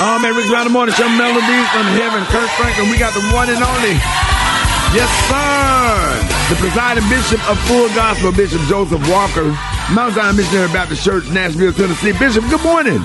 Oh 0.00 0.18
man, 0.18 0.34
Rick 0.34 0.50
Around 0.50 0.66
the 0.66 0.74
Morning 0.74 0.94
Show 0.94 1.08
melodies 1.08 1.68
from 1.70 1.86
heaven. 1.94 2.24
Kirk 2.26 2.50
Franklin, 2.58 2.90
we 2.90 2.98
got 2.98 3.14
the 3.14 3.22
one 3.30 3.46
and 3.48 3.62
only. 3.62 3.94
Yes, 4.90 5.06
sir. 5.30 6.50
The 6.50 6.58
presiding 6.60 7.08
bishop 7.08 7.38
of 7.48 7.58
Full 7.66 7.88
Gospel, 7.94 8.32
Bishop 8.32 8.60
Joseph 8.62 9.00
Walker, 9.08 9.54
Mount 9.94 10.14
Zion 10.14 10.36
Missionary 10.36 10.68
Baptist 10.68 11.04
Church, 11.04 11.28
Nashville, 11.30 11.72
Tennessee. 11.72 12.12
Bishop, 12.12 12.44
good 12.50 12.62
morning. 12.62 13.00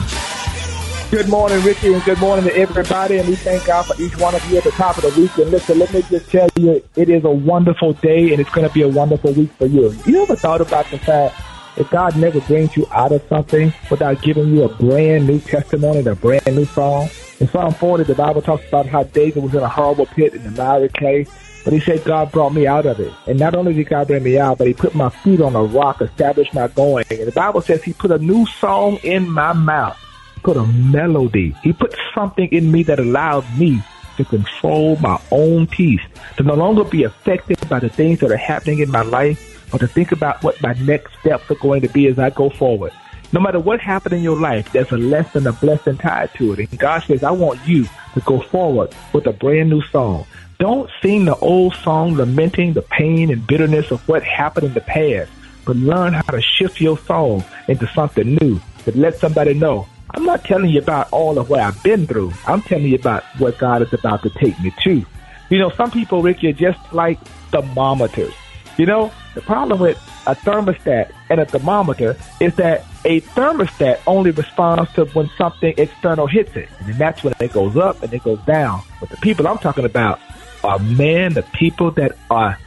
Good 1.12 1.30
morning, 1.30 1.64
Rickey, 1.64 1.94
and 1.94 2.04
good 2.04 2.20
morning 2.20 2.46
to 2.46 2.56
everybody. 2.56 3.18
And 3.18 3.28
we 3.30 3.36
thank 3.36 3.66
God 3.66 3.86
for 3.86 4.00
each 4.02 4.18
one 4.18 4.34
of 4.34 4.44
you 4.50 4.58
at 4.58 4.64
the 4.64 4.72
top 4.72 4.98
of 4.98 5.04
the 5.04 5.22
week. 5.22 5.36
And 5.38 5.52
listen, 5.52 5.78
let 5.78 5.94
me 5.94 6.02
just 6.04 6.30
tell 6.30 6.50
you, 6.56 6.84
it 6.96 7.10
is 7.10 7.24
a 7.24 7.32
wonderful 7.32 7.94
day, 7.94 8.32
and 8.32 8.40
it's 8.40 8.50
going 8.50 8.68
to 8.68 8.74
be 8.74 8.82
a 8.82 8.88
wonderful 8.88 9.32
week 9.34 9.52
for 9.54 9.68
you. 9.68 9.96
You 10.06 10.24
ever 10.24 10.36
thought 10.36 10.62
about 10.62 10.90
the 10.92 11.00
fact 11.00 11.36
that 11.80 11.90
God 11.90 12.16
never 12.18 12.42
brings 12.42 12.76
you 12.78 12.86
out 12.92 13.12
of 13.12 13.24
something 13.30 13.74
without 13.90 14.22
giving 14.22 14.50
you 14.50 14.64
a 14.64 14.70
brand 14.70 15.26
new 15.26 15.40
testimony 15.40 16.00
and 16.00 16.08
a 16.08 16.16
brand 16.16 16.46
new 16.46 16.66
song? 16.66 17.10
In 17.40 17.48
Psalm 17.48 17.74
40, 17.74 18.04
the 18.04 18.16
Bible 18.16 18.42
talks 18.42 18.68
about 18.68 18.86
how 18.86 19.04
David 19.04 19.42
was 19.42 19.56
in 19.56 19.64
a 19.64 19.68
horrible 19.70 20.06
pit 20.06 20.34
in 20.34 20.44
the 20.44 20.52
miry 20.52 20.90
clay, 20.90 21.26
but 21.64 21.72
he 21.72 21.80
said, 21.80 22.04
God 22.04 22.32
brought 22.34 22.54
me 22.54 22.68
out 22.68 22.86
of 22.86 23.00
it. 23.00 23.14
And 23.28 23.40
not 23.40 23.56
only 23.56 23.74
did 23.74 23.88
God 23.88 24.08
bring 24.08 24.24
me 24.24 24.38
out, 24.38 24.58
but 24.58 24.68
he 24.68 24.74
put 24.74 24.94
my 24.94 25.08
feet 25.08 25.40
on 25.40 25.56
a 25.56 25.64
rock, 25.64 26.02
established 26.02 26.54
my 26.54 26.68
going. 26.68 27.06
And 27.10 27.28
the 27.28 27.32
Bible 27.32 27.62
says 27.62 27.82
he 27.82 27.94
put 27.94 28.12
a 28.12 28.18
new 28.18 28.46
song 28.46 28.98
in 29.04 29.30
my 29.30 29.54
mouth, 29.54 29.98
put 30.44 30.58
a 30.58 30.66
melody. 30.66 31.56
He 31.64 31.72
put 31.72 31.96
something 32.14 32.50
in 32.50 32.72
me 32.72 32.84
that 32.84 33.00
allowed 33.00 33.46
me 33.58 33.82
to 34.18 34.26
control 34.26 34.98
my 34.98 35.18
own 35.32 35.66
peace, 35.66 36.02
to 36.36 36.44
no 36.44 36.56
longer 36.56 36.84
be 36.84 37.04
affected 37.04 37.58
by 37.70 37.80
the 37.80 37.88
things 37.88 38.20
that 38.20 38.32
are 38.32 38.38
happening 38.38 38.80
in 38.80 38.92
my 38.92 39.02
life, 39.02 39.49
or 39.72 39.80
to 39.80 39.88
think 39.88 40.12
about 40.12 40.44
what 40.44 40.62
my 40.62 40.74
next 40.74 41.14
steps 41.20 41.50
are 41.52 41.56
going 41.56 41.82
to 41.82 41.90
be 41.90 42.08
as 42.08 42.20
I 42.20 42.30
go 42.30 42.50
forward. 42.50 42.92
No 43.32 43.40
matter 43.40 43.60
what 43.60 43.80
happened 43.80 44.14
in 44.14 44.24
your 44.24 44.40
life, 44.40 44.72
there's 44.72 44.92
a 44.92 44.98
lesson, 44.98 45.46
a 45.46 45.54
blessing 45.54 45.98
tied 45.98 46.34
to 46.36 46.54
it. 46.54 46.60
And 46.60 46.80
God 46.80 47.04
says, 47.04 47.24
I 47.24 47.32
want 47.32 47.60
you 47.68 47.86
to 48.14 48.22
go 48.22 48.42
forward 48.42 48.96
with 49.14 49.28
a 49.28 49.34
brand 49.34 49.70
new 49.70 49.82
song. 49.84 50.26
Don't 50.58 50.90
sing 51.02 51.26
the 51.26 51.36
old 51.36 51.76
song 51.76 52.16
lamenting 52.16 52.74
the 52.74 52.82
pain 52.82 53.32
and 53.32 53.46
bitterness 53.46 53.92
of 53.92 54.06
what 54.08 54.24
happened 54.24 54.66
in 54.66 54.74
the 54.74 54.82
past, 54.82 55.32
but 55.64 55.76
learn 55.76 56.14
how 56.14 56.24
to 56.24 56.42
shift 56.42 56.82
your 56.82 56.98
song 56.98 57.44
into 57.68 57.88
something 57.88 58.36
new 58.42 58.60
that 58.86 58.96
let 58.96 59.16
somebody 59.16 59.54
know. 59.54 59.88
I'm 60.12 60.26
not 60.26 60.44
telling 60.44 60.72
you 60.72 60.80
about 60.80 61.08
all 61.12 61.38
of 61.38 61.50
what 61.50 61.60
I've 61.60 61.82
been 61.84 62.08
through. 62.08 62.34
I'm 62.48 62.64
telling 62.64 62.88
you 62.88 62.96
about 62.96 63.24
what 63.38 63.60
God 63.60 63.84
is 63.84 63.94
about 63.94 64.24
to 64.24 64.32
take 64.32 64.60
me 64.60 64.74
to. 64.84 65.06
You 65.50 65.60
know, 65.60 65.70
some 65.70 65.92
people, 65.92 66.24
Rickey, 66.24 66.50
are 66.50 66.54
just 66.54 66.80
like 66.92 67.20
thermometers. 67.52 68.34
You 68.80 68.86
know, 68.86 69.12
the 69.36 69.42
problem 69.42 69.82
with 69.82 69.98
a 70.26 70.34
thermostat 70.34 71.12
and 71.30 71.42
a 71.42 71.46
thermometer 71.46 72.16
is 72.40 72.56
that 72.56 72.86
a 73.04 73.20
thermostat 73.20 74.00
only 74.08 74.32
responds 74.32 74.90
to 74.94 75.04
when 75.08 75.30
something 75.38 75.74
external 75.76 76.28
hits 76.28 76.56
it. 76.56 76.70
And 76.80 76.96
that's 76.96 77.22
when 77.22 77.34
it 77.42 77.52
goes 77.52 77.76
up 77.76 78.02
and 78.02 78.14
it 78.14 78.24
goes 78.24 78.40
down. 78.46 78.82
But 79.02 79.10
the 79.10 79.18
people 79.18 79.50
I'm 79.50 79.58
talking 79.58 79.84
about 79.84 80.22
are 80.64 80.80
men, 80.80 81.34
the 81.34 81.44
people 81.44 81.92
that 81.92 82.18
are 82.32 82.58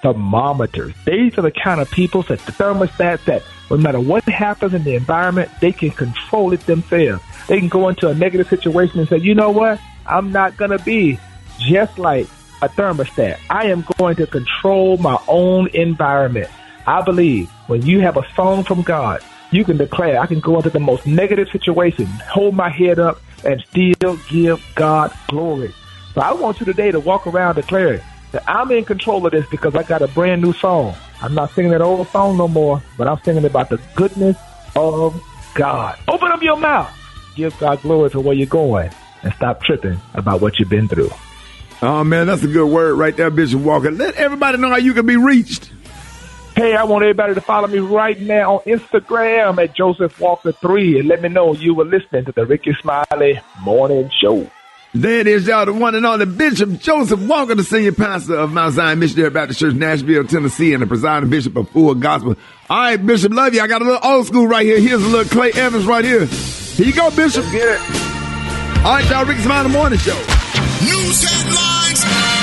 thermometers. 0.00 0.94
These 1.04 1.36
are 1.36 1.42
the 1.42 1.52
kind 1.52 1.82
of 1.82 1.90
people 1.90 2.22
that 2.22 2.38
the 2.46 2.52
thermostats 2.52 3.26
that 3.26 3.42
no 3.70 3.76
matter 3.76 4.00
what 4.00 4.24
happens 4.24 4.72
in 4.72 4.84
the 4.84 4.94
environment, 4.94 5.50
they 5.60 5.72
can 5.72 5.90
control 5.90 6.54
it 6.54 6.60
themselves. 6.60 7.22
They 7.46 7.58
can 7.58 7.68
go 7.68 7.90
into 7.90 8.08
a 8.08 8.14
negative 8.14 8.48
situation 8.48 9.00
and 9.00 9.08
say, 9.10 9.18
you 9.18 9.34
know 9.34 9.50
what? 9.50 9.78
I'm 10.06 10.32
not 10.32 10.56
going 10.56 10.70
to 10.70 10.78
be 10.78 11.18
just 11.58 11.98
like 11.98 12.26
a 12.62 12.68
thermostat. 12.68 13.38
I 13.50 13.66
am 13.66 13.84
going 13.98 14.16
to 14.16 14.26
control 14.26 14.96
my 14.98 15.18
own 15.28 15.68
environment. 15.74 16.48
I 16.86 17.02
believe 17.02 17.50
when 17.66 17.82
you 17.82 18.00
have 18.00 18.16
a 18.16 18.26
song 18.34 18.64
from 18.64 18.82
God, 18.82 19.22
you 19.50 19.64
can 19.64 19.76
declare, 19.76 20.20
I 20.20 20.26
can 20.26 20.40
go 20.40 20.56
into 20.56 20.70
the 20.70 20.80
most 20.80 21.06
negative 21.06 21.48
situation, 21.50 22.06
hold 22.06 22.54
my 22.54 22.68
head 22.68 22.98
up, 22.98 23.20
and 23.44 23.62
still 23.70 24.18
give 24.28 24.62
God 24.74 25.12
glory. 25.28 25.72
So 26.14 26.20
I 26.20 26.32
want 26.32 26.60
you 26.60 26.66
today 26.66 26.90
to 26.90 27.00
walk 27.00 27.26
around 27.26 27.54
declaring 27.54 28.00
that 28.32 28.42
I'm 28.48 28.70
in 28.72 28.84
control 28.84 29.24
of 29.24 29.32
this 29.32 29.46
because 29.48 29.74
I 29.74 29.82
got 29.82 30.02
a 30.02 30.08
brand 30.08 30.42
new 30.42 30.52
song. 30.52 30.94
I'm 31.22 31.34
not 31.34 31.50
singing 31.52 31.70
that 31.72 31.80
old 31.80 32.08
song 32.08 32.36
no 32.36 32.48
more, 32.48 32.82
but 32.96 33.08
I'm 33.08 33.18
singing 33.22 33.44
about 33.44 33.70
the 33.70 33.80
goodness 33.94 34.36
of 34.76 35.20
God. 35.54 35.98
Open 36.08 36.30
up 36.30 36.42
your 36.42 36.56
mouth. 36.56 36.90
Give 37.34 37.56
God 37.58 37.80
glory 37.82 38.10
for 38.10 38.20
where 38.20 38.34
you're 38.34 38.46
going 38.46 38.90
and 39.22 39.32
stop 39.34 39.62
tripping 39.62 40.00
about 40.14 40.40
what 40.40 40.58
you've 40.58 40.68
been 40.68 40.88
through. 40.88 41.10
Oh 41.80 42.02
man, 42.02 42.26
that's 42.26 42.42
a 42.42 42.48
good 42.48 42.66
word 42.66 42.94
right 42.94 43.16
there, 43.16 43.30
Bishop 43.30 43.60
Walker. 43.60 43.90
Let 43.90 44.16
everybody 44.16 44.58
know 44.58 44.68
how 44.68 44.76
you 44.76 44.94
can 44.94 45.06
be 45.06 45.16
reached. 45.16 45.70
Hey, 46.56 46.74
I 46.74 46.82
want 46.82 47.04
everybody 47.04 47.34
to 47.34 47.40
follow 47.40 47.68
me 47.68 47.78
right 47.78 48.20
now 48.20 48.56
on 48.56 48.60
Instagram 48.62 49.62
at 49.62 49.76
Joseph 49.76 50.18
Walker 50.18 50.50
3 50.50 50.98
and 50.98 51.08
let 51.08 51.22
me 51.22 51.28
know 51.28 51.54
you 51.54 51.72
were 51.72 51.84
listening 51.84 52.24
to 52.24 52.32
the 52.32 52.44
Rickey 52.44 52.76
Smiley 52.80 53.40
Morning 53.62 54.10
Show. 54.20 54.50
There 54.92 55.20
it 55.20 55.28
is, 55.28 55.46
y'all, 55.46 55.66
the 55.66 55.72
one 55.72 55.94
and 55.94 56.04
only 56.04 56.26
Bishop 56.26 56.80
Joseph 56.80 57.20
Walker, 57.28 57.54
the 57.54 57.62
senior 57.62 57.92
pastor 57.92 58.34
of 58.34 58.52
Mount 58.52 58.74
Zion 58.74 58.98
Missionary 58.98 59.30
Baptist 59.30 59.60
Church, 59.60 59.74
Nashville, 59.74 60.24
Tennessee, 60.24 60.72
and 60.72 60.82
the 60.82 60.88
presiding 60.88 61.30
bishop 61.30 61.54
of 61.56 61.68
Full 61.70 61.94
Gospel. 61.94 62.34
All 62.68 62.76
right, 62.76 62.96
Bishop, 62.96 63.32
love 63.32 63.54
you. 63.54 63.60
I 63.60 63.68
got 63.68 63.82
a 63.82 63.84
little 63.84 64.00
old 64.02 64.26
school 64.26 64.48
right 64.48 64.66
here. 64.66 64.80
Here's 64.80 65.04
a 65.04 65.06
little 65.06 65.30
Clay 65.30 65.52
Evans 65.52 65.86
right 65.86 66.04
here. 66.04 66.24
Here 66.24 66.86
you 66.86 66.92
go, 66.92 67.10
Bishop. 67.10 67.44
Let's 67.44 67.52
get 67.52 67.68
it. 67.68 68.84
All 68.84 68.94
right, 68.94 69.08
y'all, 69.08 69.24
Rickey 69.24 69.42
Smiley 69.42 69.70
Morning 69.70 69.98
Show. 70.00 70.47
News 70.80 71.24
headlines, 71.24 72.37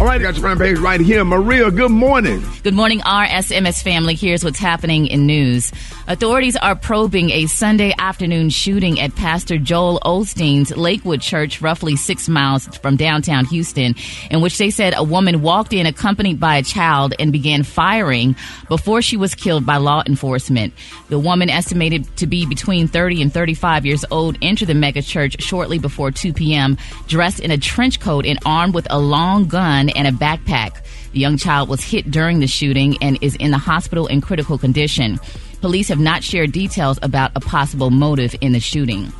All 0.00 0.06
right, 0.06 0.22
got 0.22 0.34
your 0.34 0.42
front 0.42 0.60
page 0.60 0.78
right 0.78 1.00
here. 1.00 1.24
Maria, 1.24 1.72
good 1.72 1.90
morning. 1.90 2.40
Good 2.62 2.74
morning, 2.74 3.00
RSMS 3.00 3.82
family. 3.82 4.14
Here's 4.14 4.44
what's 4.44 4.60
happening 4.60 5.08
in 5.08 5.26
news. 5.26 5.72
Authorities 6.06 6.54
are 6.54 6.76
probing 6.76 7.30
a 7.30 7.46
Sunday 7.46 7.92
afternoon 7.98 8.50
shooting 8.50 9.00
at 9.00 9.16
Pastor 9.16 9.58
Joel 9.58 9.98
Osteen's 10.04 10.74
Lakewood 10.76 11.20
Church, 11.20 11.60
roughly 11.60 11.96
six 11.96 12.28
miles 12.28 12.68
from 12.78 12.94
downtown 12.94 13.44
Houston, 13.46 13.96
in 14.30 14.40
which 14.40 14.56
they 14.56 14.70
said 14.70 14.94
a 14.96 15.02
woman 15.02 15.42
walked 15.42 15.72
in 15.72 15.84
accompanied 15.84 16.38
by 16.38 16.58
a 16.58 16.62
child 16.62 17.12
and 17.18 17.32
began 17.32 17.64
firing 17.64 18.36
before 18.68 19.02
she 19.02 19.16
was 19.16 19.34
killed 19.34 19.66
by 19.66 19.78
law 19.78 20.04
enforcement. 20.06 20.74
The 21.08 21.18
woman, 21.18 21.50
estimated 21.50 22.16
to 22.18 22.28
be 22.28 22.46
between 22.46 22.86
30 22.86 23.20
and 23.20 23.34
35 23.34 23.84
years 23.84 24.04
old, 24.12 24.38
entered 24.42 24.68
the 24.68 24.74
mega 24.74 25.02
church 25.02 25.42
shortly 25.42 25.80
before 25.80 26.12
2 26.12 26.32
p.m., 26.32 26.78
dressed 27.08 27.40
in 27.40 27.50
a 27.50 27.58
trench 27.58 27.98
coat 27.98 28.26
and 28.26 28.38
armed 28.46 28.74
with 28.74 28.86
a 28.90 28.98
long 28.98 29.48
gun 29.48 29.87
and 29.90 30.06
a 30.06 30.12
backpack. 30.12 30.82
The 31.12 31.20
young 31.20 31.36
child 31.36 31.68
was 31.68 31.82
hit 31.82 32.10
during 32.10 32.40
the 32.40 32.46
shooting 32.46 32.96
and 33.00 33.18
is 33.22 33.34
in 33.36 33.50
the 33.50 33.58
hospital 33.58 34.06
in 34.06 34.20
critical 34.20 34.58
condition. 34.58 35.18
Police 35.60 35.88
have 35.88 35.98
not 35.98 36.22
shared 36.22 36.52
details 36.52 36.98
about 37.02 37.32
a 37.34 37.40
possible 37.40 37.90
motive 37.90 38.36
in 38.40 38.52
the 38.52 38.60
shooting. 38.60 39.12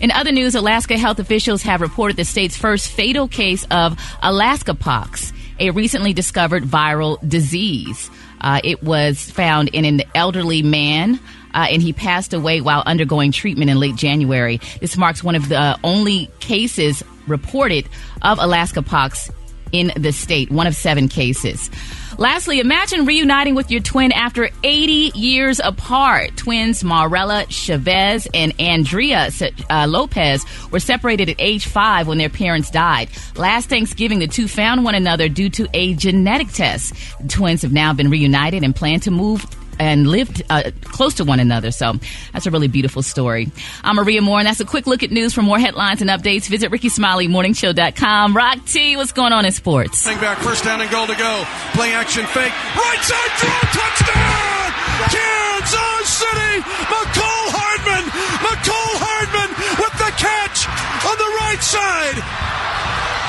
In 0.00 0.10
other 0.10 0.32
news, 0.32 0.54
Alaska 0.54 0.98
health 0.98 1.18
officials 1.18 1.62
have 1.62 1.80
reported 1.80 2.16
the 2.16 2.24
state's 2.24 2.56
first 2.56 2.88
fatal 2.88 3.28
case 3.28 3.64
of 3.70 3.98
Alaska 4.22 4.74
pox, 4.74 5.32
a 5.60 5.70
recently 5.70 6.12
discovered 6.12 6.64
viral 6.64 7.18
disease. 7.28 8.10
Uh, 8.40 8.60
it 8.64 8.82
was 8.82 9.30
found 9.30 9.68
in 9.68 9.84
an 9.84 10.02
elderly 10.14 10.62
man. 10.62 11.20
Uh, 11.54 11.66
and 11.70 11.82
he 11.82 11.92
passed 11.92 12.32
away 12.32 12.62
while 12.62 12.82
undergoing 12.86 13.30
treatment 13.30 13.70
in 13.70 13.78
late 13.78 13.94
January. 13.94 14.58
This 14.80 14.96
marks 14.96 15.22
one 15.22 15.34
of 15.34 15.50
the 15.50 15.78
only 15.84 16.30
cases 16.40 17.02
reported 17.26 17.86
of 18.22 18.38
Alaska 18.40 18.80
pox 18.82 19.30
in 19.72 19.92
the 19.96 20.12
state, 20.12 20.50
one 20.50 20.66
of 20.66 20.76
seven 20.76 21.08
cases. 21.08 21.70
Lastly, 22.18 22.60
imagine 22.60 23.06
reuniting 23.06 23.54
with 23.54 23.70
your 23.70 23.80
twin 23.80 24.12
after 24.12 24.50
80 24.62 25.18
years 25.18 25.60
apart. 25.60 26.36
Twins 26.36 26.82
Marella 26.82 27.46
Chavez 27.48 28.28
and 28.34 28.52
Andrea 28.60 29.30
uh, 29.70 29.86
Lopez 29.88 30.44
were 30.70 30.78
separated 30.80 31.30
at 31.30 31.36
age 31.38 31.66
five 31.66 32.06
when 32.06 32.18
their 32.18 32.28
parents 32.28 32.70
died. 32.70 33.08
Last 33.36 33.68
Thanksgiving, 33.68 34.18
the 34.18 34.26
two 34.26 34.46
found 34.46 34.84
one 34.84 34.94
another 34.94 35.28
due 35.28 35.48
to 35.50 35.66
a 35.72 35.94
genetic 35.94 36.48
test. 36.48 36.94
The 37.20 37.28
twins 37.28 37.62
have 37.62 37.72
now 37.72 37.94
been 37.94 38.10
reunited 38.10 38.62
and 38.62 38.76
plan 38.76 39.00
to 39.00 39.10
move 39.10 39.46
and 39.78 40.06
lived 40.08 40.42
uh, 40.50 40.70
close 40.82 41.14
to 41.14 41.24
one 41.24 41.40
another. 41.40 41.70
So 41.70 41.94
that's 42.32 42.46
a 42.46 42.50
really 42.50 42.68
beautiful 42.68 43.02
story. 43.02 43.50
I'm 43.82 43.96
Maria 43.96 44.22
Moore, 44.22 44.38
and 44.38 44.46
that's 44.46 44.60
a 44.60 44.64
quick 44.64 44.86
look 44.86 45.02
at 45.02 45.10
news. 45.10 45.32
For 45.34 45.42
more 45.42 45.58
headlines 45.58 46.00
and 46.00 46.10
updates, 46.10 46.48
visit 46.48 46.70
RickeySmileyMorningShow.com. 46.70 48.36
Rock 48.36 48.58
T, 48.66 48.96
what's 48.96 49.12
going 49.12 49.32
on 49.32 49.44
in 49.44 49.52
sports? 49.52 50.04
Hang 50.04 50.20
back, 50.20 50.38
first 50.38 50.64
down 50.64 50.80
and 50.80 50.90
goal 50.90 51.06
to 51.06 51.16
go. 51.16 51.44
Play 51.74 51.92
action 51.92 52.26
fake. 52.26 52.52
Right 52.76 53.02
side 53.02 53.32
draw, 53.38 53.60
touchdown! 53.72 54.72
Kansas 55.10 56.08
City! 56.08 56.54
Mecole 56.86 57.48
Hardman! 57.52 58.04
Mecole 58.44 58.96
Hardman 59.02 59.50
with 59.80 59.94
the 59.98 60.10
catch 60.20 60.68
on 61.04 61.16
the 61.18 61.30
right 61.42 61.62
side! 61.62 62.18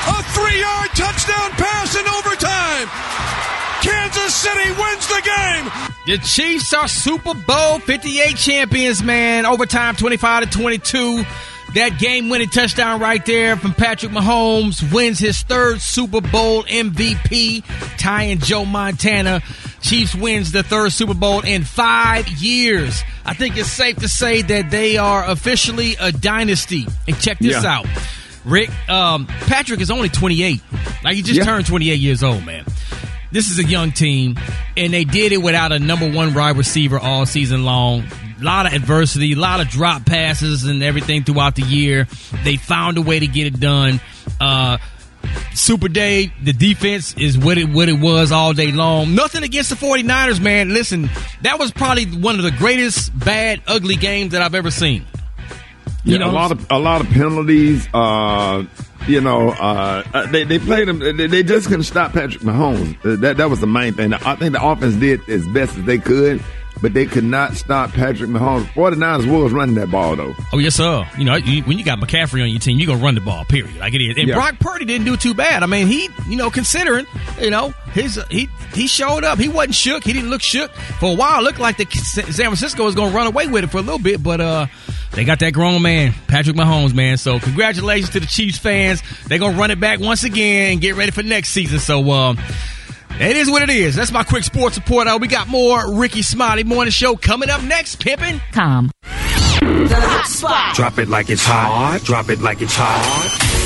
A 0.06 0.18
three 0.36 0.60
yard 0.60 0.90
touchdown 0.94 1.50
pass 1.56 1.96
in 1.96 2.06
overtime! 2.06 3.43
Kansas 3.84 4.34
City 4.34 4.70
wins 4.70 5.06
the 5.08 5.22
game. 5.24 5.90
The 6.06 6.18
Chiefs 6.24 6.72
are 6.72 6.88
Super 6.88 7.34
Bowl 7.34 7.78
58 7.80 8.36
champions, 8.36 9.02
man. 9.02 9.44
Overtime 9.46 9.94
25 9.96 10.44
to 10.50 10.58
22. 10.58 11.24
That 11.74 11.98
game 11.98 12.28
winning 12.30 12.48
touchdown 12.48 13.00
right 13.00 13.24
there 13.26 13.56
from 13.56 13.74
Patrick 13.74 14.12
Mahomes 14.12 14.92
wins 14.92 15.18
his 15.18 15.42
third 15.42 15.80
Super 15.80 16.20
Bowl 16.20 16.62
MVP, 16.64 17.64
tying 17.98 18.38
Joe 18.38 18.64
Montana. 18.64 19.42
Chiefs 19.82 20.14
wins 20.14 20.52
the 20.52 20.62
third 20.62 20.92
Super 20.92 21.14
Bowl 21.14 21.40
in 21.40 21.64
five 21.64 22.28
years. 22.28 23.02
I 23.26 23.34
think 23.34 23.56
it's 23.56 23.68
safe 23.70 23.96
to 23.96 24.08
say 24.08 24.40
that 24.42 24.70
they 24.70 24.96
are 24.98 25.28
officially 25.28 25.96
a 26.00 26.12
dynasty. 26.12 26.86
And 27.08 27.18
check 27.20 27.38
this 27.38 27.62
Yeah. 27.62 27.78
out. 27.78 27.86
Rick, 28.44 28.70
um, 28.88 29.26
Patrick 29.26 29.80
is 29.80 29.90
only 29.90 30.08
28. 30.10 30.60
Like 31.02 31.16
he 31.16 31.22
just 31.22 31.38
Yeah. 31.38 31.44
turned 31.44 31.66
28 31.66 31.98
years 31.98 32.22
old, 32.22 32.46
man. 32.46 32.64
This 33.34 33.50
is 33.50 33.58
a 33.58 33.64
young 33.64 33.90
team, 33.90 34.38
and 34.76 34.94
they 34.94 35.02
did 35.02 35.32
it 35.32 35.42
without 35.42 35.72
a 35.72 35.80
number 35.80 36.08
one 36.08 36.34
wide 36.34 36.56
receiver 36.56 37.00
all 37.00 37.26
season 37.26 37.64
long. 37.64 38.04
A 38.40 38.44
lot 38.44 38.64
of 38.64 38.72
adversity, 38.72 39.32
a 39.32 39.36
lot 39.36 39.60
of 39.60 39.66
drop 39.66 40.06
passes, 40.06 40.62
and 40.62 40.84
everything 40.84 41.24
throughout 41.24 41.56
the 41.56 41.62
year. 41.62 42.06
They 42.44 42.56
found 42.56 42.96
a 42.96 43.02
way 43.02 43.18
to 43.18 43.26
get 43.26 43.48
it 43.48 43.58
done. 43.58 44.00
Uh, 44.40 44.78
Super 45.52 45.88
Day, 45.88 46.32
the 46.44 46.52
defense 46.52 47.14
is 47.14 47.36
what 47.36 47.58
it 47.58 47.64
what 47.64 47.88
it 47.88 47.98
was 47.98 48.30
all 48.30 48.52
day 48.52 48.70
long. 48.70 49.16
Nothing 49.16 49.42
against 49.42 49.70
the 49.70 49.74
49ers, 49.74 50.40
man. 50.40 50.68
Listen, 50.68 51.10
that 51.42 51.58
was 51.58 51.72
probably 51.72 52.06
one 52.06 52.36
of 52.36 52.44
the 52.44 52.52
greatest 52.52 53.18
bad, 53.18 53.60
ugly 53.66 53.96
games 53.96 54.30
that 54.30 54.42
I've 54.42 54.54
ever 54.54 54.70
seen. 54.70 55.06
You 56.04 56.12
You 56.12 56.18
know, 56.18 56.30
a 56.30 56.32
lot 56.32 56.52
of 56.52 56.66
a 56.70 56.78
lot 56.78 57.00
of 57.00 57.08
penalties. 57.08 57.88
Uh, 57.94 58.64
you 59.06 59.20
know, 59.20 59.50
uh, 59.50 60.02
uh, 60.12 60.26
they 60.30 60.44
they 60.44 60.58
played 60.58 60.88
him. 60.88 60.98
They, 60.98 61.26
they 61.26 61.42
just 61.42 61.66
couldn't 61.68 61.84
stop 61.84 62.12
Patrick 62.12 62.42
Mahomes. 62.42 63.20
That 63.20 63.38
that 63.38 63.48
was 63.50 63.60
the 63.60 63.66
main 63.66 63.94
thing. 63.94 64.12
I 64.12 64.36
think 64.36 64.52
the 64.52 64.62
offense 64.64 64.94
did 64.96 65.26
as 65.28 65.46
best 65.48 65.76
as 65.78 65.84
they 65.84 65.98
could, 65.98 66.42
but 66.82 66.92
they 66.92 67.06
could 67.06 67.24
not 67.24 67.54
stop 67.54 67.90
Patrick 67.92 68.30
Mahomes. 68.30 68.64
49ers 68.74 69.30
was 69.30 69.52
running 69.52 69.74
that 69.76 69.90
ball 69.90 70.16
though. 70.16 70.34
Oh 70.52 70.58
yes, 70.58 70.74
sir. 70.74 71.06
You 71.18 71.24
know, 71.24 71.36
you, 71.36 71.62
when 71.64 71.78
you 71.78 71.84
got 71.84 71.98
McCaffrey 71.98 72.42
on 72.42 72.48
your 72.48 72.58
team, 72.60 72.78
you're 72.78 72.86
gonna 72.86 73.02
run 73.02 73.14
the 73.14 73.20
ball. 73.20 73.44
Period. 73.44 73.76
Like 73.76 73.94
it 73.94 74.02
is. 74.02 74.16
And 74.18 74.28
Yeah. 74.28 74.34
Brock 74.34 74.58
Purdy 74.60 74.84
didn't 74.84 75.06
do 75.06 75.16
too 75.16 75.34
bad. 75.34 75.62
I 75.62 75.66
mean, 75.66 75.86
he, 75.86 76.08
you 76.28 76.36
know, 76.36 76.50
considering, 76.50 77.06
you 77.40 77.50
know, 77.50 77.70
his 77.92 78.20
he 78.30 78.48
he 78.74 78.86
showed 78.86 79.24
up. 79.24 79.38
He 79.38 79.48
wasn't 79.48 79.74
shook. 79.74 80.04
He 80.04 80.12
didn't 80.12 80.30
look 80.30 80.42
shook 80.42 80.72
for 80.72 81.12
a 81.12 81.14
while. 81.14 81.40
It 81.40 81.44
looked 81.44 81.60
like 81.60 81.76
the 81.76 81.86
San 81.96 82.32
Francisco 82.32 82.84
was 82.84 82.94
gonna 82.94 83.14
run 83.14 83.26
away 83.26 83.46
with 83.46 83.64
it 83.64 83.68
for 83.68 83.78
a 83.78 83.82
little 83.82 83.98
bit, 83.98 84.22
but 84.22 84.40
uh, 84.40 84.66
they 85.12 85.24
got 85.24 85.38
that 85.40 85.52
grown 85.52 85.80
man, 85.82 86.12
Patrick 86.26 86.56
Mahomes, 86.56 86.92
man. 86.94 87.16
So 87.16 87.38
congratulations 87.38 88.10
to 88.10 88.20
the 88.20 88.26
Chiefs 88.26 88.58
fans. 88.58 89.02
They're 89.26 89.38
gonna 89.38 89.56
run 89.56 89.70
it 89.70 89.80
back 89.80 90.00
once 90.00 90.24
again 90.24 90.72
and 90.72 90.80
get 90.80 90.96
ready 90.96 91.12
for 91.12 91.22
next 91.22 91.50
season. 91.50 91.78
So. 91.78 92.10
Uh, 92.10 92.34
it 93.20 93.36
is 93.36 93.50
what 93.50 93.62
it 93.62 93.70
is. 93.70 93.94
That's 93.96 94.12
my 94.12 94.24
quick 94.24 94.44
sports 94.44 94.76
report. 94.76 95.06
Uh, 95.06 95.18
we 95.20 95.28
got 95.28 95.48
more 95.48 95.94
Rickey 95.94 96.22
Smiley 96.22 96.64
Morning 96.64 96.90
Show 96.92 97.16
coming 97.16 97.48
up 97.50 97.62
next. 97.62 98.00
Pimpin'. 98.00 98.40
Com. 98.52 98.90
Drop 100.74 100.98
it 100.98 101.08
like 101.08 101.30
it's 101.30 101.44
hot. 101.44 102.00
Drop 102.04 102.28
it 102.28 102.40
like 102.40 102.60
it's 102.60 102.74
hot. 102.74 103.02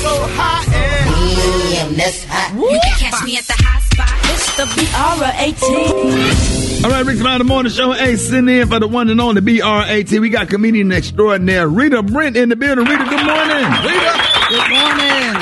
So 0.01 0.09
hot 0.35 0.65
and 0.73 1.09
Ooh, 1.09 1.91
hot. 2.29 2.53
Woo. 2.55 2.69
You 2.71 2.79
can 2.81 2.97
catch 2.99 3.23
me 3.25 3.35
at 3.37 3.43
the 3.45 3.53
hot 3.57 3.81
spot. 3.83 4.09
It's 4.31 4.55
the 4.55 4.63
BR18. 4.63 6.85
All 6.85 6.91
right, 6.91 7.05
Rick 7.05 7.17
Smiley 7.17 7.43
Morning 7.43 7.71
Show. 7.71 7.91
Hey, 7.91 8.15
sitting 8.15 8.47
in 8.47 8.67
for 8.69 8.79
the 8.79 8.87
one 8.87 9.09
and 9.09 9.19
only 9.19 9.41
BRAT. 9.41 10.11
We 10.11 10.29
got 10.29 10.47
comedian 10.49 10.91
extraordinaire 10.91 11.67
Rita 11.67 12.03
Brent 12.03 12.37
in 12.37 12.49
the 12.49 12.55
building. 12.55 12.85
Rita, 12.85 13.03
good 13.03 13.25
morning. 13.25 13.65
Rita. 13.83 14.13
Good 14.49 14.69
morning. 14.69 15.38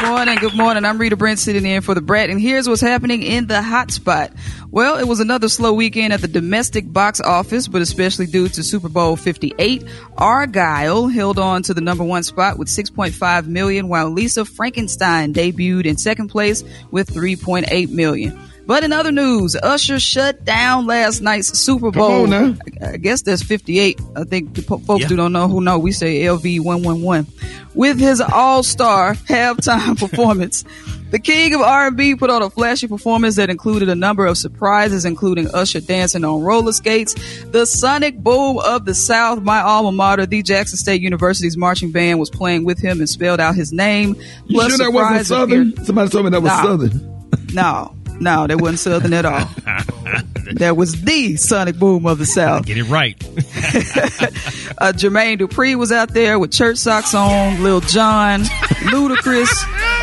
Good 0.00 0.08
morning. 0.08 0.38
Good 0.38 0.54
morning. 0.54 0.84
I'm 0.86 0.96
Rita 0.96 1.14
Brent 1.14 1.38
sitting 1.38 1.66
in 1.66 1.82
for 1.82 1.94
the 1.94 2.00
Brat, 2.00 2.30
and 2.30 2.40
here's 2.40 2.66
what's 2.66 2.80
happening 2.80 3.22
in 3.22 3.48
the 3.48 3.60
hot 3.60 3.90
spot. 3.90 4.32
Well, 4.70 4.96
it 4.96 5.06
was 5.06 5.20
another 5.20 5.50
slow 5.50 5.74
weekend 5.74 6.14
at 6.14 6.22
the 6.22 6.26
domestic 6.26 6.90
box 6.90 7.20
office, 7.20 7.68
but 7.68 7.82
especially 7.82 8.24
due 8.24 8.48
to 8.48 8.62
Super 8.62 8.88
Bowl 8.88 9.16
58. 9.16 9.84
Argylle 10.16 11.12
held 11.12 11.38
on 11.38 11.62
to 11.64 11.74
the 11.74 11.82
number 11.82 12.02
one 12.02 12.22
spot 12.22 12.56
with 12.56 12.68
6.5 12.68 13.46
million, 13.46 13.88
while 13.88 14.08
Lisa 14.08 14.46
Frankenstein 14.46 15.34
debuted 15.34 15.84
in 15.84 15.98
second 15.98 16.28
place 16.28 16.64
with 16.90 17.10
3.8 17.10 17.90
million. 17.90 18.40
But 18.70 18.84
in 18.84 18.92
other 18.92 19.10
news, 19.10 19.56
Usher 19.56 19.98
shut 19.98 20.44
down 20.44 20.86
last 20.86 21.20
night's 21.22 21.58
Super 21.58 21.90
Bowl. 21.90 22.22
on 22.22 22.30
now. 22.30 22.54
I 22.80 22.98
guess 22.98 23.20
that's 23.22 23.42
58. 23.42 24.00
I 24.14 24.22
think 24.22 24.54
the 24.54 24.62
po- 24.62 24.78
folks 24.78 25.00
Yeah. 25.02 25.08
who 25.08 25.16
don't 25.16 25.32
know 25.32 25.48
who 25.48 25.60
know. 25.60 25.76
We 25.80 25.90
say 25.90 26.20
LV 26.22 26.60
111. 26.60 27.26
With 27.74 27.98
his 27.98 28.20
all-star 28.20 29.14
halftime 29.14 29.98
performance, 29.98 30.64
the 31.10 31.18
king 31.18 31.52
of 31.52 31.62
R&B 31.62 32.14
put 32.14 32.30
on 32.30 32.42
a 32.42 32.50
flashy 32.50 32.86
performance 32.86 33.34
that 33.34 33.50
included 33.50 33.88
a 33.88 33.96
number 33.96 34.24
of 34.24 34.38
surprises, 34.38 35.04
including 35.04 35.48
Usher 35.52 35.80
dancing 35.80 36.24
on 36.24 36.40
roller 36.40 36.70
skates, 36.72 37.16
the 37.46 37.66
sonic 37.66 38.18
boom 38.18 38.58
of 38.58 38.84
the 38.84 38.94
South, 38.94 39.42
my 39.42 39.58
alma 39.60 39.90
mater, 39.90 40.26
the 40.26 40.44
Jackson 40.44 40.76
State 40.78 41.02
University's 41.02 41.56
marching 41.56 41.90
band 41.90 42.20
was 42.20 42.30
playing 42.30 42.64
with 42.64 42.78
him 42.78 43.00
and 43.00 43.08
spelled 43.08 43.40
out 43.40 43.56
his 43.56 43.72
name. 43.72 44.14
You 44.46 44.58
Plus 44.60 44.68
sure 44.76 44.78
that 44.78 44.92
wasn't 44.92 45.26
surprise 45.26 45.30
appeared- 45.44 45.66
Southern? 45.70 45.84
Somebody 45.86 46.08
told 46.10 46.24
me 46.26 46.30
that 46.30 46.42
was 46.42 46.52
Nah. 46.52 46.62
Southern. 46.62 47.06
No, 47.52 47.94
no, 48.20 48.46
that 48.46 48.60
wasn't 48.60 48.78
Southern 48.80 49.12
at 49.12 49.24
all. 49.24 49.48
that 50.54 50.76
was 50.76 51.02
the 51.02 51.36
sonic 51.36 51.78
boom 51.78 52.06
of 52.06 52.18
the 52.18 52.26
South. 52.26 52.66
Get 52.66 52.78
it 52.78 52.84
right. 52.84 53.16
Uh, 54.78 54.92
Jermaine 54.92 55.38
Dupri 55.38 55.74
was 55.74 55.92
out 55.92 56.14
there 56.14 56.38
with 56.38 56.52
church 56.52 56.78
socks 56.78 57.14
on, 57.14 57.62
Lil 57.62 57.80
Jon, 57.80 58.40
Ludacris, 58.40 59.50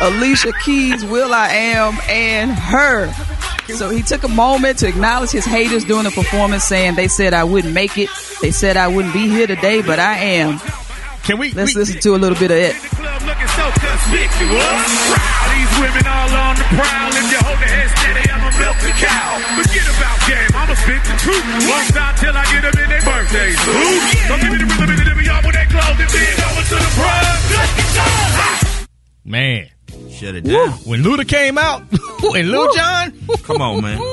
Alicia 0.00 0.52
Keys, 0.64 1.04
Will 1.04 1.34
I 1.34 1.48
Am, 1.48 1.98
and 2.08 2.52
her. 2.52 3.12
So 3.74 3.90
he 3.90 4.02
took 4.02 4.22
a 4.22 4.28
moment 4.28 4.78
to 4.78 4.86
acknowledge 4.86 5.30
his 5.30 5.44
haters 5.44 5.84
during 5.84 6.04
the 6.04 6.12
performance, 6.12 6.62
saying 6.62 6.94
they 6.94 7.08
said 7.08 7.34
I 7.34 7.42
wouldn't 7.42 7.74
make 7.74 7.98
it. 7.98 8.08
They 8.40 8.52
said 8.52 8.76
I 8.76 8.86
wouldn't 8.86 9.12
be 9.12 9.28
here 9.28 9.48
today, 9.48 9.82
but 9.82 9.98
I 9.98 10.14
am. 10.18 10.60
Can 11.24 11.38
we? 11.38 11.52
Let's 11.52 11.74
we- 11.74 11.80
listen 11.80 12.00
to 12.00 12.14
a 12.14 12.20
little 12.20 12.38
bit 12.38 12.50
of 12.50 12.56
it. 12.58 12.74
Club 12.74 13.22
looking 13.28 13.48
so 13.52 13.64
conspicuous. 13.76 14.64
Proud, 15.12 15.48
these 15.52 15.72
women 15.80 16.04
all 16.08 16.30
on 16.32 16.54
the 16.56 16.66
prowl. 16.72 17.10
If 17.12 17.26
you 17.30 17.38
hold 17.44 17.58
the 17.60 17.68
head 17.68 17.88
steady, 17.92 18.24
I'm 18.32 18.42
a 18.48 18.52
milk 18.56 18.78
cow. 18.96 19.30
Forget 19.60 19.86
about 19.92 20.16
game, 20.24 20.50
I'ma 20.56 20.74
spit 20.74 21.02
the 21.04 21.16
truth. 21.20 21.44
Won't 21.68 21.86
stop 21.92 22.16
till 22.16 22.32
I 22.36 22.44
get 22.48 22.62
them 22.64 22.76
in 22.82 22.88
their 22.88 23.04
birthdays. 23.04 23.58
Ooh, 23.68 23.98
don't 24.28 24.40
give 24.40 24.52
me 24.52 24.58
the 24.58 24.68
rhythm 24.72 24.88
and 24.88 24.98
the 24.98 25.04
rhythm, 25.04 25.24
y'all 25.28 25.42
with 25.44 25.54
that 25.54 25.68
clothing. 25.68 26.08
Big 26.08 26.36
over 26.48 26.64
to 26.64 26.76
the 26.80 26.90
front. 26.96 27.24
Let's 27.52 27.72
get 27.76 27.88
started. 27.92 28.88
Man, 29.28 29.68
Shut 30.10 30.34
it 30.34 30.44
down. 30.44 30.70
when 30.88 31.02
Luda 31.02 31.28
came 31.28 31.58
out 31.58 31.82
and 32.34 32.50
Lil 32.50 32.72
Jon, 32.72 33.12
Come 33.44 33.60
on, 33.60 33.82
man. 33.82 33.98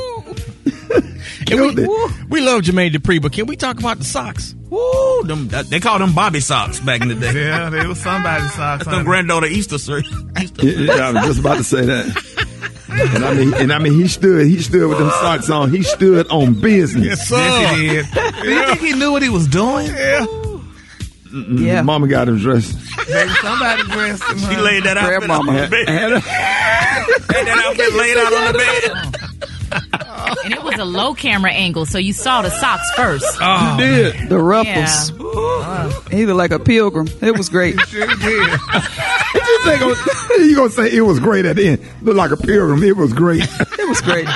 we, 1.48 1.86
we 2.28 2.42
love 2.42 2.62
Jermaine 2.62 2.92
Dupri, 2.92 3.22
but 3.22 3.32
can 3.32 3.46
we 3.48 3.56
talk 3.56 3.80
about 3.80 3.98
the 4.00 4.04
socks? 4.04 4.54
Woo, 4.76 5.24
them, 5.24 5.48
that- 5.50 5.68
they 5.70 5.80
called 5.80 6.02
them 6.02 6.14
Bobby 6.14 6.40
socks 6.40 6.80
back 6.80 7.02
in 7.02 7.08
the 7.08 7.16
day. 7.16 7.34
Yeah, 7.48 7.70
they 7.70 7.86
was 7.88 8.00
somebody's 8.00 8.52
socks. 8.56 8.86
That's 8.86 8.98
them 8.98 9.06
granddaughter 9.06 9.48
Easter 9.48 9.78
shirt. 9.78 10.06
Easter. 10.42 10.66
Yeah, 10.68 10.96
yeah, 10.96 11.08
I 11.10 11.12
was 11.14 11.26
just 11.26 11.40
about 11.40 11.58
to 11.58 11.64
say 11.64 11.86
that. 11.86 12.56
And 12.90 13.26
I 13.26 13.34
mean, 13.34 13.54
and 13.56 13.74
I 13.74 13.80
mean, 13.80 13.94
he 13.94 14.08
stood. 14.08 14.48
He 14.48 14.62
stood 14.62 14.88
with 14.88 14.98
them 15.00 15.10
socks 15.10 15.50
on. 15.50 15.70
He 15.72 15.84
stood 15.84 16.28
on 16.30 16.60
business. 16.62 17.30
Yes, 17.30 17.76
he 17.78 17.88
did. 17.88 18.06
Do 18.42 18.50
you 18.50 18.66
think 18.68 18.80
he 18.80 18.94
knew 18.94 19.12
what 19.12 19.22
he 19.24 19.30
was 19.30 19.48
doing? 19.48 19.88
Yeah. 19.88 20.26
Yeah. 21.34 21.82
Mama 21.82 22.08
got 22.08 22.30
him 22.30 22.38
dressed. 22.38 22.78
Maybe 23.10 23.30
somebody 23.42 23.84
dressed 23.84 24.24
him. 24.24 24.38
She 24.38 24.56
laid 24.56 24.84
that 24.84 24.96
outfit 24.98 25.30
on 25.30 25.46
Grandmama. 25.46 25.62
the 25.64 25.68
bed. 25.70 25.90
Had 25.90 26.12
a- 26.14 26.20
Had 26.22 27.48
that 27.48 27.64
outfit 27.66 27.94
laid 27.94 28.18
out 28.18 28.34
on 28.34 28.54
the 28.54 28.58
bed. 28.58 29.25
And 30.44 30.54
it 30.54 30.64
was 30.64 30.76
a 30.76 30.86
low 30.86 31.14
camera 31.14 31.52
angle, 31.52 31.86
so 31.86 31.98
you 31.98 32.14
saw 32.14 32.42
the 32.42 32.50
socks 32.50 32.90
first. 32.96 33.26
Oh, 33.42 33.76
did. 33.78 34.30
The 34.30 34.38
ruffles. 34.40 35.10
He 36.12 36.26
looked 36.26 36.38
like 36.38 36.52
a 36.52 36.60
pilgrim. 36.60 37.08
It 37.22 37.38
was 37.38 37.50
great. 37.50 37.76
Sure 37.88 38.08
did. 38.08 38.52
You 39.46 39.60
think 39.64 39.80
gonna- 39.80 39.96
you 40.46 40.56
gonna 40.56 40.70
say 40.70 40.92
it 40.92 41.02
was 41.02 41.20
great 41.20 41.46
at 41.46 41.56
the 41.56 41.68
end? 41.68 41.88
Looked 42.02 42.18
like 42.18 42.32
a 42.32 42.38
pilgrim. 42.38 42.84
It 42.84 42.96
was 42.98 43.14
great. 43.14 43.44
It 43.44 43.88
was 43.90 44.02
great. 44.02 44.28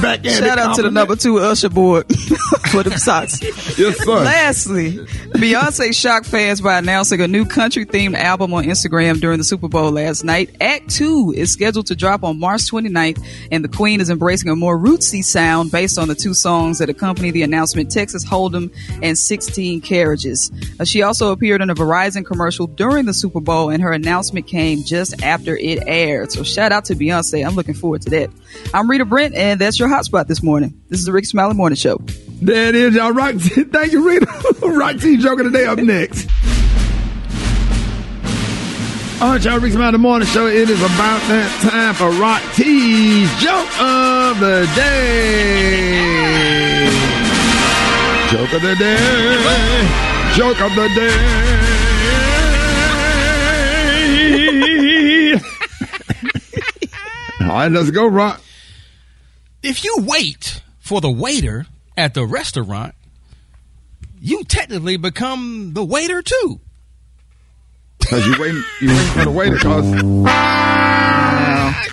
Back 0.00 0.24
in. 0.24 0.32
Shout 0.32 0.58
out 0.58 0.76
to 0.76 0.82
the 0.82 0.90
number 0.90 1.14
two 1.14 1.38
Usher 1.38 1.68
board 1.68 2.06
for 2.70 2.82
them 2.82 2.96
socks. 2.98 3.42
Yes, 3.78 3.98
sir. 3.98 4.24
Lastly, 4.24 4.92
Beyonce 5.34 5.94
shocked 5.94 6.26
fans 6.26 6.60
by 6.60 6.78
announcing 6.78 7.20
a 7.20 7.28
new 7.28 7.44
country 7.44 7.84
themed 7.84 8.14
album 8.14 8.54
on 8.54 8.64
Instagram 8.64 9.20
during 9.20 9.38
the 9.38 9.44
Super 9.44 9.68
Bowl 9.68 9.90
last 9.92 10.24
night. 10.24 10.56
Act 10.60 10.88
2 10.90 11.34
is 11.36 11.52
scheduled 11.52 11.86
to 11.88 11.96
drop 11.96 12.24
on 12.24 12.38
March 12.38 12.62
29th, 12.62 13.22
and 13.50 13.62
the 13.62 13.68
Queen 13.68 14.00
is 14.00 14.08
embracing 14.08 14.48
a 14.48 14.56
more 14.56 14.78
rootsy 14.78 15.22
sound 15.22 15.70
based 15.70 15.98
on 15.98 16.08
the 16.08 16.14
two 16.14 16.32
songs 16.34 16.78
that 16.78 16.88
accompany 16.88 17.30
the 17.30 17.42
announcement 17.42 17.90
Texas 17.90 18.24
Hold'em 18.24 18.72
and 19.02 19.18
16 19.18 19.82
Carriages. 19.82 20.50
Uh, 20.80 20.84
she 20.84 21.02
also 21.02 21.30
appeared 21.30 21.60
in 21.60 21.68
a 21.68 21.74
Verizon 21.74 22.24
commercial 22.24 22.66
during 22.66 23.04
the 23.04 23.14
Super 23.14 23.40
Bowl, 23.40 23.68
and 23.70 23.82
her 23.82 23.92
announcement 23.92 24.46
came 24.46 24.82
just 24.82 25.22
after 25.22 25.56
it 25.56 25.82
aired. 25.86 26.32
So 26.32 26.42
shout 26.42 26.72
out 26.72 26.86
to 26.86 26.94
Beyonce. 26.94 27.46
I'm 27.46 27.54
looking 27.54 27.74
forward 27.74 28.02
to 28.02 28.10
that. 28.10 28.30
I'm 28.72 28.88
Rita 28.88 29.04
Brent, 29.04 29.34
and 29.34 29.60
that's 29.60 29.73
your 29.78 29.88
hotspot 29.88 30.26
this 30.26 30.42
morning. 30.42 30.80
This 30.88 31.00
is 31.00 31.06
the 31.06 31.12
Rick 31.12 31.26
Smiley 31.26 31.54
Morning 31.54 31.76
Show. 31.76 31.98
There 32.42 32.68
it 32.68 32.74
is, 32.74 32.94
y'all. 32.94 33.12
Rock. 33.12 33.34
Thank 33.38 33.92
you, 33.92 34.06
Rita. 34.06 34.26
Rock 34.62 34.98
T 34.98 35.16
joke 35.16 35.40
of 35.40 35.50
the 35.50 35.58
day 35.58 35.66
up 35.66 35.78
next. 35.78 36.28
All 39.22 39.30
right, 39.30 39.44
y'all, 39.44 39.58
Rick's 39.60 39.76
Mountain 39.76 40.02
Morning 40.02 40.26
Show. 40.28 40.46
It 40.48 40.68
is 40.68 40.80
about 40.80 41.20
that 41.28 41.48
time 41.62 41.94
for 41.94 42.10
Rock 42.20 42.42
T's 42.54 43.30
Joke 43.40 43.80
of 43.80 44.40
the 44.40 44.68
Day. 44.74 45.94
Joke 48.30 48.52
of 48.52 48.62
the 48.62 48.74
Day. 48.74 49.88
Joke 50.34 50.60
of 50.60 50.74
the 50.74 50.88
Day. 50.94 51.40
All 57.40 57.48
right, 57.48 57.70
let's 57.70 57.90
go, 57.90 58.06
Rock. 58.06 58.40
If 59.66 59.82
you 59.84 59.96
wait 60.00 60.62
for 60.78 61.00
the 61.00 61.10
waiter 61.10 61.66
at 61.96 62.12
the 62.14 62.26
restaurant, 62.26 62.94
you 64.20 64.44
technically 64.44 64.96
become 64.98 65.72
the 65.74 65.84
waiter 65.84 66.20
too. 66.22 66.60
Because 67.98 68.26
you 68.26 68.34
waiting, 68.38 68.62
you 68.82 68.88
waiting 68.88 69.06
for 69.12 69.24
the 69.24 69.30
waiter 69.30 69.56
because 69.56 69.86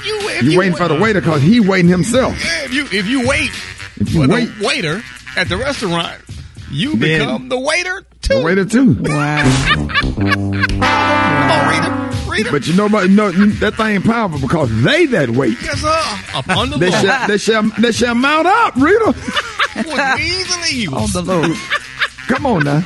You, 0.06 0.20
if 0.30 0.44
you 0.44 0.58
waiting 0.60 0.76
for 0.76 0.88
the 0.90 1.00
waiter 1.00 1.22
because 1.22 1.42
he 1.42 1.60
waiting 1.62 1.90
himself. 1.90 2.34
Yeah, 2.44 2.66
if 2.66 2.74
you 2.74 2.84
if 2.92 3.08
you 3.08 3.26
wait 3.28 3.52
If 3.96 4.14
you 4.14 4.26
for 4.26 4.34
wait, 4.34 4.46
the 4.58 4.66
waiter 4.66 5.02
at 5.38 5.48
the 5.48 5.56
restaurant, 5.58 6.22
you 6.70 6.96
Then- 6.98 7.20
become 7.20 7.50
the 7.50 7.60
waiter 7.60 8.06
too. 8.22 8.34
the 8.36 8.42
waiter 8.44 8.66
too. 8.66 8.96
Come 8.96 9.16
on, 9.16 9.46
Rita. 9.46 10.14
Rita. 10.18 10.21
But 12.62 12.68
you 12.68 12.74
know, 12.76 12.90
but 12.90 13.10
no, 13.10 13.32
that 13.32 13.76
thing 13.76 13.88
ain't 13.88 14.06
powerful 14.06 14.40
because 14.40 14.70
they 14.84 15.06
that 15.08 15.30
wait. 15.30 15.58
Yes, 15.62 15.80
sir. 15.80 16.38
Upon 16.38 16.70
the 16.70 16.78
They 16.78 16.90
Lord. 16.90 17.02
shall, 17.02 17.28
they 17.28 17.38
shall, 17.38 17.64
they 17.80 17.92
shall 17.94 18.16
mount 18.16 18.46
up, 18.46 18.76
Rita. 18.76 19.06
With 19.76 19.88
wings 19.88 20.56
and 20.56 20.74
eagles. 20.74 21.16
On 21.16 21.26
the 21.26 21.34
Lord. 21.34 21.58
Come 22.28 22.46
on 22.46 22.64
now. 22.66 22.84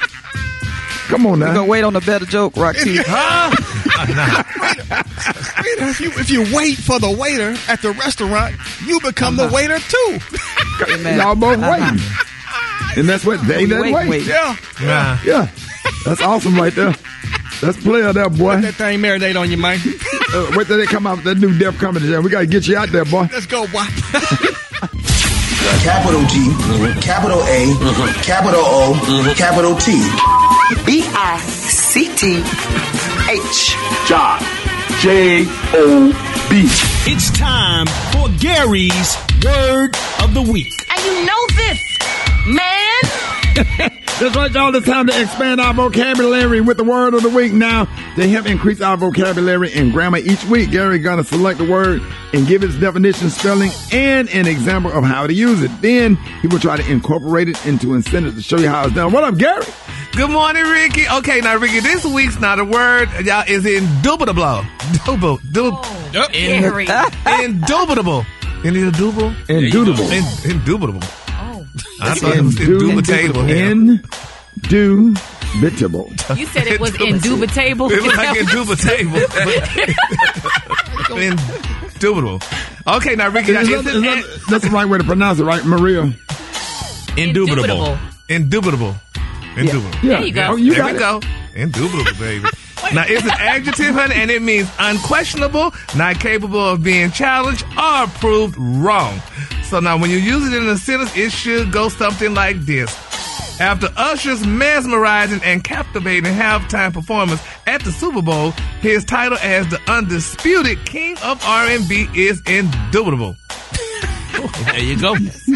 Come 1.07 1.25
on 1.25 1.39
We're 1.39 1.47
now. 1.47 1.53
gonna 1.53 1.65
wait 1.65 1.83
on 1.83 1.95
a 1.95 2.01
better 2.01 2.25
joke, 2.25 2.55
Rock 2.57 2.75
T. 2.75 2.97
Rita, 2.97 3.05
if 5.89 5.99
you 5.99 6.11
if 6.11 6.29
you 6.29 6.41
wait 6.55 6.77
for 6.77 6.99
the 6.99 7.09
waiter 7.11 7.55
at 7.67 7.81
the 7.81 7.91
restaurant, 7.91 8.55
you 8.85 8.99
become 9.01 9.35
the 9.35 9.45
uh-huh. 9.45 9.55
waiter 9.55 9.79
too. 9.79 10.19
Amen. 10.93 11.19
Y'all 11.19 11.35
both 11.35 11.57
uh-huh. 11.57 11.71
waiting. 11.71 11.99
And 12.97 13.09
that's 13.09 13.25
what 13.25 13.45
they 13.47 13.65
that 13.65 13.81
Wait, 13.81 13.93
wait. 13.93 14.09
wait. 14.09 14.25
Yeah. 14.25 14.55
Nah. 14.81 15.17
Yeah. 15.25 15.49
That's 16.05 16.21
awesome 16.21 16.55
right 16.55 16.73
there. 16.73 16.93
That's 17.61 17.81
player 17.81 18.13
there, 18.13 18.29
boy. 18.29 18.55
Let 18.55 18.61
That 18.63 18.73
thing 18.75 18.99
marinate 18.99 19.39
on 19.39 19.49
you, 19.49 19.57
man. 19.57 19.79
Uh, 20.33 20.51
wait 20.55 20.67
till 20.67 20.77
they 20.77 20.85
come 20.85 21.07
out 21.07 21.17
with 21.17 21.25
that 21.25 21.37
new 21.37 21.57
Def 21.57 21.79
Comedy 21.79 22.07
Jam. 22.07 22.23
We 22.23 22.29
got 22.29 22.41
to 22.41 22.47
get 22.47 22.67
you 22.67 22.77
out 22.77 22.89
there, 22.89 23.05
boy. 23.05 23.27
Let's 23.31 23.45
go, 23.45 23.65
boy. 23.67 23.85
Capital 25.81 26.21
G, 26.27 26.51
capital 27.01 27.41
A, 27.43 27.75
capital 28.23 28.61
O, 28.63 29.33
capital 29.35 29.75
T. 29.75 29.93
B 30.85 31.03
I 31.07 31.39
C 31.39 32.07
T 32.15 32.43
H. 33.29 33.75
John. 34.07 34.39
J 34.99 35.45
O 35.73 36.09
B. 36.49 36.65
It's 37.07 37.31
time 37.37 37.87
for 38.11 38.29
Gary's 38.39 39.17
Word 39.43 39.95
of 40.23 40.33
the 40.33 40.41
Week. 40.41 40.73
And 40.89 41.03
you 41.03 41.25
know 41.25 41.47
this, 41.55 41.81
man. 42.47 44.01
That's 44.17 44.33
right, 44.33 44.49
y'all. 44.49 44.73
It's 44.73 44.85
time 44.85 45.07
to 45.07 45.21
expand 45.21 45.59
our 45.59 45.73
vocabulary 45.73 46.61
with 46.61 46.77
the 46.77 46.85
word 46.85 47.13
of 47.13 47.21
the 47.21 47.27
week. 47.29 47.51
Now, 47.51 47.83
to 48.15 48.29
help 48.29 48.45
increase 48.45 48.79
our 48.79 48.95
vocabulary 48.95 49.73
and 49.73 49.91
grammar 49.91 50.19
each 50.19 50.41
week, 50.45 50.71
Gary 50.71 50.99
gonna 50.99 51.25
select 51.25 51.57
the 51.59 51.69
word 51.69 52.01
and 52.31 52.47
give 52.47 52.63
its 52.63 52.75
definition, 52.75 53.29
spelling, 53.29 53.71
and 53.91 54.29
an 54.29 54.47
example 54.47 54.89
of 54.93 55.03
how 55.03 55.27
to 55.27 55.33
use 55.33 55.61
it. 55.63 55.71
Then 55.81 56.15
he 56.41 56.47
will 56.47 56.59
try 56.59 56.77
to 56.77 56.89
incorporate 56.91 57.49
it 57.49 57.65
into 57.65 57.93
a 57.93 58.01
sentence 58.03 58.35
to 58.35 58.41
show 58.41 58.57
you 58.57 58.69
how 58.69 58.85
it's 58.85 58.95
done. 58.95 59.11
What 59.11 59.25
up, 59.25 59.37
Gary? 59.37 59.65
Good 60.13 60.29
morning, 60.29 60.63
Rickey. 60.63 61.03
Okay, 61.17 61.41
now, 61.41 61.57
Rickey, 61.57 61.81
this 61.81 62.05
week's 62.05 62.39
not 62.39 62.57
a 62.57 62.63
word, 62.63 63.09
y'all, 63.25 63.43
is 63.45 63.65
indubitable. 63.65 64.63
Double, 65.05 65.39
double, 65.51 65.83
Yep. 66.13 66.31
Gary. 66.31 66.87
indubitable. 67.43 68.23
Indubitable? 68.63 69.35
Indubitable. 69.49 70.09
In, 70.09 70.51
indubitable. 70.51 71.01
I 72.01 72.13
thought 72.15 72.35
it 72.35 72.41
was 72.43 72.59
indubitable. 72.59 73.43
Indubitable. 74.57 76.37
you 76.37 76.45
said 76.47 76.67
it 76.67 76.79
was 76.79 76.91
indubitable. 76.99 77.91
It 77.91 78.01
was 78.03 78.15
like 78.15 78.37
indubitable. 78.37 79.19
but- 79.31 81.15
Indubitable. 81.95 82.41
Okay, 82.97 83.15
now, 83.15 83.29
Rickey, 83.29 83.53
now, 83.53 83.61
Is 83.61 83.69
is 83.69 83.83
that- 83.85 83.95
it 83.95 84.25
is 84.25 84.45
that's 84.47 84.63
the 84.65 84.69
right 84.71 84.85
way 84.87 84.97
to 84.97 85.03
pronounce 85.03 85.39
it, 85.39 85.43
right, 85.45 85.63
Maria? 85.65 86.13
indubitable? 87.17 87.97
Indubitable. 88.27 88.95
Indubitable. 89.55 89.93
Yeah. 90.03 90.17
There 90.17 90.23
you 90.25 90.33
go. 90.33 90.47
Oh, 90.51 90.55
you 90.57 90.73
there 90.73 90.81
got 90.83 90.91
we 90.91 90.97
it. 90.97 90.99
go. 90.99 91.19
Indubitable, 91.79 92.19
baby. 92.19 92.49
Now, 92.93 93.03
it's 93.07 93.23
an 93.23 93.31
adjective, 93.31 93.93
honey, 93.95 94.15
and 94.15 94.29
it 94.31 94.41
means 94.41 94.69
unquestionable, 94.79 95.73
not 95.95 96.19
capable 96.19 96.59
of 96.69 96.83
being 96.83 97.11
challenged, 97.11 97.63
or 97.77 98.07
proved 98.19 98.55
wrong. 98.57 99.19
So 99.63 99.79
now, 99.79 99.97
when 99.97 100.09
you 100.11 100.17
use 100.17 100.51
it 100.51 100.55
in 100.55 100.67
a 100.69 100.77
sentence, 100.77 101.15
it 101.17 101.31
should 101.31 101.71
go 101.71 101.89
something 101.89 102.33
like 102.33 102.59
this. 102.61 102.93
After 103.59 103.87
Usher's 103.95 104.45
mesmerizing 104.45 105.41
and 105.43 105.63
captivating 105.63 106.25
halftime 106.33 106.93
performance 106.93 107.41
at 107.65 107.81
the 107.83 107.91
Super 107.91 108.21
Bowl, 108.21 108.51
his 108.81 109.05
title 109.05 109.37
as 109.41 109.65
the 109.69 109.79
undisputed 109.89 110.85
king 110.85 111.17
of 111.23 111.41
R&B 111.45 112.07
is 112.13 112.41
indubitable. 112.41 113.37
There 114.65 114.79
you 114.79 114.99
go. 114.99 115.15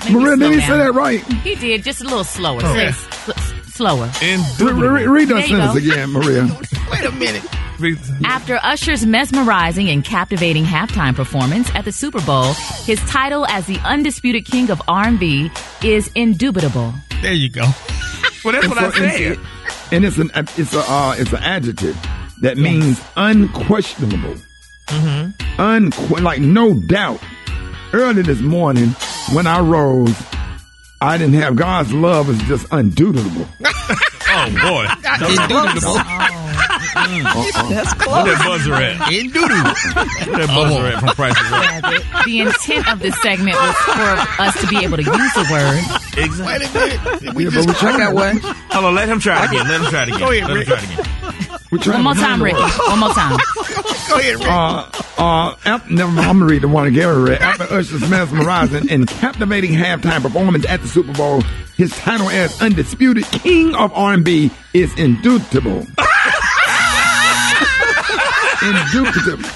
Maria, 0.09 0.38
did 0.38 0.53
he 0.53 0.62
say 0.62 0.77
that 0.77 0.93
right? 0.95 1.21
He 1.43 1.55
did 1.55 1.83
just 1.83 2.00
a 2.01 2.05
little 2.05 2.24
slower. 2.24 2.62
Oh. 2.63 2.74
Say 2.74 2.86
s- 2.88 3.07
s- 3.29 3.53
slower. 3.74 4.05
Re- 4.05 4.09
re- 4.12 4.36
Indubitable. 4.36 5.07
read 5.12 5.27
that 5.27 5.33
There 5.36 5.48
sentence 5.48 5.74
go. 5.74 5.91
again, 5.91 6.09
Maria. 6.12 6.48
Wait 6.91 7.05
a 7.05 7.12
minute. 7.12 7.43
After 8.25 8.60
Usher's 8.62 9.05
mesmerizing 9.05 9.89
and 9.89 10.03
captivating 10.03 10.65
halftime 10.65 11.15
performance 11.15 11.69
at 11.75 11.86
the 11.86 11.91
Super 11.93 12.19
Bowl, 12.22 12.53
his 12.86 13.00
title 13.10 13.46
as 13.48 13.67
the 13.67 13.77
undisputed 13.86 14.46
king 14.46 14.69
of 14.69 14.81
R&B 14.88 15.50
is 15.84 16.10
indubitable. 16.15 16.93
There 17.22 17.31
you 17.34 17.50
go. 17.50 17.63
Well, 18.43 18.53
that's 18.53 18.67
what 18.67 18.77
I 18.77 18.86
And 18.86 18.93
so- 18.93 19.03
and- 19.03 19.13
said. 19.13 19.39
And 19.91 20.05
it's 20.05 20.17
an 20.19 20.29
it's 20.36 20.74
a 20.75 20.81
uh, 20.81 21.15
it's 21.17 21.31
an 21.34 21.39
adjective 21.41 21.98
that 22.41 22.58
means 22.58 23.01
unquestionable. 23.17 24.36
Mm-hmm. 24.88 25.62
Unque- 25.62 26.22
like 26.22 26.41
no 26.41 26.74
doubt. 26.75 27.19
Early 27.91 28.22
this 28.22 28.39
morning 28.39 28.89
when 29.34 29.48
I 29.48 29.60
rose, 29.62 30.15
I 31.01 31.17
didn't 31.17 31.41
have 31.41 31.55
God's 31.55 31.91
love 31.91 32.27
was 32.27 32.38
just 32.43 32.67
undubitable. 32.69 33.48
Oh, 34.31 34.46
boy. 34.62 34.86
Indubitable. 35.25 35.96
That's 36.93 37.93
close. 37.93 38.25
Where 38.25 38.36
close. 38.36 38.38
that 38.38 38.46
buzzer 38.46 38.74
at? 38.74 39.12
Indubitable. 39.12 39.74
Where 40.27 40.48
that 40.48 40.48
buzzer 40.48 40.86
at 40.88 41.00
from 41.00 41.10
Price 41.10 41.38
is 41.39 41.51
Right? 41.51 42.25
The 42.25 42.39
intent 42.41 42.91
of 42.91 43.00
this 43.00 43.19
segment 43.22 43.55
was 43.58 43.75
for 43.75 44.41
us 44.41 44.62
to 44.62 44.67
be 44.67 44.77
able 44.84 44.98
to 44.98 45.03
use 45.03 45.34
the 45.34 45.46
word. 45.51 45.84
Wait 46.46 46.62
a 46.62 46.74
minute. 46.74 47.36
We 47.36 47.43
Yeah, 47.46 47.50
just 47.51 47.67
but 47.67 47.81
we 47.81 47.89
I 47.89 47.98
got 47.98 48.13
one. 48.13 48.38
Hold 48.39 48.86
on, 48.86 48.96
let 48.96 49.10
him 49.10 49.19
try 49.19 49.43
it 49.43 49.50
again. 49.50 49.67
Let 49.67 49.81
him 49.81 49.88
try 49.88 50.03
it 50.03 50.08
again. 50.10 50.19
Go 50.19 50.31
ahead, 50.31 50.48
let 50.50 50.58
him 50.58 50.63
try 50.65 50.77
it 50.77 50.84
again. 50.84 51.60
We're 51.72 51.77
trying 51.77 52.03
One 52.03 52.03
more 52.03 52.13
time, 52.15 52.39
find 52.39 52.41
the 52.41 52.46
Rickey. 52.46 52.62
One 52.62 53.00
more 53.00 53.10
time. 53.10 53.38
go 54.10 54.17
ahead, 54.17 54.36
Rick. 54.39 54.48
Uh, 54.48 54.89
uh, 55.19 55.55
after, 55.65 55.93
never 55.93 56.12
mind, 56.12 56.27
I'm 56.27 56.39
gonna 56.39 56.50
read 56.51 56.63
the 56.63 56.67
one 56.67 56.88
again. 56.88 57.24
read. 57.24 57.41
After 57.41 57.63
Usher's 57.65 58.10
mesmerizing 58.10 58.89
and 58.89 59.08
captivating 59.08 59.74
halftime 59.74 60.22
performance 60.24 60.65
at 60.67 60.81
the 60.81 60.88
Super 60.88 61.13
Bowl, 61.13 61.41
his 61.77 61.91
title 61.98 62.29
as 62.29 62.60
undisputed 62.62 63.25
king 63.25 63.75
of 63.75 63.93
R&B 63.93 64.50
is 64.74 64.98
indubitable. 64.98 65.86
Indubitable. 68.62 69.50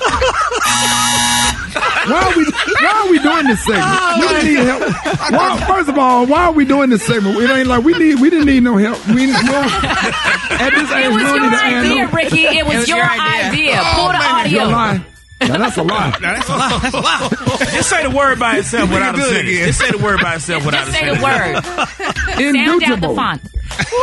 Why 2.05 2.21
are 2.21 2.37
we 2.37 2.43
why 2.45 3.01
are 3.05 3.09
we 3.09 3.19
doing 3.19 3.47
this 3.47 3.63
segment? 3.65 3.85
Oh, 3.87 4.19
we 4.19 4.27
didn't 4.27 4.45
need 4.45 4.63
help. 4.67 5.31
Why, 5.31 5.65
first 5.67 5.89
of 5.89 5.97
all, 5.97 6.25
why 6.27 6.45
are 6.45 6.51
we 6.51 6.65
doing 6.65 6.89
this 6.89 7.03
segment? 7.05 7.37
It 7.37 7.49
ain't 7.49 7.67
like 7.67 7.83
we 7.83 7.93
need 7.97 8.19
we 8.19 8.29
didn't 8.29 8.45
need 8.45 8.61
no 8.63 8.75
help. 8.77 9.05
We, 9.07 9.27
we 9.27 9.31
don't- 9.31 9.43
at 9.43 10.69
this 10.75 10.91
age, 10.91 11.05
It 11.05 11.09
we 11.09 11.15
was 11.15 11.23
don't 11.23 11.35
your 11.41 11.49
need 11.51 11.57
idea, 11.57 12.05
no- 12.05 12.11
Rickey. 12.11 12.43
It 12.45 12.65
was, 12.65 12.75
was 12.77 12.87
your 12.89 12.97
your 12.97 13.09
idea. 13.09 13.49
idea. 13.51 13.81
Oh, 13.81 13.93
Pull 13.95 14.07
the 14.07 14.13
man. 14.13 14.49
You're 14.49 14.61
audio. 14.63 15.05
Lying. 15.49 15.51
Now 15.51 15.57
that's 15.65 15.77
a 15.77 15.83
lie. 15.83 16.09
Now, 16.09 16.33
that's 16.33 16.49
a 16.49 16.55
lot. 16.55 16.81
That's 16.81 16.95
a 16.95 16.99
lot. 16.99 17.31
Just 17.71 17.89
say 17.89 18.03
the 18.03 18.09
word 18.15 18.39
by 18.39 18.57
itself 18.57 18.89
without 18.91 19.15
a 19.15 19.17
do 19.17 19.23
it 19.23 19.27
sentence. 19.29 19.49
again. 19.49 19.67
Just 19.67 19.79
say 19.79 19.91
the 19.91 19.97
word 20.03 20.19
by 20.21 20.35
itself 20.35 20.65
without 20.65 20.85
Just 20.87 20.97
a 20.97 20.99
say 20.99 21.09
the 21.09 21.19
sentence. 21.19 21.23
word. 21.23 21.63
Sound 22.33 22.55
down 22.55 22.79
the 22.79 22.85
Indubitable. 22.85 23.15
font. 23.15 23.41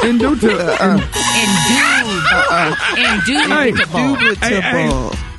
Indubitable. 0.02 1.00
Indude. 3.00 3.47
Hey, 3.49 3.70
Indubitable. 3.70 4.37
Hey, 4.37 4.61
hey, 4.61 4.88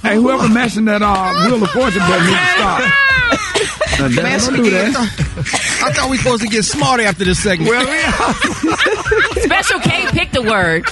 hey, 0.10 0.15
whoever 0.15 0.48
mashing 0.50 0.86
that 0.86 1.01
uh, 1.01 1.34
Wheel 1.46 1.63
of 1.63 1.70
Fortune 1.72 2.00
button 2.00 2.25
needs 2.25 2.39
to 2.39 2.46
stop. 2.55 2.81
Now, 4.00 4.08
Dad, 4.08 4.24
Mash 4.24 4.46
don't 4.48 4.55
it 4.55 4.63
do 4.63 4.70
that. 4.72 4.96
I 5.84 5.91
thought 5.93 6.10
we 6.10 6.17
were 6.17 6.24
supposed 6.24 6.41
to 6.43 6.48
get 6.50 6.63
smarter 6.63 7.03
after 7.03 7.24
this 7.25 7.41
segment. 7.43 7.70
Well, 7.70 7.86
yeah. 7.86 8.34
Special 9.43 9.79
K 9.79 10.08
picked 10.08 10.34
the 10.34 10.41
word. 10.41 10.86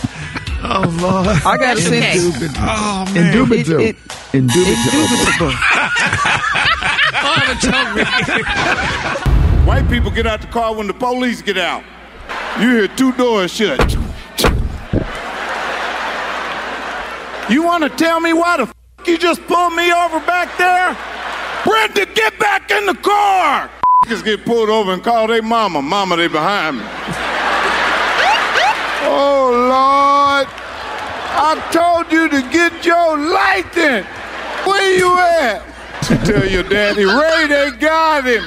Oh, 0.62 0.84
Lord. 1.02 1.28
I 1.28 1.58
got 1.58 1.78
oh, 1.78 1.80
a 1.80 1.82
Okay. 1.88 2.18
sentence. 2.18 2.56
Oh, 2.60 3.06
man. 3.14 3.34
Indubitable. 3.34 3.80
It- 3.82 3.96
Indubitable. 4.34 5.54
Indubitable. 7.50 8.46
White 9.66 9.88
people 9.90 10.12
get 10.12 10.28
out 10.28 10.42
the 10.42 10.48
car 10.48 10.74
when 10.76 10.88
the 10.88 10.94
police 10.94 11.42
get 11.42 11.58
out. 11.58 11.84
You 12.60 12.70
hear 12.72 12.88
two 12.90 13.12
doors 13.14 13.52
shut. 13.54 13.80
You 17.50 17.64
want 17.64 17.84
to 17.84 17.90
tell 17.90 18.20
me 18.20 18.34
why 18.34 18.58
the 18.58 18.64
f- 18.64 18.74
you 19.08 19.18
just 19.18 19.42
pulled 19.48 19.74
me 19.74 19.92
over 19.92 20.20
back 20.22 20.56
there? 20.58 20.96
Brenda, 21.66 22.06
get 22.14 22.38
back 22.38 22.70
in 22.70 22.86
the 22.86 22.94
car! 22.96 23.70
Just 24.08 24.24
get 24.24 24.46
pulled 24.46 24.70
over 24.70 24.94
and 24.94 25.04
call 25.04 25.28
their 25.28 25.42
mama. 25.42 25.82
Mama, 25.82 26.16
they 26.16 26.28
behind 26.28 26.78
me. 26.78 26.84
oh, 29.06 29.50
Lord. 29.52 30.48
I 31.42 31.56
told 31.72 32.12
you 32.12 32.28
to 32.30 32.42
get 32.52 32.86
your 32.86 33.18
license. 33.18 34.06
Where 34.68 34.98
you 34.98 35.18
at? 35.18 35.64
Tell 36.26 36.46
your 36.46 36.64
daddy, 36.64 37.06
Ray, 37.06 37.48
they 37.48 37.72
got 37.80 38.26
him. 38.26 38.44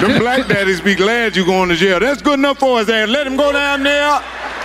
Them 0.00 0.18
black 0.18 0.46
daddies 0.48 0.80
be 0.80 0.94
glad 0.94 1.36
you 1.36 1.44
going 1.44 1.68
to 1.68 1.76
jail. 1.76 2.00
That's 2.00 2.22
good 2.22 2.38
enough 2.38 2.58
for 2.58 2.80
us, 2.80 2.88
and 2.88 3.12
let 3.12 3.26
him 3.26 3.36
go 3.36 3.52
down 3.52 3.82
there 3.82 4.20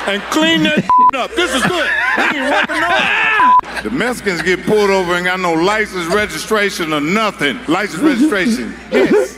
and 0.07 0.21
clean 0.31 0.63
that 0.63 0.87
up. 1.15 1.31
This 1.35 1.53
is 1.53 1.61
good. 1.63 1.89
He 2.31 2.37
ain't 2.37 2.51
working 2.51 2.79
no 2.81 3.55
The 3.83 3.89
Mexicans 3.91 4.41
get 4.41 4.63
pulled 4.65 4.89
over 4.89 5.13
and 5.15 5.25
got 5.25 5.39
no 5.39 5.53
license, 5.53 6.05
registration, 6.13 6.93
or 6.93 7.01
nothing. 7.01 7.59
License, 7.67 8.01
registration. 8.01 8.73
Yes. 8.91 9.35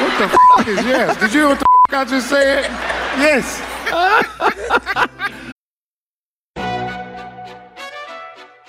What 0.00 0.18
the 0.18 0.24
f- 0.58 0.68
is 0.68 0.84
yes? 0.84 1.20
Did 1.20 1.32
you 1.32 1.40
hear 1.40 1.48
what 1.50 1.58
the 1.60 1.66
f- 1.90 1.94
I 2.00 2.04
just 2.04 2.28
said? 2.28 2.64
Yes. 3.22 3.60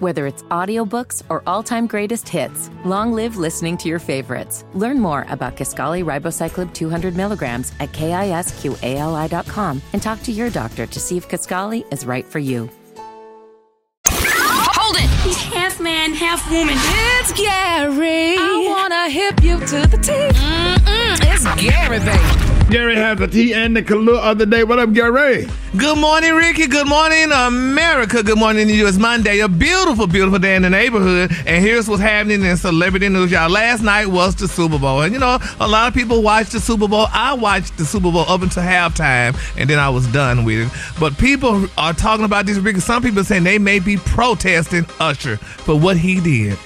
Whether 0.00 0.26
it's 0.26 0.42
audiobooks 0.44 1.22
or 1.28 1.42
all-time 1.46 1.86
greatest 1.86 2.26
hits, 2.26 2.70
long 2.86 3.12
live 3.12 3.36
listening 3.36 3.76
to 3.76 3.88
your 3.88 3.98
favorites. 3.98 4.64
Learn 4.72 4.98
more 4.98 5.26
about 5.28 5.56
Kisqali 5.58 6.02
Ribociclib 6.02 6.72
200 6.72 7.14
milligrams 7.14 7.74
at 7.80 7.92
kisqali.com 7.92 9.82
and 9.92 10.02
talk 10.02 10.22
to 10.22 10.32
your 10.32 10.48
doctor 10.48 10.86
to 10.86 10.98
see 10.98 11.18
if 11.18 11.28
Kisqali 11.28 11.84
is 11.92 12.06
right 12.06 12.24
for 12.24 12.38
you. 12.38 12.70
Hold 14.06 14.96
it! 14.96 15.10
He's 15.22 15.36
half 15.36 15.78
man, 15.78 16.14
half 16.14 16.50
woman. 16.50 16.76
It's 16.78 17.32
Gary. 17.32 18.36
I 18.38 18.66
wanna 18.70 19.10
hip 19.10 19.42
you 19.42 19.58
to 19.60 19.86
the 19.86 19.98
T. 19.98 20.12
Mm-mm, 20.12 21.18
it's 21.34 21.44
Gary, 21.62 21.98
baby. 21.98 22.49
Gary 22.70 22.94
has 22.94 23.18
the 23.18 23.26
tea 23.26 23.52
and 23.52 23.76
the 23.76 23.82
color 23.82 24.14
of 24.14 24.38
the 24.38 24.46
day. 24.46 24.62
What 24.62 24.78
up, 24.78 24.92
Gary? 24.92 25.48
Good 25.76 25.98
morning, 25.98 26.34
Rickey. 26.34 26.68
Good 26.68 26.86
morning, 26.86 27.32
America. 27.32 28.22
Good 28.22 28.38
morning 28.38 28.68
to 28.68 28.72
you. 28.72 28.86
It's 28.86 28.96
Monday, 28.96 29.40
a 29.40 29.48
beautiful, 29.48 30.06
beautiful 30.06 30.38
day 30.38 30.54
in 30.54 30.62
the 30.62 30.70
neighborhood. 30.70 31.32
And 31.46 31.64
here's 31.64 31.88
what's 31.88 32.00
happening 32.00 32.44
in 32.44 32.56
celebrity 32.56 33.08
news, 33.08 33.32
y'all. 33.32 33.50
Last 33.50 33.82
night 33.82 34.06
was 34.06 34.36
the 34.36 34.46
Super 34.46 34.78
Bowl. 34.78 35.00
And 35.02 35.12
you 35.12 35.18
know, 35.18 35.38
a 35.58 35.66
lot 35.66 35.88
of 35.88 35.94
people 35.94 36.22
watched 36.22 36.52
the 36.52 36.60
Super 36.60 36.86
Bowl. 36.86 37.06
I 37.12 37.34
watched 37.34 37.76
the 37.76 37.84
Super 37.84 38.12
Bowl 38.12 38.24
up 38.28 38.42
until 38.42 38.62
halftime, 38.62 39.36
and 39.58 39.68
then 39.68 39.80
I 39.80 39.88
was 39.88 40.06
done 40.12 40.44
with 40.44 40.68
it. 40.68 41.00
But 41.00 41.18
people 41.18 41.66
are 41.76 41.92
talking 41.92 42.24
about 42.24 42.46
this, 42.46 42.58
Rickey. 42.58 42.78
Some 42.78 43.02
people 43.02 43.24
saying 43.24 43.42
they 43.42 43.58
may 43.58 43.80
be 43.80 43.96
protesting 43.96 44.86
Usher 45.00 45.38
for 45.38 45.76
what 45.76 45.96
he 45.96 46.20
did. 46.20 46.56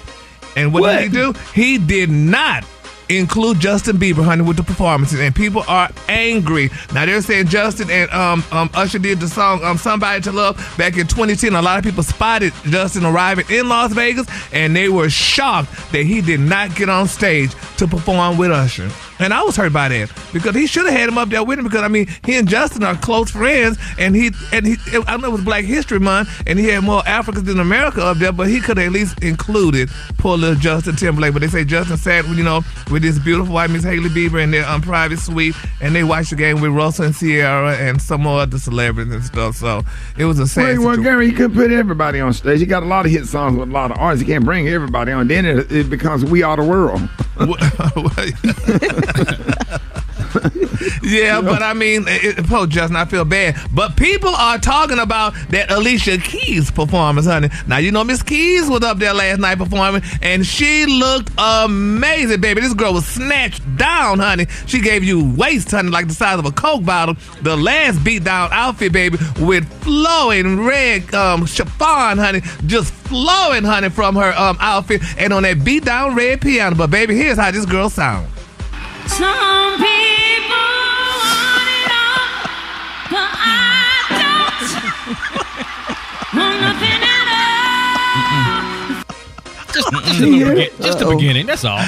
And 0.55 0.73
what, 0.75 0.83
What? 0.83 0.93
did 0.99 1.03
he 1.05 1.09
do? 1.09 1.33
He 1.55 1.79
did 1.79 2.11
not 2.11 2.65
include 3.09 3.61
Justin 3.61 3.97
Bieber, 3.97 4.25
honey, 4.25 4.43
with 4.43 4.57
the 4.57 4.63
performances, 4.63 5.21
and 5.21 5.35
people 5.35 5.63
are 5.69 5.91
angry. 6.09 6.71
Now 6.93 7.07
they're 7.07 7.21
saying 7.23 7.49
Justin 7.49 7.91
and 7.91 8.11
um, 8.11 8.45
um 8.51 8.71
Usher 8.75 8.99
did 8.99 9.21
the 9.21 9.29
song 9.29 9.63
um 9.65 9.79
"Somebody 9.79 10.23
to 10.23 10.33
Love" 10.33 10.57
back 10.77 10.97
in 10.97 11.07
2010. 11.07 11.55
A 11.55 11.63
lot 11.63 11.79
of 11.79 11.85
people 11.85 12.03
spotted 12.03 12.53
Justin 12.65 13.05
arriving 13.05 13.47
in 13.51 13.69
Las 13.69 13.93
Vegas, 13.93 14.27
and 14.53 14.75
they 14.75 14.89
were 14.89 15.11
shocked 15.11 15.71
that 15.93 16.05
he 16.05 16.21
did 16.21 16.41
not 16.41 16.75
get 16.75 16.89
on 16.89 17.07
stage 17.07 17.53
to 17.77 17.87
perform 17.87 18.37
with 18.39 18.51
Usher. 18.51 18.91
And 19.25 19.33
I 19.33 19.43
was 19.43 19.57
hurt 19.57 19.73
by 19.73 19.89
that 19.89 20.13
because 20.35 20.55
he 20.55 20.67
should 20.67 20.85
have 20.85 20.95
had 20.95 21.09
him 21.09 21.17
up 21.17 21.31
there 21.31 21.43
with 21.43 21.59
him 21.59 21.65
because 21.65 21.83
I 21.83 21.89
mean 21.89 22.09
he 22.25 22.37
and 22.37 22.47
Justin 22.47 22.83
are 22.83 22.95
close 22.95 23.31
friends 23.31 23.79
and 23.99 24.15
he 24.15 24.33
and 24.53 24.67
he 24.67 24.77
I 25.07 25.17
know 25.17 25.29
it 25.29 25.33
was 25.33 25.45
Black 25.45 25.65
History 25.65 25.99
Month 25.99 26.43
and 26.47 26.59
he 26.59 26.67
had 26.69 26.85
more 26.85 27.03
Africans 27.07 27.45
than 27.45 27.59
America 27.59 28.05
up 28.05 28.19
there 28.19 28.33
but 28.33 28.49
he 28.49 28.61
could 28.61 28.77
have 28.77 28.89
at 28.89 28.93
least 28.93 29.23
included 29.23 29.89
poor 30.19 30.37
little 30.37 30.57
Justin 30.57 30.97
Timberlake 30.97 31.33
but 31.33 31.41
they 31.41 31.49
say 31.49 31.65
Justin 31.65 31.97
sat 31.97 32.27
you 32.29 32.45
know 32.45 32.61
with 32.91 33.01
this 33.01 33.19
beautiful 33.19 33.55
white 33.55 33.71
Miss 33.71 33.85
Hailey 33.85 34.11
Bieber 34.11 34.43
in 34.43 34.51
their 34.51 34.69
um, 34.69 34.83
private 34.83 35.19
suite 35.19 35.55
and 35.81 35.95
they 35.95 36.05
watched 36.05 36.31
the 36.31 36.37
game 36.37 36.61
with 36.61 36.73
Russell 36.73 37.07
and 37.07 37.15
Ciara 37.15 37.77
and 37.77 38.03
some 38.03 38.23
more 38.23 38.41
other 38.41 38.59
celebrities 38.59 39.15
and 39.15 39.25
stuff 39.25 39.57
so 39.57 39.83
it 40.19 40.27
was 40.27 40.39
a 40.39 40.47
sad 40.47 40.79
Wait, 40.79 40.79
well. 40.85 40.97
Gary, 41.05 41.27
he 41.27 41.33
couldn't 41.33 41.55
put 41.55 41.71
everybody 41.71 42.19
on 42.21 42.33
stage. 42.33 42.61
He 42.61 42.67
got 42.67 42.83
a 42.83 42.87
lot 42.87 43.05
of 43.05 43.13
hit 43.13 43.27
songs 43.27 43.59
with 43.59 43.69
a 43.69 43.73
lot 43.73 43.91
of 43.91 43.99
artists. 43.99 44.27
He 44.27 44.33
can't 44.33 44.45
bring 44.45 44.69
everybody 44.69 45.13
on. 45.13 45.29
Then 45.29 45.45
it, 45.45 45.71
it 45.71 45.91
becomes 45.91 46.25
We 46.25 46.43
Are 46.43 46.57
the 46.57 46.65
World. 46.65 47.03
Yeah, 51.03 51.41
but 51.41 51.63
I 51.63 51.75
mean, 51.75 52.05
it, 52.07 52.45
Justin, 52.69 52.97
I 52.97 53.05
feel 53.05 53.25
bad. 53.25 53.57
But 53.73 53.97
people 53.97 54.35
are 54.35 54.59
talking 54.59 54.99
about 54.99 55.35
that 55.51 55.71
Alicia 55.71 56.19
Keys 56.19 56.71
performance, 56.71 57.27
honey. 57.27 57.51
Now 57.67 57.79
you 57.79 57.93
know 57.93 58.05
Miss 58.05 58.23
Keys 58.23 58.69
was 58.69 58.83
up 58.83 58.99
there 58.99 59.13
last 59.15 59.39
night 59.39 59.59
performing, 59.59 60.03
and 60.23 60.47
she 60.47 60.87
looked 60.87 61.31
amazing, 61.39 62.41
baby. 62.41 62.61
This 62.61 62.75
girl 62.75 62.95
was 62.95 63.07
snatched 63.07 63.63
down, 63.77 64.19
honey. 64.19 64.47
She 64.67 64.81
gave 64.81 65.05
you 65.05 65.35
waist, 65.37 65.71
honey, 65.71 65.91
like 65.91 66.09
the 66.09 66.15
size 66.15 66.39
of 66.39 66.47
a 66.47 66.53
Coke 66.53 66.85
bottle. 66.85 67.17
The 67.43 67.57
last 67.57 68.03
beat 68.03 68.25
down 68.25 68.51
outfit, 68.53 68.93
baby, 68.93 69.19
with 69.41 69.71
flowing 69.83 70.65
red 70.65 71.15
um, 71.15 71.47
chiffon, 71.47 72.19
honey, 72.19 72.41
just 72.67 72.93
flowing, 72.93 73.65
honey, 73.65 73.91
from 73.91 74.17
her 74.17 74.33
um 74.37 74.57
outfit, 74.61 75.03
and 75.19 75.33
on 75.33 75.43
that 75.43 75.65
beat 75.65 75.85
down 75.85 76.15
red 76.15 76.41
piano. 76.41 76.75
But 76.77 76.91
baby, 76.91 77.15
here's 77.15 77.39
how 77.39 77.51
this 77.51 77.67
girl 77.67 77.91
sounds. 77.91 78.29
Some 79.07 79.79
people 79.79 80.69
want 81.23 81.69
it 81.69 81.91
all, 81.93 82.27
but 83.11 83.31
I 83.37 84.07
don't 84.21 84.61
want 86.37 86.61
nothing 86.61 87.03
all. 87.09 87.14
Just, 89.75 89.91
just, 89.93 90.19
the, 90.21 90.31
begin- 90.31 90.71
just 90.81 90.99
the 91.01 91.07
beginning. 91.07 91.47
That's 91.47 91.65
all. 91.65 91.81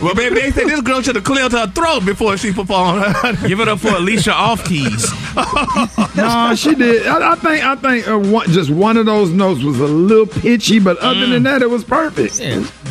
Well, 0.00 0.14
baby, 0.14 0.36
they 0.36 0.50
say 0.50 0.64
this 0.64 0.80
girl 0.80 1.02
should 1.02 1.14
have 1.16 1.24
cleared 1.24 1.52
her 1.52 1.66
throat 1.68 2.04
before 2.04 2.36
she 2.36 2.52
performed. 2.52 3.04
Give 3.46 3.60
it 3.60 3.68
up 3.68 3.80
for 3.80 3.88
Alicia 3.88 4.32
off 4.32 4.64
keys. 4.64 5.10
no, 6.16 6.54
she 6.56 6.74
did. 6.74 7.06
I, 7.06 7.32
I 7.32 7.34
think 7.36 7.64
I 7.64 7.76
think 7.76 8.08
uh, 8.08 8.18
one, 8.18 8.46
just 8.50 8.70
one 8.70 8.96
of 8.96 9.06
those 9.06 9.30
notes 9.30 9.62
was 9.62 9.78
a 9.80 9.86
little 9.86 10.26
pitchy, 10.26 10.78
but 10.78 10.98
other 10.98 11.26
than 11.26 11.42
that, 11.44 11.62
it 11.62 11.70
was 11.70 11.84
perfect. 11.84 12.38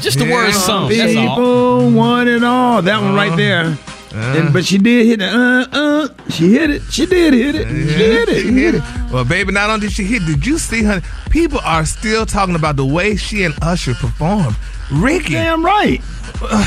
just 0.01 0.19
the 0.19 0.31
words 0.31 0.55
sung, 0.55 0.89
that's 0.89 1.15
all. 1.15 1.29
People 1.35 1.91
want 1.91 2.29
it 2.29 2.43
all. 2.43 2.81
That 2.81 3.01
one 3.01 3.15
right 3.15 3.35
there. 3.35 3.77
And, 4.13 4.53
but 4.53 4.63
she 4.65 4.77
did 4.77 5.07
hit 5.07 5.21
it. 5.21 5.33
Uh, 5.33 5.65
uh, 5.71 6.07
she 6.29 6.53
hit 6.53 6.69
it. 6.69 6.81
She 6.91 7.05
did 7.05 7.33
hit 7.33 7.55
it. 7.55 7.67
She 7.67 7.73
hit 7.73 8.29
it. 8.29 8.41
She 8.41 8.51
hit 8.51 8.75
it. 8.75 8.83
Well, 9.11 9.25
baby, 9.25 9.51
not 9.51 9.69
only 9.69 9.87
did 9.87 9.93
she 9.93 10.03
hit, 10.03 10.23
did 10.25 10.45
you 10.45 10.57
see, 10.59 10.83
honey? 10.83 11.01
People 11.29 11.59
are 11.63 11.85
still 11.85 12.25
talking 12.25 12.55
about 12.55 12.75
the 12.75 12.85
way 12.85 13.15
she 13.15 13.43
and 13.43 13.55
Usher 13.61 13.95
performed. 13.95 14.55
Rickey. 14.91 15.33
Damn 15.33 15.65
right. 15.65 16.01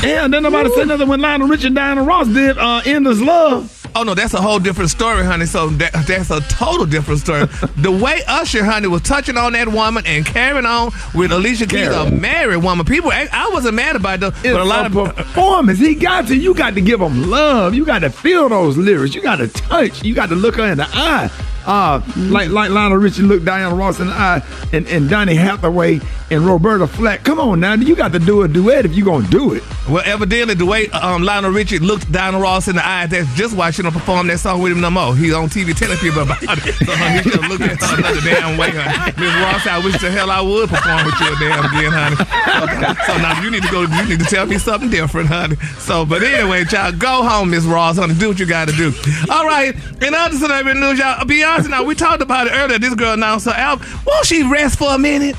Yeah, 0.03 0.27
then 0.27 0.43
nobody 0.43 0.69
said 0.71 0.87
nothing 0.87 1.07
when 1.07 1.21
Lionel 1.21 1.47
Richie 1.47 1.67
and 1.67 1.75
Diana 1.75 2.03
Ross 2.03 2.27
did 2.27 2.57
uh, 2.57 2.81
Endless 2.85 3.19
Love. 3.21 3.76
Oh 3.95 4.03
no, 4.03 4.13
that's 4.13 4.33
a 4.33 4.41
whole 4.41 4.59
different 4.59 4.89
story, 4.89 5.25
honey. 5.25 5.45
So 5.45 5.69
that, 5.69 5.91
that's 6.07 6.29
a 6.29 6.41
total 6.41 6.85
different 6.85 7.19
story. 7.19 7.45
the 7.77 7.91
way 7.91 8.21
Usher, 8.27 8.63
honey, 8.63 8.87
was 8.87 9.01
touching 9.01 9.37
on 9.37 9.53
that 9.53 9.67
woman 9.67 10.05
and 10.05 10.25
carrying 10.25 10.65
on 10.65 10.91
with 11.13 11.31
Alicia 11.31 11.67
Keys, 11.67 11.87
a 11.87 12.09
married 12.11 12.63
woman. 12.63 12.85
People, 12.85 13.11
I, 13.11 13.49
wasn't 13.51 13.75
mad 13.75 13.95
about 13.95 14.15
it, 14.15 14.19
though, 14.19 14.27
It's 14.27 14.41
but 14.43 14.61
a 14.61 14.63
lot 14.63 14.93
a 14.93 14.99
of 14.99 15.15
performance. 15.15 15.79
He 15.79 15.95
got 15.95 16.27
to. 16.27 16.35
You 16.35 16.53
got 16.53 16.75
to 16.75 16.81
give 16.81 17.01
him 17.01 17.29
love. 17.29 17.73
You 17.73 17.85
got 17.85 17.99
to 17.99 18.09
feel 18.09 18.49
those 18.49 18.77
lyrics. 18.77 19.15
You 19.15 19.21
got 19.21 19.37
to 19.37 19.47
touch. 19.47 20.03
You 20.03 20.13
got 20.13 20.29
to 20.29 20.35
look 20.35 20.55
her 20.55 20.65
in 20.65 20.77
the 20.77 20.87
eye. 20.91 21.29
Uh, 21.67 22.01
like 22.15 22.49
like 22.49 22.71
Lionel 22.71 22.97
Richie 22.97 23.23
looked 23.23 23.45
Diana 23.45 23.75
Ross 23.75 23.99
in 23.99 24.07
the 24.07 24.13
eye, 24.13 24.41
and, 24.71 24.87
and 24.87 25.09
Donny 25.09 25.35
Hathaway 25.35 25.99
and 26.31 26.45
Roberta 26.45 26.87
Flack. 26.87 27.23
Come 27.23 27.39
on 27.39 27.59
now, 27.59 27.73
you 27.73 27.95
got 27.95 28.13
to 28.13 28.19
do 28.19 28.41
a 28.43 28.47
duet 28.47 28.85
if 28.85 28.93
you're 28.95 29.05
gonna 29.05 29.27
do 29.27 29.53
it. 29.53 29.63
Well, 29.89 30.03
evidently, 30.05 30.55
the 30.55 30.65
way 30.65 30.87
um, 30.89 31.23
Lionel 31.23 31.51
Richie 31.51 31.79
looked 31.79 32.11
Diana 32.11 32.39
Ross 32.39 32.67
in 32.67 32.75
the 32.75 32.85
eye, 32.85 33.05
that's 33.07 33.33
just 33.35 33.55
why 33.55 33.71
she 33.71 33.81
don't 33.81 33.91
perform 33.91 34.27
that 34.27 34.39
song 34.39 34.61
with 34.61 34.71
him 34.71 34.81
no 34.81 34.89
more. 34.89 35.15
He's 35.15 35.33
on 35.33 35.47
TV 35.49 35.77
telling 35.77 35.97
people 35.97 36.23
about 36.23 36.41
it. 36.41 36.75
So 36.87 36.95
honey, 36.95 37.21
he 37.21 37.29
should 37.31 37.47
look 37.47 37.59
at 37.59 37.81
her 37.81 37.97
another 37.97 38.21
damn 38.21 38.57
way, 38.57 38.69
honey. 38.71 39.11
Miss 39.17 39.33
Ross, 39.41 39.67
I 39.67 39.79
wish 39.83 39.99
the 39.99 40.09
hell 40.11 40.31
I 40.31 40.39
would 40.39 40.69
perform 40.69 41.05
with 41.05 41.19
you 41.19 41.35
damn 41.39 41.65
again, 41.65 41.91
honey. 41.91 42.15
So, 42.15 43.13
so 43.13 43.17
now 43.17 43.41
you 43.41 43.51
need 43.51 43.63
to 43.63 43.71
go, 43.71 43.81
you 43.81 44.05
need 44.07 44.19
to 44.19 44.25
tell 44.25 44.45
me 44.45 44.57
something 44.57 44.89
different, 44.89 45.27
honey. 45.27 45.55
So, 45.79 46.05
but 46.05 46.23
anyway, 46.23 46.63
child, 46.65 46.99
go 46.99 47.23
home, 47.23 47.49
Miss 47.49 47.65
Ross, 47.65 47.97
honey. 47.97 48.13
Do 48.13 48.29
what 48.29 48.39
you 48.39 48.45
got 48.45 48.69
to 48.69 48.75
do. 48.75 48.93
All 49.29 49.45
right, 49.45 49.75
in 50.01 50.13
other 50.13 50.37
celebrity 50.37 50.79
news, 50.79 50.99
y'all, 50.99 51.25
Beyonce, 51.25 51.56
now 51.65 51.83
we 51.83 51.95
talked 51.95 52.21
about 52.21 52.47
it 52.47 52.51
earlier. 52.53 52.77
This 52.79 52.93
girl 52.95 53.13
announced 53.13 53.45
her 53.45 53.51
album. 53.51 53.87
Won't 54.05 54.25
she 54.25 54.43
rest 54.43 54.77
for 54.77 54.93
a 54.93 54.97
minute? 54.97 55.35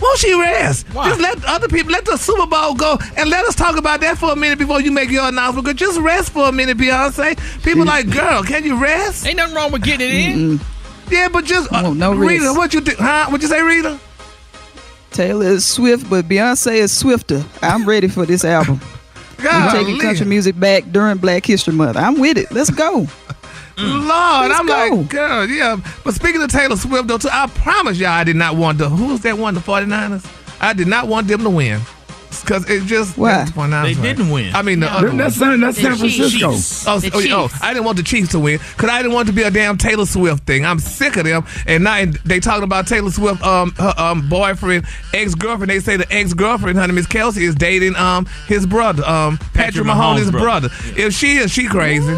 Won't 0.00 0.18
she 0.18 0.32
rest? 0.32 0.86
Just 0.94 1.20
let 1.20 1.44
other 1.44 1.68
people, 1.68 1.92
let 1.92 2.06
the 2.06 2.16
Super 2.16 2.46
Bowl 2.46 2.74
go, 2.74 2.96
and 3.18 3.28
let 3.28 3.44
us 3.44 3.54
talk 3.54 3.76
about 3.76 4.00
that 4.00 4.16
for 4.16 4.32
a 4.32 4.36
minute 4.36 4.58
before 4.58 4.80
you 4.80 4.90
make 4.90 5.10
your 5.10 5.28
announcement. 5.28 5.66
Cause 5.66 5.74
just 5.74 6.00
rest 6.00 6.32
for 6.32 6.48
a 6.48 6.52
minute, 6.52 6.78
Beyonce. 6.78 7.36
People 7.62 7.84
like, 7.84 8.10
girl, 8.10 8.42
can 8.42 8.64
you 8.64 8.76
rest? 8.82 9.26
Ain't 9.26 9.36
nothing 9.36 9.54
wrong 9.54 9.70
with 9.72 9.82
getting 9.82 10.08
it 10.08 10.36
in. 10.36 10.60
Yeah, 11.10 11.28
but 11.28 11.44
just 11.44 11.70
uh, 11.72 11.82
Oh, 11.84 11.92
no 11.92 12.14
Rita, 12.14 12.44
rest. 12.46 12.56
what 12.56 12.72
you 12.72 12.80
think? 12.80 12.98
Huh? 12.98 13.26
What 13.28 13.42
you 13.42 13.48
say, 13.48 13.60
Rita? 13.62 14.00
Taylor 15.10 15.46
is 15.46 15.66
swift, 15.66 16.08
but 16.08 16.24
Beyonce 16.26 16.72
is 16.76 16.96
swifter. 16.96 17.44
I'm 17.60 17.84
ready 17.86 18.08
for 18.08 18.24
this 18.24 18.44
album. 18.44 18.80
We're 19.38 19.44
Golly. 19.44 19.84
taking 19.84 20.00
country 20.00 20.26
music 20.26 20.58
back 20.58 20.84
during 20.92 21.18
Black 21.18 21.44
History 21.44 21.74
Month. 21.74 21.96
I'm 21.96 22.18
with 22.20 22.38
it. 22.38 22.50
Let's 22.52 22.70
go. 22.70 23.06
Lord, 23.82 24.48
Let's 24.48 24.60
I'm 24.60 24.66
go. 24.66 24.72
like, 24.96 25.08
girl, 25.08 25.46
yeah. 25.48 25.76
But 26.04 26.14
speaking 26.14 26.42
of 26.42 26.50
Taylor 26.50 26.76
Swift, 26.76 27.08
though, 27.08 27.18
too, 27.18 27.28
I 27.32 27.46
promise 27.48 27.98
y'all, 27.98 28.10
I 28.10 28.24
did 28.24 28.36
not 28.36 28.56
want 28.56 28.78
the 28.78 28.88
who's 28.88 29.20
that 29.20 29.38
one, 29.38 29.54
the 29.54 29.60
49ers? 29.60 30.26
I 30.60 30.72
did 30.72 30.88
not 30.88 31.08
want 31.08 31.28
them 31.28 31.42
to 31.42 31.50
win. 31.50 31.80
Because 32.42 32.68
it 32.70 32.84
just 32.86 33.18
Why? 33.18 33.44
the 33.44 33.50
49ers 33.52 33.82
They 33.84 33.94
won. 33.94 34.02
didn't 34.02 34.30
win. 34.30 34.54
I 34.54 34.62
mean, 34.62 34.80
the 34.80 34.86
Yeah. 34.86 34.96
other 34.96 35.08
That's 35.10 35.38
one. 35.38 35.50
San- 35.50 35.60
that's 35.60 35.78
San 35.80 35.96
Francisco. 35.96 36.52
Chiefs. 36.52 36.84
Oh, 36.86 36.98
The 36.98 37.10
oh, 37.12 37.48
oh, 37.52 37.58
I 37.60 37.72
didn't 37.74 37.84
want 37.84 37.96
the 37.96 38.02
Chiefs 38.02 38.30
to 38.30 38.38
win 38.38 38.58
because 38.76 38.88
I 38.88 39.02
didn't 39.02 39.14
want 39.14 39.28
it 39.28 39.32
to 39.32 39.36
be 39.36 39.42
a 39.42 39.50
damn 39.50 39.76
Taylor 39.76 40.06
Swift 40.06 40.46
thing. 40.46 40.64
I'm 40.64 40.78
sick 40.78 41.16
of 41.16 41.24
them. 41.24 41.44
And 41.66 41.84
now 41.84 42.04
they 42.24 42.40
talking 42.40 42.62
about 42.64 42.86
Taylor 42.86 43.10
Swift, 43.10 43.42
um, 43.42 43.72
her 43.78 43.94
um, 43.98 44.28
boyfriend, 44.28 44.86
ex 45.12 45.34
girlfriend. 45.34 45.70
They 45.70 45.80
say 45.80 45.96
the 45.96 46.10
ex 46.12 46.32
girlfriend, 46.32 46.78
honey, 46.78 46.92
Miss 46.94 47.06
Kelce, 47.06 47.36
is 47.38 47.54
dating 47.56 47.96
um 47.96 48.26
his 48.46 48.64
brother, 48.64 49.04
um 49.04 49.36
Patrick, 49.52 49.54
Patrick 49.54 49.86
Mahomes' 49.86 50.18
Mahomes' 50.26 50.30
brother. 50.30 50.68
brother. 50.68 51.00
If 51.00 51.12
she 51.14 51.36
is, 51.36 51.50
she 51.50 51.66
crazy. 51.66 52.16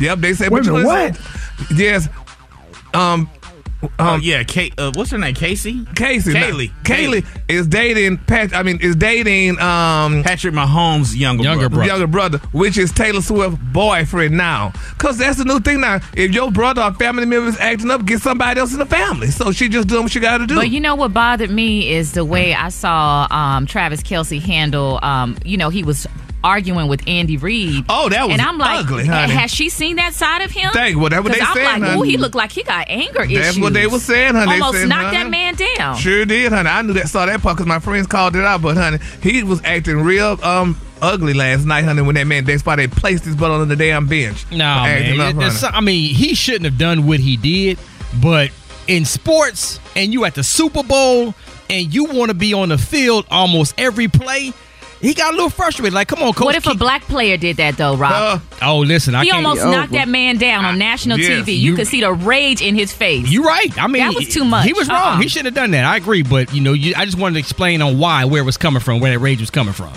Yep, 0.00 0.18
they 0.18 0.34
say. 0.34 0.48
Wait 0.48 0.64
but 0.64 0.68
a 0.68 0.72
minute, 0.72 1.16
listen- 1.18 1.76
Yes. 1.76 2.08
Um. 2.94 3.28
Oh 3.98 4.14
yeah, 4.14 4.44
Kate. 4.44 4.72
Uh, 4.78 4.92
what's 4.94 5.10
her 5.10 5.18
name? 5.18 5.34
Casey. 5.34 5.84
Casey, 5.96 6.32
Kaylee. 6.32 6.70
Kaylee 6.84 7.26
is 7.48 7.66
dating 7.66 8.18
Pat. 8.18 8.54
I 8.54 8.62
mean, 8.62 8.78
is 8.80 8.94
dating 8.94 9.58
um 9.58 10.22
Patrick 10.22 10.54
Mahomes' 10.54 11.16
younger, 11.18 11.42
Younger 11.42 11.68
brother. 11.68 11.74
brother. 11.74 11.86
younger 11.88 12.06
brother, 12.06 12.38
which 12.52 12.78
is 12.78 12.92
Taylor 12.92 13.20
Swift's 13.22 13.58
boyfriend 13.72 14.36
now. 14.36 14.72
Cause 14.98 15.18
that's 15.18 15.38
the 15.38 15.44
new 15.44 15.58
thing 15.58 15.80
now. 15.80 15.98
If 16.14 16.32
your 16.32 16.52
brother 16.52 16.80
or 16.80 16.92
family 16.94 17.24
member 17.26 17.48
is 17.48 17.58
acting 17.58 17.90
up, 17.90 18.04
get 18.04 18.20
somebody 18.20 18.60
else 18.60 18.72
in 18.72 18.78
the 18.78 18.86
family. 18.86 19.32
So 19.32 19.50
she 19.50 19.68
just 19.68 19.88
doing 19.88 20.04
what 20.04 20.12
she 20.12 20.20
got 20.20 20.38
to 20.38 20.46
do. 20.46 20.54
But 20.54 20.70
you 20.70 20.78
know 20.78 20.94
what 20.94 21.12
bothered 21.12 21.50
me 21.50 21.90
is 21.92 22.12
the 22.12 22.24
way 22.24 22.54
I 22.54 22.68
saw 22.68 23.26
um, 23.32 23.66
Travis 23.66 24.00
Kelce 24.02 24.40
handle. 24.40 25.00
Um, 25.02 25.36
you 25.44 25.56
know, 25.56 25.70
he 25.70 25.82
was 25.82 26.06
arguing 26.44 26.88
with 26.88 27.02
Andy 27.06 27.36
Reid. 27.36 27.84
Oh, 27.88 28.08
that 28.08 28.24
was 28.26 28.32
and 28.32 28.42
I'm 28.42 28.58
like, 28.58 28.80
ugly, 28.84 29.06
honey. 29.06 29.32
has 29.32 29.50
she 29.50 29.68
seen 29.68 29.96
that 29.96 30.14
side 30.14 30.42
of 30.42 30.50
him? 30.50 30.70
Dang, 30.72 30.98
well, 30.98 31.08
that's 31.10 31.22
what 31.22 31.32
they 31.32 31.38
'Cause 31.38 31.48
I'm 31.48 31.54
said, 31.56 31.64
like, 31.64 31.82
honey. 31.82 31.98
oh, 31.98 32.02
he 32.02 32.16
looked 32.16 32.34
like 32.34 32.52
he 32.52 32.62
got 32.62 32.86
anger 32.88 33.22
issues. 33.22 33.38
That's 33.38 33.58
what 33.58 33.72
they 33.74 33.86
were 33.86 33.98
saying, 33.98 34.34
honey. 34.34 34.52
They 34.52 34.60
Almost 34.60 34.78
said, 34.80 34.88
knocked 34.88 35.04
honey, 35.14 35.16
that 35.18 35.30
man 35.30 35.54
down. 35.54 35.96
Sure 35.96 36.24
did, 36.24 36.52
honey. 36.52 36.68
I 36.68 36.82
knew 36.82 36.92
that 36.94 37.08
saw 37.08 37.26
that 37.26 37.42
part 37.42 37.56
because 37.56 37.66
my 37.68 37.78
friends 37.78 38.06
called 38.06 38.36
it 38.36 38.44
out. 38.44 38.62
But 38.62 38.76
honey, 38.76 38.98
he 39.22 39.42
was 39.42 39.60
acting 39.64 39.98
real 40.00 40.38
um 40.44 40.78
ugly 41.00 41.34
last 41.34 41.64
night, 41.64 41.84
honey. 41.84 42.02
When 42.02 42.14
that 42.16 42.26
man, 42.26 42.44
that's 42.44 42.64
why 42.64 42.76
they 42.76 42.86
placed 42.88 43.24
his 43.24 43.34
butt 43.36 43.50
on 43.50 43.68
the 43.68 43.76
damn 43.76 44.06
bench. 44.06 44.44
No, 44.50 44.56
man. 44.58 45.20
up, 45.20 45.36
There's 45.36 45.64
I 45.64 45.80
mean, 45.80 46.14
he 46.14 46.34
shouldn't 46.34 46.64
have 46.64 46.78
done 46.78 47.06
what 47.06 47.20
he 47.20 47.36
did, 47.36 47.78
but 48.22 48.50
in 48.88 49.04
sports, 49.04 49.78
and 49.96 50.12
you 50.12 50.24
at 50.24 50.34
the 50.34 50.42
Super 50.42 50.82
Bowl, 50.82 51.34
and 51.70 51.94
you 51.94 52.04
want 52.04 52.28
to 52.30 52.34
be 52.34 52.52
on 52.52 52.68
the 52.70 52.78
field 52.78 53.26
almost 53.30 53.74
every 53.78 54.08
play, 54.08 54.52
he 55.02 55.12
got 55.14 55.32
a 55.32 55.36
little 55.36 55.50
frustrated. 55.50 55.92
Like, 55.92 56.08
come 56.08 56.22
on, 56.22 56.32
coach. 56.32 56.44
What 56.46 56.54
if 56.56 56.66
a 56.66 56.74
black 56.74 57.02
player 57.02 57.36
did 57.36 57.58
that 57.58 57.76
though, 57.76 57.96
Rob? 57.96 58.40
oh, 58.62 58.78
listen, 58.78 59.14
I 59.14 59.24
he 59.24 59.30
can't. 59.30 59.44
almost 59.44 59.64
knocked 59.66 59.92
that 59.92 60.08
man 60.08 60.38
down 60.38 60.64
on 60.64 60.78
national 60.78 61.18
yes, 61.18 61.44
TV. 61.44 61.48
You, 61.48 61.54
you- 61.72 61.76
could 61.76 61.86
see 61.88 62.00
the 62.00 62.12
rage 62.12 62.62
in 62.62 62.74
his 62.74 62.92
face. 62.92 63.28
You 63.28 63.42
right. 63.44 63.76
I 63.78 63.86
mean, 63.88 64.02
that 64.02 64.14
was 64.14 64.28
too 64.28 64.44
much. 64.44 64.64
He 64.64 64.72
was 64.72 64.88
wrong. 64.88 64.98
Uh-uh. 65.16 65.20
He 65.20 65.28
shouldn't 65.28 65.54
have 65.54 65.62
done 65.62 65.72
that. 65.72 65.84
I 65.84 65.96
agree, 65.96 66.22
but 66.22 66.54
you 66.54 66.60
know, 66.62 66.72
you, 66.72 66.94
I 66.96 67.04
just 67.04 67.18
wanted 67.18 67.34
to 67.34 67.40
explain 67.40 67.82
on 67.82 67.98
why, 67.98 68.24
where 68.24 68.40
it 68.42 68.46
was 68.46 68.56
coming 68.56 68.80
from, 68.80 69.00
where 69.00 69.10
that 69.12 69.18
rage 69.18 69.40
was 69.40 69.50
coming 69.50 69.74
from. 69.74 69.92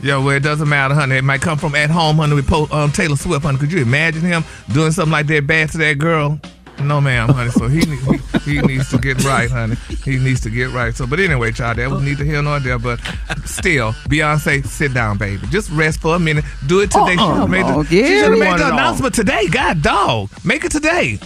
Yeah, 0.00 0.18
well, 0.18 0.30
it 0.36 0.40
doesn't 0.44 0.68
matter, 0.68 0.94
honey. 0.94 1.16
It 1.16 1.24
might 1.24 1.40
come 1.40 1.58
from 1.58 1.74
at 1.74 1.90
home, 1.90 2.16
honey, 2.18 2.34
with 2.34 2.46
po- 2.46 2.68
um, 2.70 2.92
Taylor 2.92 3.16
Swift, 3.16 3.44
honey. 3.44 3.58
Could 3.58 3.72
you 3.72 3.82
imagine 3.82 4.22
him 4.22 4.44
doing 4.72 4.92
something 4.92 5.10
like 5.12 5.26
that 5.26 5.46
bad 5.46 5.70
to 5.70 5.78
that 5.78 5.98
girl? 5.98 6.40
No, 6.82 7.00
ma'am, 7.00 7.28
honey. 7.28 7.50
So 7.50 7.66
he 7.68 7.80
needs, 7.80 8.44
he, 8.44 8.60
needs 8.62 8.88
to 8.90 8.98
get 8.98 9.22
right, 9.24 9.50
honey. 9.50 9.76
He 10.04 10.16
needs 10.18 10.40
to 10.42 10.50
get 10.50 10.70
right. 10.70 10.94
So, 10.94 11.06
but 11.06 11.18
anyway, 11.20 11.50
child, 11.52 11.78
that 11.78 11.90
was 11.90 12.02
neither 12.02 12.24
here 12.24 12.40
nor 12.40 12.60
there. 12.60 12.78
But 12.78 13.00
still, 13.44 13.92
Beyonce, 14.08 14.64
sit 14.66 14.94
down, 14.94 15.18
baby. 15.18 15.46
Just 15.48 15.70
rest 15.70 16.00
for 16.00 16.14
a 16.14 16.18
minute. 16.18 16.44
Do 16.66 16.80
it 16.80 16.90
today. 16.90 17.16
Uh-uh. 17.16 17.16
she 17.16 17.16
should 17.18 17.36
have 17.40 17.50
made 17.50 17.64
Oh, 17.66 17.82
the, 17.82 17.96
yeah. 17.96 18.28
made 18.28 18.58
the 18.58 18.68
announcement 18.72 19.14
today. 19.14 19.48
God, 19.48 19.82
dog, 19.82 20.30
make 20.44 20.64
it 20.64 20.70
today. 20.72 21.18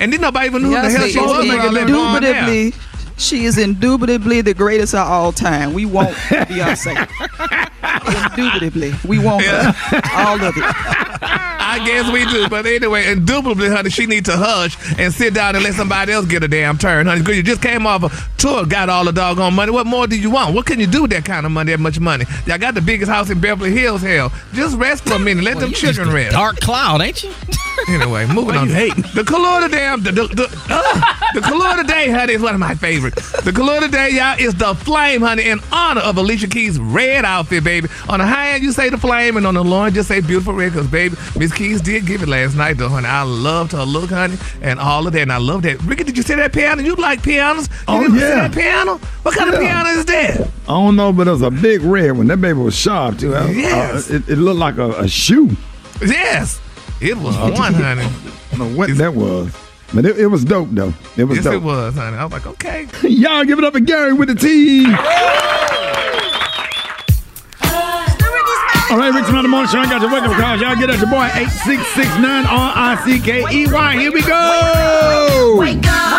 And 0.00 0.12
then 0.12 0.20
nobody 0.22 0.46
even 0.46 0.62
knew 0.62 0.68
who 0.74 0.82
the 0.82 0.90
hell 0.90 1.06
she 1.08 1.20
was. 1.20 1.76
indubitably, 1.76 2.72
she 3.16 3.44
is 3.44 3.58
indubitably 3.58 4.40
the 4.40 4.54
greatest 4.54 4.94
of 4.94 5.06
all 5.06 5.30
time. 5.32 5.72
We 5.74 5.86
want 5.86 6.10
Beyonce. 6.28 6.96
indubitably, 8.36 8.94
we 9.06 9.18
want 9.18 9.44
her. 9.44 9.72
all 10.16 10.42
of 10.42 10.54
it. 10.56 11.50
I 11.74 11.84
guess 11.84 12.12
we 12.12 12.24
do. 12.26 12.48
But 12.48 12.66
anyway, 12.66 13.10
indubitably, 13.10 13.68
honey, 13.68 13.90
she 13.90 14.06
needs 14.06 14.28
to 14.28 14.36
hush 14.36 14.76
and 14.96 15.12
sit 15.12 15.34
down 15.34 15.56
and 15.56 15.64
let 15.64 15.74
somebody 15.74 16.12
else 16.12 16.24
get 16.24 16.44
a 16.44 16.48
damn 16.48 16.78
turn, 16.78 17.06
honey. 17.06 17.20
Because 17.20 17.36
you 17.36 17.42
just 17.42 17.62
came 17.62 17.84
off 17.84 18.04
a 18.04 18.38
tour, 18.40 18.64
got 18.64 18.88
all 18.88 19.04
the 19.04 19.12
doggone 19.12 19.54
money. 19.54 19.72
What 19.72 19.86
more 19.86 20.06
do 20.06 20.16
you 20.16 20.30
want? 20.30 20.54
What 20.54 20.66
can 20.66 20.78
you 20.78 20.86
do 20.86 21.02
with 21.02 21.10
that 21.10 21.24
kind 21.24 21.44
of 21.44 21.50
money, 21.50 21.72
that 21.72 21.80
much 21.80 21.98
money? 21.98 22.26
Y'all 22.46 22.58
got 22.58 22.74
the 22.74 22.80
biggest 22.80 23.10
house 23.10 23.28
in 23.28 23.40
Beverly 23.40 23.72
Hills, 23.72 24.02
hell. 24.02 24.32
Just 24.52 24.76
rest 24.76 25.04
for 25.04 25.14
a 25.14 25.18
minute. 25.18 25.42
Let 25.42 25.58
them 25.58 25.72
children 25.72 26.10
rest. 26.12 26.32
Dark 26.32 26.60
cloud, 26.60 27.00
ain't 27.00 27.24
you? 27.24 27.32
Anyway, 27.88 28.24
moving 28.26 28.54
on. 28.54 28.68
The 28.68 29.24
color 29.26 29.64
of 29.64 29.70
the 29.70 29.76
damn, 29.76 30.02
the, 30.02 30.12
the, 30.12 30.26
the, 30.28 30.66
uh, 30.70 31.14
the 31.34 31.40
color 31.40 31.70
of 31.70 31.76
the 31.78 31.92
day, 31.92 32.08
honey, 32.08 32.34
is 32.34 32.40
one 32.40 32.54
of 32.54 32.60
my 32.60 32.74
favorites. 32.74 33.32
The 33.42 33.52
color 33.52 33.74
of 33.74 33.80
the 33.82 33.88
day, 33.88 34.10
y'all, 34.10 34.38
is 34.38 34.54
the 34.54 34.74
flame, 34.74 35.20
honey, 35.20 35.48
in 35.48 35.58
honor 35.72 36.00
of 36.00 36.16
Alicia 36.16 36.46
Keys' 36.46 36.78
red 36.78 37.24
outfit, 37.24 37.64
baby. 37.64 37.88
On 38.08 38.20
the 38.20 38.26
high 38.26 38.50
end, 38.52 38.62
you 38.62 38.72
say 38.72 38.88
the 38.90 38.96
flame, 38.96 39.36
and 39.36 39.46
on 39.46 39.54
the 39.54 39.64
low 39.64 39.84
end, 39.84 39.96
just 39.96 40.08
say 40.08 40.20
beautiful 40.20 40.54
red, 40.54 40.72
because, 40.72 40.86
baby, 40.86 41.16
Miss 41.36 41.52
Keys 41.52 41.63
did 41.82 42.06
give 42.06 42.22
it 42.22 42.28
last 42.28 42.56
night, 42.56 42.76
though, 42.76 42.88
honey. 42.88 43.06
I 43.06 43.22
loved 43.22 43.72
her 43.72 43.84
look, 43.84 44.10
honey, 44.10 44.36
and 44.62 44.78
all 44.78 45.06
of 45.06 45.12
that, 45.12 45.22
and 45.22 45.32
I 45.32 45.38
love 45.38 45.62
that. 45.62 45.82
Rickey, 45.82 46.04
did 46.04 46.16
you 46.16 46.22
see 46.22 46.34
that 46.34 46.52
piano? 46.52 46.82
You 46.82 46.94
like 46.96 47.22
pianos? 47.22 47.68
Did 47.68 47.76
Oh, 47.88 48.00
you 48.02 48.10
see 48.10 48.18
yeah. 48.20 48.48
that 48.48 48.52
piano? 48.54 48.98
What 49.22 49.34
kind 49.36 49.52
of 49.52 49.60
piano 49.60 49.88
is 49.90 50.04
that? 50.06 50.40
I 50.40 50.72
don't 50.72 50.96
know, 50.96 51.12
but 51.12 51.26
it 51.28 51.30
was 51.30 51.42
a 51.42 51.50
big 51.50 51.82
red 51.82 52.12
one. 52.12 52.26
That 52.28 52.40
baby 52.40 52.58
was 52.58 52.74
sharp 52.76 53.18
too. 53.18 53.34
Uh, 53.34 53.46
Yes. 53.48 54.10
uh, 54.10 54.14
it, 54.16 54.28
it 54.28 54.36
looked 54.36 54.58
like 54.58 54.78
a, 54.78 54.90
a 55.00 55.08
shoe. 55.08 55.50
Yes. 56.04 56.60
It 57.00 57.16
was 57.16 57.36
Uh, 57.36 57.50
one, 57.52 57.74
honey. 57.74 58.02
I 58.52 58.56
don't 58.56 58.72
know 58.72 58.78
what 58.78 58.96
that 58.98 59.14
was, 59.14 59.52
but 59.92 60.04
it, 60.06 60.18
it 60.18 60.26
was 60.26 60.44
dope 60.44 60.68
though. 60.70 60.92
It 61.16 61.24
was 61.24 61.36
Yes, 61.38 61.44
dope. 61.44 61.54
it 61.54 61.62
was, 61.62 61.94
honey. 61.94 62.16
I 62.16 62.24
was 62.24 62.32
like, 62.32 62.46
okay. 62.46 62.86
Y'all 63.08 63.44
give 63.44 63.58
it 63.58 63.64
up 63.64 63.72
for 63.74 63.80
Gary 63.80 64.12
with 64.12 64.28
the 64.28 64.34
T. 64.34 64.84
All 68.94 69.00
right, 69.00 69.12
Rick 69.12 69.28
Another 69.28 69.48
Morning 69.48 69.68
Show. 69.68 69.80
I 69.80 69.86
got 69.86 70.02
your 70.02 70.12
wake 70.12 70.22
up 70.22 70.30
calls. 70.38 70.60
Y'all 70.60 70.76
get 70.76 70.88
at 70.88 71.00
your 71.00 71.10
boy 71.10 71.26
8669 71.34 72.46
R-I-C-K-E-Y. 72.46 73.92
Here 73.98 74.12
we 74.12 74.22
go. 74.22 75.56
Wake 75.58 75.82
up, 75.82 75.82
wake 75.82 75.86
up, 75.88 76.13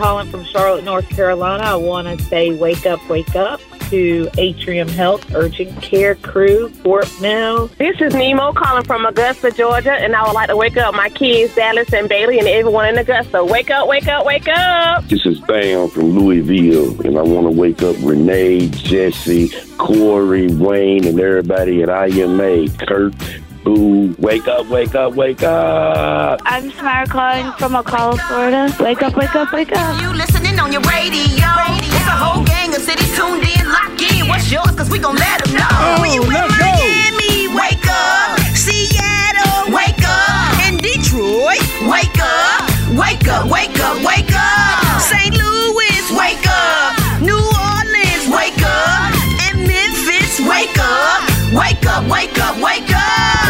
calling 0.00 0.30
from 0.30 0.42
Charlotte, 0.44 0.82
North 0.82 1.06
Carolina. 1.10 1.62
I 1.62 1.74
want 1.74 2.08
to 2.08 2.24
say 2.24 2.54
wake 2.54 2.86
up, 2.86 3.06
wake 3.10 3.36
up 3.36 3.60
to 3.90 4.30
Atrium 4.38 4.88
Health 4.88 5.34
Urgent 5.34 5.82
Care 5.82 6.14
Crew, 6.14 6.70
Fort 6.70 7.06
Mill. 7.20 7.66
This 7.76 8.00
is 8.00 8.14
Nemo 8.14 8.54
calling 8.54 8.84
from 8.84 9.04
Augusta, 9.04 9.50
Georgia, 9.50 9.92
and 9.92 10.16
I 10.16 10.22
would 10.22 10.32
like 10.32 10.48
to 10.48 10.56
wake 10.56 10.78
up 10.78 10.94
my 10.94 11.10
kids, 11.10 11.54
Dallas 11.54 11.92
and 11.92 12.08
Bailey, 12.08 12.38
and 12.38 12.48
everyone 12.48 12.88
in 12.88 12.96
Augusta. 12.96 13.44
Wake 13.44 13.70
up, 13.70 13.88
wake 13.88 14.08
up, 14.08 14.24
wake 14.24 14.48
up! 14.48 15.06
This 15.08 15.26
is 15.26 15.38
Bam 15.40 15.90
from 15.90 16.18
Louisville, 16.18 16.98
and 17.02 17.18
I 17.18 17.22
want 17.22 17.46
to 17.48 17.50
wake 17.50 17.82
up 17.82 17.94
Renee, 18.00 18.68
Jesse, 18.68 19.50
Corey, 19.76 20.50
Wayne, 20.50 21.06
and 21.06 21.20
everybody 21.20 21.82
at 21.82 21.90
IMA. 21.90 22.70
Kurt, 22.86 23.14
Boo, 23.64 24.14
wake 24.18 24.48
up, 24.48 24.66
wake 24.68 24.94
up, 24.94 25.14
wake 25.14 25.42
up. 25.42 26.40
I'm 26.46 26.70
Samara 26.70 27.06
calling 27.06 27.52
from 27.58 27.72
Ocala, 27.74 28.18
Florida. 28.26 28.74
Wake 28.80 29.02
up, 29.02 29.14
wake 29.16 29.34
up, 29.36 29.52
wake 29.52 29.72
up. 29.72 30.00
You 30.00 30.12
listening 30.14 30.58
on 30.58 30.72
your 30.72 30.80
radio. 30.82 31.44
It's 31.76 32.08
a 32.08 32.16
whole 32.16 32.42
gang 32.44 32.70
of 32.74 32.80
cities 32.80 33.14
tuned 33.14 33.44
in, 33.44 33.68
lock 33.68 34.00
in. 34.00 34.28
What's 34.28 34.50
yours? 34.50 34.70
Cause 34.76 34.88
we 34.88 34.98
gon' 34.98 35.16
let 35.16 35.44
them 35.44 35.54
know. 35.56 35.68
Oh, 35.70 36.00
When 36.00 36.10
you 36.12 36.22
in 36.22 36.28
let's 36.32 36.56
go. 36.56 36.64
Miami, 36.64 37.52
wake 37.54 37.84
up. 37.86 38.38
Seattle, 38.56 39.74
wake 39.76 40.02
up. 40.08 40.56
In 40.66 40.78
Detroit, 40.78 41.60
wake 41.84 42.16
up. 42.16 42.64
Wake 42.96 43.28
up, 43.28 43.44
wake 43.52 43.76
up, 43.78 43.96
wake 44.00 44.32
up. 44.32 45.00
St. 45.04 45.36
Louis, 45.36 46.00
wake 46.16 46.48
up. 46.48 46.96
New 47.20 47.36
Orleans, 47.36 48.24
wake 48.32 48.56
up. 48.64 49.12
And 49.52 49.68
Memphis, 49.68 50.40
wake 50.48 50.72
up. 50.80 51.28
Wake 51.52 51.84
up, 51.84 52.08
wake 52.08 52.38
up, 52.40 52.56
wake 52.62 52.88
up. 52.94 53.49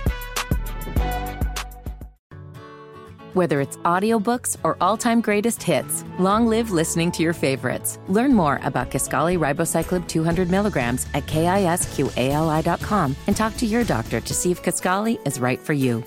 Whether 3.33 3.61
it's 3.61 3.77
audiobooks 3.77 4.57
or 4.63 4.75
all-time 4.81 5.21
greatest 5.21 5.63
hits, 5.63 6.03
long 6.19 6.47
live 6.47 6.71
listening 6.71 7.13
to 7.13 7.23
your 7.23 7.31
favorites. 7.33 7.97
Learn 8.09 8.33
more 8.33 8.59
about 8.63 8.91
Kisqali 8.91 9.39
Ribociclib 9.39 10.05
200 10.07 10.49
milligrams 10.49 11.07
at 11.13 11.25
kisqali.com 11.27 13.15
and 13.27 13.37
talk 13.37 13.55
to 13.57 13.65
your 13.65 13.85
doctor 13.85 14.19
to 14.19 14.33
see 14.33 14.51
if 14.51 14.61
Kisqali 14.61 15.25
is 15.25 15.39
right 15.39 15.59
for 15.59 15.71
you. 15.71 16.03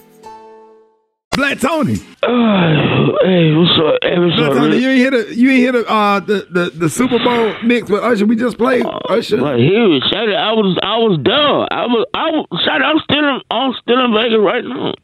Black 1.30 1.58
Tony. 1.58 1.94
hey, 2.22 3.54
what's 3.56 3.78
up? 3.80 3.98
Hey, 4.02 4.18
what's 4.18 4.36
Black 4.36 4.50
up? 4.50 4.56
Tony, 4.56 4.74
Rick? 4.74 4.82
you 4.82 4.88
ain't 4.90 4.98
hear 4.98 5.10
the 5.10 5.34
you 5.34 5.50
ain't 5.50 5.58
hear 5.58 5.72
the 5.72 5.90
uh 5.90 6.20
the, 6.20 6.46
the, 6.50 6.70
the 6.70 6.88
Super 6.90 7.18
Bowl 7.18 7.54
mix 7.64 7.90
with 7.90 8.04
Usher 8.04 8.26
we 8.26 8.36
just 8.36 8.58
played. 8.58 8.84
Usher. 9.08 9.38
But 9.38 9.58
here, 9.58 9.98
shout 10.12 10.28
out, 10.28 10.36
I 10.36 10.52
was, 10.52 10.78
I 10.82 10.96
was 10.98 11.18
done. 11.22 11.68
I 11.70 11.86
was, 11.86 12.06
I 12.14 12.30
was, 12.30 12.46
shout 12.64 12.82
out, 12.82 12.94
I'm 12.94 13.00
still, 13.02 13.18
in, 13.18 13.40
I'm 13.50 13.72
still 13.82 14.04
in 14.04 14.14
Vegas 14.14 14.38
right 14.40 14.64
now. 14.64 14.94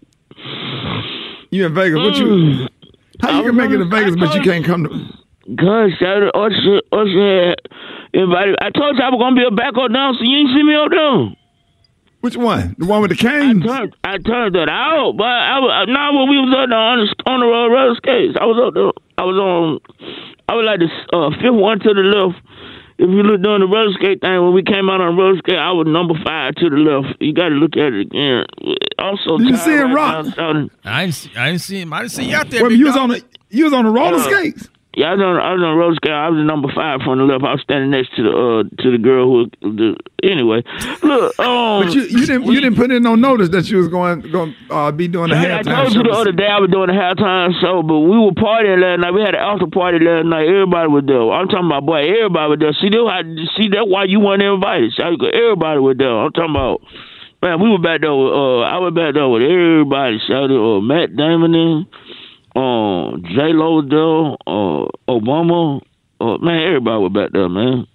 You 1.51 1.67
in 1.67 1.75
Vegas? 1.75 1.99
What 1.99 2.17
you? 2.17 2.69
How 3.21 3.39
you 3.39 3.49
can 3.51 3.57
make 3.57 3.71
it 3.71 3.81
in 3.81 3.91
Vegas, 3.91 4.17
but 4.17 4.35
you 4.35 4.43
can't 4.43 4.65
come 4.65 4.85
to? 4.85 5.21
God, 5.57 5.91
shout 5.99 6.23
out, 6.23 6.35
Usher, 6.35 6.81
Usher 6.93 7.51
had 7.51 7.59
invited. 8.15 8.57
I 8.63 8.71
told 8.71 8.97
you 8.97 9.03
I 9.03 9.11
was 9.11 9.19
gonna 9.19 9.35
be 9.35 9.45
a 9.45 9.51
backup 9.51 9.91
dancer. 9.91 10.23
You 10.23 10.47
ain't 10.47 10.51
see 10.55 10.63
me 10.63 10.75
up 10.79 10.91
there. 10.95 11.35
Which 12.21 12.37
one? 12.37 12.77
The 12.79 12.87
one 12.87 13.01
with 13.01 13.11
the 13.11 13.17
cane? 13.17 13.65
I 13.65 13.67
turned, 13.67 13.97
I 14.05 14.19
turned 14.19 14.55
that 14.55 14.69
out, 14.69 15.17
but 15.17 15.25
I 15.27 15.59
was 15.59 15.89
not 15.89 16.15
when 16.15 16.29
we 16.29 16.39
was 16.39 16.53
up 16.55 16.69
there 16.69 16.79
on 16.79 17.01
the 17.01 17.09
on 17.27 17.41
the 17.41 17.49
road 17.49 17.73
roller 17.73 17.97
skates. 17.97 18.37
I 18.39 18.45
was 18.45 18.61
up 18.61 18.75
there. 18.77 18.93
I 19.19 19.25
was 19.25 19.37
on. 19.41 19.81
I 20.47 20.55
was 20.55 20.65
like 20.69 20.81
the 20.85 20.91
uh, 21.17 21.31
fifth 21.41 21.57
one 21.57 21.81
to 21.81 21.91
the 21.95 22.05
left. 22.05 22.39
If 23.01 23.09
you 23.09 23.25
look 23.25 23.41
doing 23.41 23.65
the 23.65 23.67
roller 23.67 23.97
skate 23.97 24.21
thing, 24.21 24.37
when 24.45 24.53
we 24.53 24.63
came 24.63 24.93
out 24.93 25.01
on 25.01 25.17
roller 25.17 25.41
skate, 25.41 25.57
I 25.57 25.73
was 25.73 25.89
number 25.89 26.13
five 26.23 26.55
to 26.61 26.69
the 26.69 26.77
left. 26.77 27.17
You 27.19 27.33
got 27.33 27.49
to 27.49 27.57
look 27.57 27.73
at 27.81 27.97
it 27.97 28.13
again. 28.13 28.45
Also, 29.01 29.39
Did 29.39 29.49
you 29.49 29.57
tired 29.57 29.65
see 29.65 29.73
him 29.73 29.93
right 29.95 30.25
rock? 30.25 30.39
I 30.85 31.07
didn't, 31.07 31.15
see, 31.15 31.31
I 31.37 31.47
didn't 31.51 31.61
see 31.63 31.81
him. 31.81 31.93
I 31.93 32.01
didn't 32.01 32.13
see 32.13 32.25
you 32.25 32.37
out 32.37 32.51
there. 32.51 32.63
Well, 32.63 32.71
big 32.71 32.79
you 32.79 32.87
was 32.87 32.97
on 32.97 33.09
the 33.11 33.25
you 33.51 33.65
was 33.65 33.73
on 33.73 33.85
the 33.85 33.91
roller 33.91 34.19
skates. 34.21 34.69
Yeah, 34.93 35.13
I 35.13 35.15
was 35.15 35.23
on, 35.23 35.37
I 35.39 35.53
was 35.55 35.63
on 35.63 35.79
roller 35.79 35.95
skate. 35.95 36.11
I 36.11 36.29
was 36.29 36.39
the 36.39 36.43
number 36.43 36.67
five 36.75 36.99
from 37.07 37.19
the 37.19 37.25
left. 37.25 37.45
I 37.47 37.55
was 37.55 37.63
standing 37.63 37.91
next 37.95 38.11
to 38.17 38.27
the 38.27 38.33
uh 38.35 38.83
to 38.83 38.91
the 38.91 38.99
girl 38.99 39.25
who. 39.31 39.47
The, 39.63 39.95
anyway, 40.23 40.63
look. 41.03 41.31
Um, 41.39 41.87
But 41.87 41.95
you, 41.95 42.03
you 42.11 42.27
didn't 42.27 42.45
you 42.51 42.61
didn't 42.61 42.75
put 42.75 42.91
in 42.91 43.03
no 43.03 43.15
notice 43.15 43.49
that 43.51 43.71
you 43.71 43.79
was 43.79 43.87
going 43.87 44.21
going 44.35 44.55
uh, 44.69 44.91
be 44.91 45.07
doing 45.07 45.31
the 45.31 45.37
halftime. 45.37 45.69
I 45.69 45.85
told 45.87 45.95
you 45.95 46.03
the 46.03 46.11
other 46.11 46.33
day 46.33 46.47
I 46.51 46.59
was 46.59 46.71
doing 46.71 46.91
a 46.91 46.99
halftime 46.99 47.55
show, 47.63 47.83
but 47.87 48.01
we 48.03 48.19
were 48.19 48.35
partying 48.35 48.83
last 48.83 48.99
night. 49.01 49.15
We 49.15 49.23
had 49.23 49.35
an 49.39 49.41
after 49.47 49.71
party 49.71 50.03
last 50.03 50.27
night. 50.27 50.51
Everybody 50.51 50.89
was 50.91 51.05
there. 51.07 51.23
I'm 51.31 51.47
talking 51.47 51.71
about 51.71 51.87
boy, 51.87 52.11
everybody 52.11 52.51
was 52.51 52.59
there. 52.59 52.75
See, 52.83 52.91
that 52.91 53.03
why, 53.03 53.23
see 53.57 53.69
that 53.79 53.87
why 53.87 54.05
you 54.11 54.19
weren't 54.19 54.43
invited. 54.43 54.91
See, 54.99 55.07
everybody 55.07 55.79
was 55.79 55.97
there. 56.03 56.11
I'm 56.11 56.33
talking 56.35 56.51
about 56.51 56.83
man. 57.43 57.61
We 57.61 57.71
were 57.71 57.79
back 57.79 58.01
there. 58.01 58.15
With, 58.15 58.33
uh, 58.33 58.61
I 58.61 58.79
was 58.79 58.93
back 58.95 59.15
there 59.15 59.29
with 59.29 59.43
everybody. 59.43 60.19
Shouted 60.27 60.57
uh, 60.57 60.81
Matt 60.81 61.17
Damon 61.17 61.55
in, 61.55 61.87
uh, 62.57 63.17
J 63.35 63.53
Lo 63.53 63.79
uh, 63.81 64.89
Obama. 65.09 65.81
Uh, 66.21 66.37
man, 66.39 66.63
everybody 66.67 67.03
was 67.03 67.13
back 67.13 67.33
there, 67.33 67.49
man. 67.49 67.87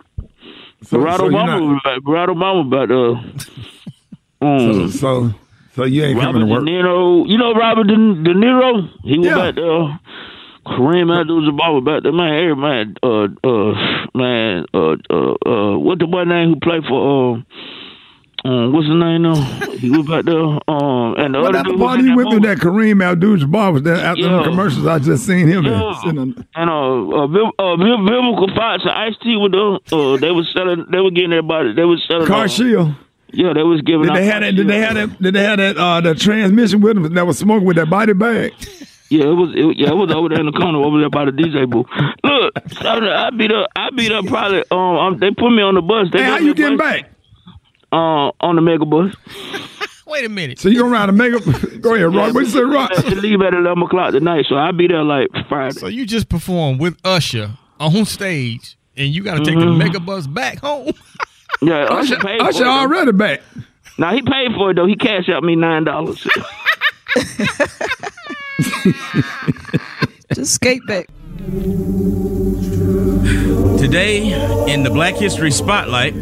So- 0.84 0.98
Barack 0.98 1.18
so 1.18 1.30
Obama 1.30 1.46
not- 1.48 1.62
was 1.62 1.82
back. 1.84 2.00
Barack 2.02 2.28
Obama 2.30 2.64
was 2.64 2.72
back 2.72 2.90
there. 2.90 3.56
Um, 4.42 4.90
So, 4.92 4.98
so 4.98 5.34
so 5.76 5.84
you 5.86 6.04
ain't 6.04 6.20
Robert 6.20 6.34
coming 6.34 6.42
to 6.42 6.48
De 6.48 6.52
work. 6.54 6.64
Niro, 6.64 7.28
you 7.28 7.38
know 7.38 7.54
Robert 7.54 7.88
De, 7.88 7.96
De 7.96 8.34
Niro? 8.34 8.90
He 9.04 9.18
was 9.18 9.28
Yeah. 9.28 9.36
back 9.38 9.56
there. 9.56 10.00
Kareem 10.68 11.10
Abdul-Jabbar 11.22 11.74
was 11.74 11.84
back 11.86 12.04
there. 12.04 12.12
Man, 12.12 12.34
every 12.34 12.56
man, 12.56 12.96
uh, 13.02 13.28
uh, 13.44 13.74
man, 14.14 14.66
uh, 14.74 14.96
uh, 15.10 15.36
uh, 15.50 15.78
what 15.78 16.00
the 16.00 16.06
boy 16.06 16.26
name 16.26 16.50
who 16.50 16.60
played 16.60 16.84
for, 16.86 17.38
uh, 17.38 17.42
um, 18.46 18.74
what's 18.74 18.88
his 18.88 18.96
name 18.96 19.24
now? 19.24 19.36
He 19.76 19.90
was 19.90 20.06
back 20.08 20.26
there. 20.26 20.38
Um, 20.38 21.16
and 21.18 21.34
the 21.34 21.40
other 21.40 21.64
dude 21.64 21.80
party 21.80 22.02
in 22.04 22.08
that 22.10 22.16
went 22.16 22.30
through 22.32 22.40
that 22.42 22.58
Kareem 22.60 23.04
Abdul-Jabbar 23.04 23.74
was 23.74 23.82
there 23.84 23.96
after 23.96 24.22
Yeah. 24.22 24.38
the 24.38 24.44
commercials. 24.44 24.86
I 24.88 25.00
just 25.00 25.26
seen 25.26 25.48
him. 25.48 25.66
Yeah. 25.66 25.82
on- 25.82 26.46
And 26.56 26.70
uh, 26.70 27.24
uh, 27.24 27.28
Bill, 27.28 27.52
uh, 27.60 27.76
Bill, 27.76 27.98
Vivica 27.98 28.56
Fox 28.56 28.84
and 28.84 28.92
Ice 28.92 29.16
T 29.22 29.36
with 29.36 29.52
them. 29.52 29.80
Uh, 29.92 30.18
they 30.18 30.32
was 30.32 30.50
selling. 30.54 30.86
They 30.92 31.00
were 31.00 31.12
getting 31.12 31.34
everybody. 31.34 31.74
They 31.74 31.84
was 31.86 32.04
selling. 32.08 32.28
Car 32.28 32.46
uh, 32.46 32.48
shield. 32.48 32.94
Yeah, 33.34 33.54
they 33.54 33.64
was 33.64 33.82
giving. 33.82 34.04
Did 34.04 34.16
they 34.16 34.26
have 34.26 34.42
car 34.42 34.42
that? 34.42 34.56
Did 34.56 34.68
they 34.68 34.80
have 34.80 34.94
that? 34.96 35.22
Did 35.22 35.34
they 35.36 35.44
have 35.44 35.58
that? 35.58 35.78
Uh, 35.78 36.02
the 36.02 36.16
transmission 36.16 36.80
with 36.82 36.96
them 37.02 37.14
that 37.16 37.26
was 37.28 37.38
smoking 37.40 37.66
with 37.68 37.76
that 37.78 37.90
body 37.90 38.14
bag? 38.14 38.54
Yeah, 39.10 39.26
it 39.26 39.34
was. 39.34 39.50
It, 39.56 39.78
yeah, 39.78 39.90
it 39.90 39.96
was 39.96 40.12
over 40.12 40.30
there 40.30 40.40
in 40.40 40.46
the 40.46 40.52
corner, 40.54 40.80
over 40.80 41.00
there 41.00 41.10
by 41.10 41.26
the 41.26 41.32
DJ 41.32 41.70
booth. 41.70 41.86
Look, 42.24 42.54
I, 42.86 43.30
beat 43.32 43.52
up. 43.52 43.68
I 43.76 43.90
beat 43.90 44.12
up 44.12 44.26
probably. 44.28 44.64
Um, 44.72 44.80
um, 44.80 45.18
they 45.20 45.32
put 45.32 45.50
me 45.52 45.62
on 45.62 45.76
the 45.76 45.82
bus. 45.82 46.08
They 46.14 46.20
Hey, 46.24 46.30
how 46.30 46.38
you 46.38 46.54
getting 46.54 46.78
bus- 46.78 47.02
back? 47.02 47.12
Uh, 47.96 48.32
on 48.42 48.56
the 48.58 48.62
mega 48.62 48.86
bus. 48.86 49.16
Wait 50.08 50.26
a 50.26 50.30
minute. 50.30 50.60
So 50.60 50.68
you 50.70 50.80
gonna 50.80 50.92
ride 50.92 51.08
a 51.10 51.12
mega? 51.14 51.40
Go 51.80 51.96
ahead, 51.96 52.14
Rock. 52.14 52.34
What 52.34 52.42
you 52.42 52.50
say, 52.50 52.62
Rock? 52.62 52.92
To 52.94 53.16
leave 53.16 53.42
at 53.42 53.54
eleven 53.54 53.84
o'clock 53.84 54.12
tonight, 54.12 54.46
so 54.50 54.56
I'll 54.56 54.74
be 54.74 54.88
there 54.88 55.04
like 55.04 55.30
Friday. 55.48 55.80
So 55.80 55.88
you 55.88 56.06
just 56.06 56.28
performed 56.30 56.80
with 56.82 56.98
Usher 57.06 57.52
on 57.80 58.06
stage, 58.06 58.78
and 58.98 59.14
you 59.16 59.24
got 59.24 59.36
to 59.38 59.46
take 59.46 59.56
the 59.58 59.66
Mhm. 59.66 59.78
mega 59.78 60.00
bus 60.00 60.28
back 60.28 60.60
home. 60.60 60.92
Yeah, 61.62 61.84
Usher, 61.86 62.16
Usher 62.16 62.24
paid 62.26 62.40
for 62.42 62.48
Usher 62.48 62.62
it. 62.64 62.66
though. 62.66 62.70
already 62.72 63.12
back. 63.14 63.42
Now 63.98 64.14
he 64.14 64.22
paid 64.22 64.52
for 64.56 64.72
it 64.72 64.76
though. 64.76 64.86
He 64.88 64.96
cashed 64.98 65.30
out 65.30 65.42
me 65.44 65.56
nine 65.56 65.86
dollars. 65.86 66.28
Just 70.34 70.54
skate 70.56 70.82
back. 70.88 71.08
Today, 73.80 74.34
in 74.72 74.84
the 74.84 74.90
Black 74.92 75.16
History 75.16 75.52
Spotlight, 75.52 76.14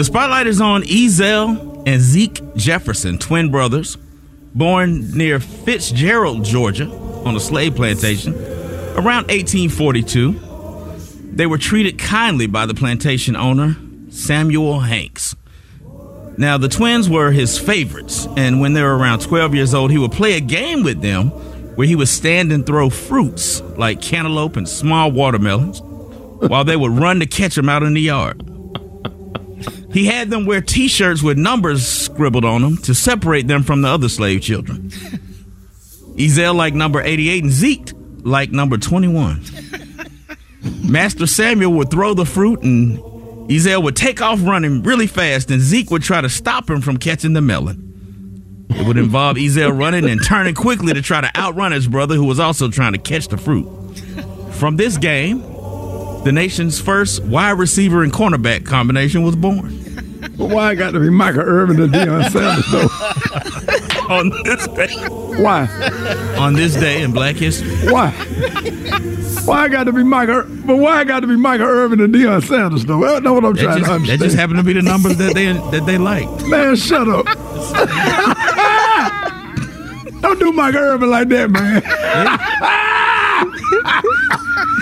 the 0.00 0.04
spotlight 0.04 0.46
is 0.46 0.62
on 0.62 0.82
Ezel 0.84 1.86
and 1.86 2.00
Zeke 2.00 2.40
Jefferson, 2.56 3.18
twin 3.18 3.50
brothers, 3.50 3.98
born 4.54 5.10
near 5.10 5.38
Fitzgerald, 5.38 6.42
Georgia, 6.42 6.90
on 7.26 7.36
a 7.36 7.40
slave 7.40 7.74
plantation 7.74 8.32
around 8.94 9.28
1842. 9.28 10.40
They 11.34 11.44
were 11.44 11.58
treated 11.58 11.98
kindly 11.98 12.46
by 12.46 12.64
the 12.64 12.72
plantation 12.72 13.36
owner, 13.36 13.76
Samuel 14.08 14.80
Hanks. 14.80 15.36
Now, 16.38 16.56
the 16.56 16.70
twins 16.70 17.10
were 17.10 17.30
his 17.30 17.58
favorites, 17.58 18.26
and 18.38 18.58
when 18.58 18.72
they 18.72 18.82
were 18.82 18.96
around 18.96 19.20
12 19.20 19.54
years 19.54 19.74
old, 19.74 19.90
he 19.90 19.98
would 19.98 20.12
play 20.12 20.32
a 20.32 20.40
game 20.40 20.82
with 20.82 21.02
them 21.02 21.28
where 21.76 21.86
he 21.86 21.94
would 21.94 22.08
stand 22.08 22.52
and 22.52 22.64
throw 22.64 22.88
fruits 22.88 23.60
like 23.76 24.00
cantaloupe 24.00 24.56
and 24.56 24.66
small 24.66 25.12
watermelons 25.12 25.82
while 25.82 26.64
they 26.64 26.76
would 26.76 26.92
run 26.92 27.20
to 27.20 27.26
catch 27.26 27.58
him 27.58 27.68
out 27.68 27.82
in 27.82 27.92
the 27.92 28.00
yard. 28.00 28.46
He 29.92 30.06
had 30.06 30.30
them 30.30 30.46
wear 30.46 30.60
t 30.60 30.88
shirts 30.88 31.22
with 31.22 31.36
numbers 31.36 31.86
scribbled 31.86 32.44
on 32.44 32.62
them 32.62 32.76
to 32.78 32.94
separate 32.94 33.46
them 33.48 33.62
from 33.62 33.82
the 33.82 33.88
other 33.88 34.08
slave 34.08 34.42
children. 34.42 34.90
Ezel 36.16 36.54
like 36.54 36.74
number 36.74 37.00
88 37.00 37.44
and 37.44 37.52
Zeke 37.52 37.92
like 38.22 38.50
number 38.50 38.76
21. 38.76 39.42
Master 40.82 41.26
Samuel 41.26 41.72
would 41.72 41.90
throw 41.90 42.14
the 42.14 42.26
fruit 42.26 42.62
and 42.62 42.98
Ezel 43.48 43.82
would 43.82 43.96
take 43.96 44.20
off 44.20 44.40
running 44.42 44.82
really 44.82 45.06
fast 45.06 45.50
and 45.50 45.60
Zeke 45.60 45.90
would 45.90 46.02
try 46.02 46.20
to 46.20 46.28
stop 46.28 46.68
him 46.68 46.80
from 46.80 46.96
catching 46.98 47.32
the 47.32 47.40
melon. 47.40 48.66
It 48.70 48.86
would 48.86 48.98
involve 48.98 49.36
Ezel 49.36 49.76
running 49.76 50.08
and 50.08 50.24
turning 50.24 50.54
quickly 50.54 50.94
to 50.94 51.02
try 51.02 51.20
to 51.20 51.36
outrun 51.36 51.72
his 51.72 51.88
brother 51.88 52.14
who 52.14 52.24
was 52.24 52.38
also 52.38 52.68
trying 52.70 52.92
to 52.92 52.98
catch 52.98 53.28
the 53.28 53.36
fruit. 53.36 53.66
From 54.52 54.76
this 54.76 54.96
game, 54.96 55.42
the 56.24 56.32
nation's 56.32 56.80
first 56.80 57.22
wide 57.24 57.58
receiver 57.58 58.02
and 58.02 58.12
cornerback 58.12 58.64
combination 58.66 59.22
was 59.22 59.36
born. 59.36 59.76
But 60.36 60.50
why 60.50 60.70
I 60.70 60.74
got 60.74 60.90
to 60.92 61.00
be 61.00 61.10
Michael 61.10 61.42
Irvin 61.42 61.80
and 61.80 61.92
Deion 61.92 62.30
Sanders 62.30 62.70
though? 62.70 62.88
On 64.14 64.30
this 64.44 64.66
day. 64.68 64.88
Why? 65.42 65.68
On 66.38 66.52
this 66.54 66.74
day 66.74 67.02
in 67.02 67.12
Black 67.12 67.36
History. 67.36 67.70
Why? 67.90 68.10
Why 69.44 69.62
I 69.64 69.68
got 69.68 69.84
to 69.84 69.92
be 69.92 70.02
Michael? 70.02 70.44
But 70.66 70.76
why 70.76 71.00
I 71.00 71.04
got 71.04 71.20
to 71.20 71.26
be 71.26 71.36
Michael 71.36 71.66
Irvin 71.66 72.00
and 72.00 72.14
Deion 72.14 72.42
Sanders 72.42 72.84
though? 72.84 73.00
That's 73.00 73.22
not 73.22 73.34
what 73.34 73.44
I'm 73.44 73.54
That 73.54 73.62
trying 73.62 73.78
just, 73.78 73.86
to 73.86 73.90
that 73.90 73.94
understand. 73.94 74.20
just 74.22 74.36
happened 74.36 74.58
to 74.58 74.64
be 74.64 74.72
the 74.72 74.82
numbers 74.82 75.16
that 75.18 75.34
they 75.34 75.52
that 75.52 75.84
they 75.86 75.98
liked. 75.98 76.46
Man, 76.46 76.76
shut 76.76 77.08
up. 77.08 77.26
Don't 80.20 80.38
do 80.38 80.52
Michael 80.52 80.80
Irvin 80.80 81.10
like 81.10 81.28
that, 81.28 81.50
man. 81.50 81.82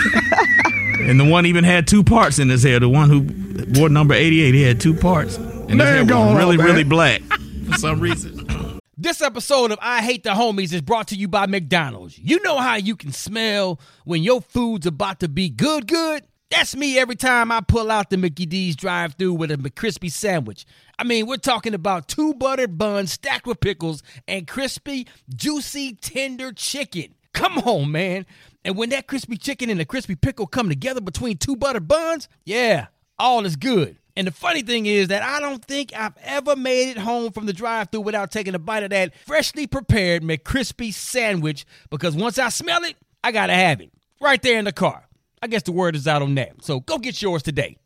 And 1.08 1.18
the 1.18 1.24
one 1.24 1.46
even 1.46 1.64
had 1.64 1.86
two 1.86 2.04
parts 2.04 2.38
in 2.38 2.50
his 2.50 2.62
hair. 2.62 2.78
The 2.78 2.88
one 2.88 3.08
who 3.08 3.80
wore 3.80 3.88
number 3.88 4.12
88, 4.12 4.54
he 4.54 4.62
had 4.62 4.78
two 4.78 4.92
parts. 4.92 5.38
And 5.38 5.70
his 5.70 5.76
Man, 5.78 5.86
hair 5.86 6.04
was 6.04 6.12
on, 6.12 6.36
really, 6.36 6.56
man. 6.58 6.66
really 6.66 6.84
black 6.84 7.22
for 7.22 7.78
some 7.78 7.98
reason. 7.98 8.78
This 8.98 9.22
episode 9.22 9.70
of 9.70 9.78
I 9.80 10.02
Hate 10.02 10.24
the 10.24 10.30
Homies 10.30 10.72
is 10.74 10.82
brought 10.82 11.08
to 11.08 11.14
you 11.14 11.26
by 11.26 11.46
McDonald's. 11.46 12.18
You 12.18 12.42
know 12.42 12.58
how 12.58 12.74
you 12.76 12.94
can 12.94 13.12
smell 13.12 13.80
when 14.04 14.22
your 14.22 14.42
food's 14.42 14.86
about 14.86 15.20
to 15.20 15.28
be 15.28 15.48
good, 15.48 15.86
good? 15.86 16.24
That's 16.50 16.76
me 16.76 16.98
every 16.98 17.16
time 17.16 17.52
I 17.52 17.60
pull 17.60 17.90
out 17.90 18.10
the 18.10 18.16
Mickey 18.18 18.44
D's 18.44 18.76
drive 18.76 19.14
through 19.14 19.34
with 19.34 19.50
a 19.50 19.56
McCrispy 19.56 20.10
sandwich. 20.12 20.66
I 20.98 21.04
mean, 21.04 21.26
we're 21.26 21.36
talking 21.36 21.72
about 21.72 22.08
two 22.08 22.34
buttered 22.34 22.76
buns 22.76 23.12
stacked 23.12 23.46
with 23.46 23.60
pickles 23.60 24.02
and 24.26 24.46
crispy, 24.46 25.06
juicy, 25.34 25.94
tender 25.94 26.52
chicken. 26.52 27.14
Come 27.32 27.58
on, 27.58 27.92
man. 27.92 28.26
And 28.68 28.76
when 28.76 28.90
that 28.90 29.06
crispy 29.06 29.38
chicken 29.38 29.70
and 29.70 29.80
the 29.80 29.86
crispy 29.86 30.14
pickle 30.14 30.46
come 30.46 30.68
together 30.68 31.00
between 31.00 31.38
two 31.38 31.56
buttered 31.56 31.88
buns, 31.88 32.28
yeah, 32.44 32.88
all 33.18 33.46
is 33.46 33.56
good. 33.56 33.96
And 34.14 34.26
the 34.26 34.30
funny 34.30 34.60
thing 34.60 34.84
is 34.84 35.08
that 35.08 35.22
I 35.22 35.40
don't 35.40 35.64
think 35.64 35.90
I've 35.96 36.18
ever 36.22 36.54
made 36.54 36.90
it 36.90 36.98
home 36.98 37.32
from 37.32 37.46
the 37.46 37.54
drive 37.54 37.88
through 37.88 38.02
without 38.02 38.30
taking 38.30 38.54
a 38.54 38.58
bite 38.58 38.82
of 38.82 38.90
that 38.90 39.14
freshly 39.24 39.66
prepared 39.66 40.22
McCrispy 40.22 40.92
sandwich 40.92 41.64
because 41.88 42.14
once 42.14 42.38
I 42.38 42.50
smell 42.50 42.84
it, 42.84 42.96
I 43.24 43.32
gotta 43.32 43.54
have 43.54 43.80
it 43.80 43.90
right 44.20 44.42
there 44.42 44.58
in 44.58 44.66
the 44.66 44.72
car. 44.72 45.08
I 45.40 45.46
guess 45.46 45.62
the 45.62 45.72
word 45.72 45.96
is 45.96 46.06
out 46.06 46.20
on 46.20 46.34
that. 46.34 46.62
So 46.62 46.80
go 46.80 46.98
get 46.98 47.22
yours 47.22 47.42
today. 47.42 47.78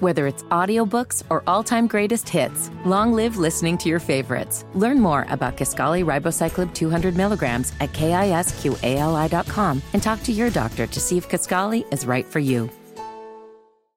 Whether 0.00 0.28
it's 0.28 0.44
audiobooks 0.44 1.24
or 1.28 1.42
all-time 1.48 1.88
greatest 1.88 2.28
hits, 2.28 2.70
long 2.84 3.12
live 3.12 3.36
listening 3.36 3.76
to 3.78 3.88
your 3.88 3.98
favorites. 3.98 4.64
Learn 4.74 5.00
more 5.00 5.26
about 5.28 5.56
Kisqali 5.56 6.04
Ribociclib 6.04 6.72
200 6.72 7.16
milligrams 7.16 7.72
at 7.80 7.92
kisqali.com 7.92 9.82
and 9.92 10.02
talk 10.02 10.22
to 10.22 10.32
your 10.32 10.50
doctor 10.50 10.86
to 10.86 11.00
see 11.00 11.16
if 11.18 11.28
Kisqali 11.28 11.84
is 11.92 12.06
right 12.06 12.24
for 12.24 12.38
you. 12.38 12.70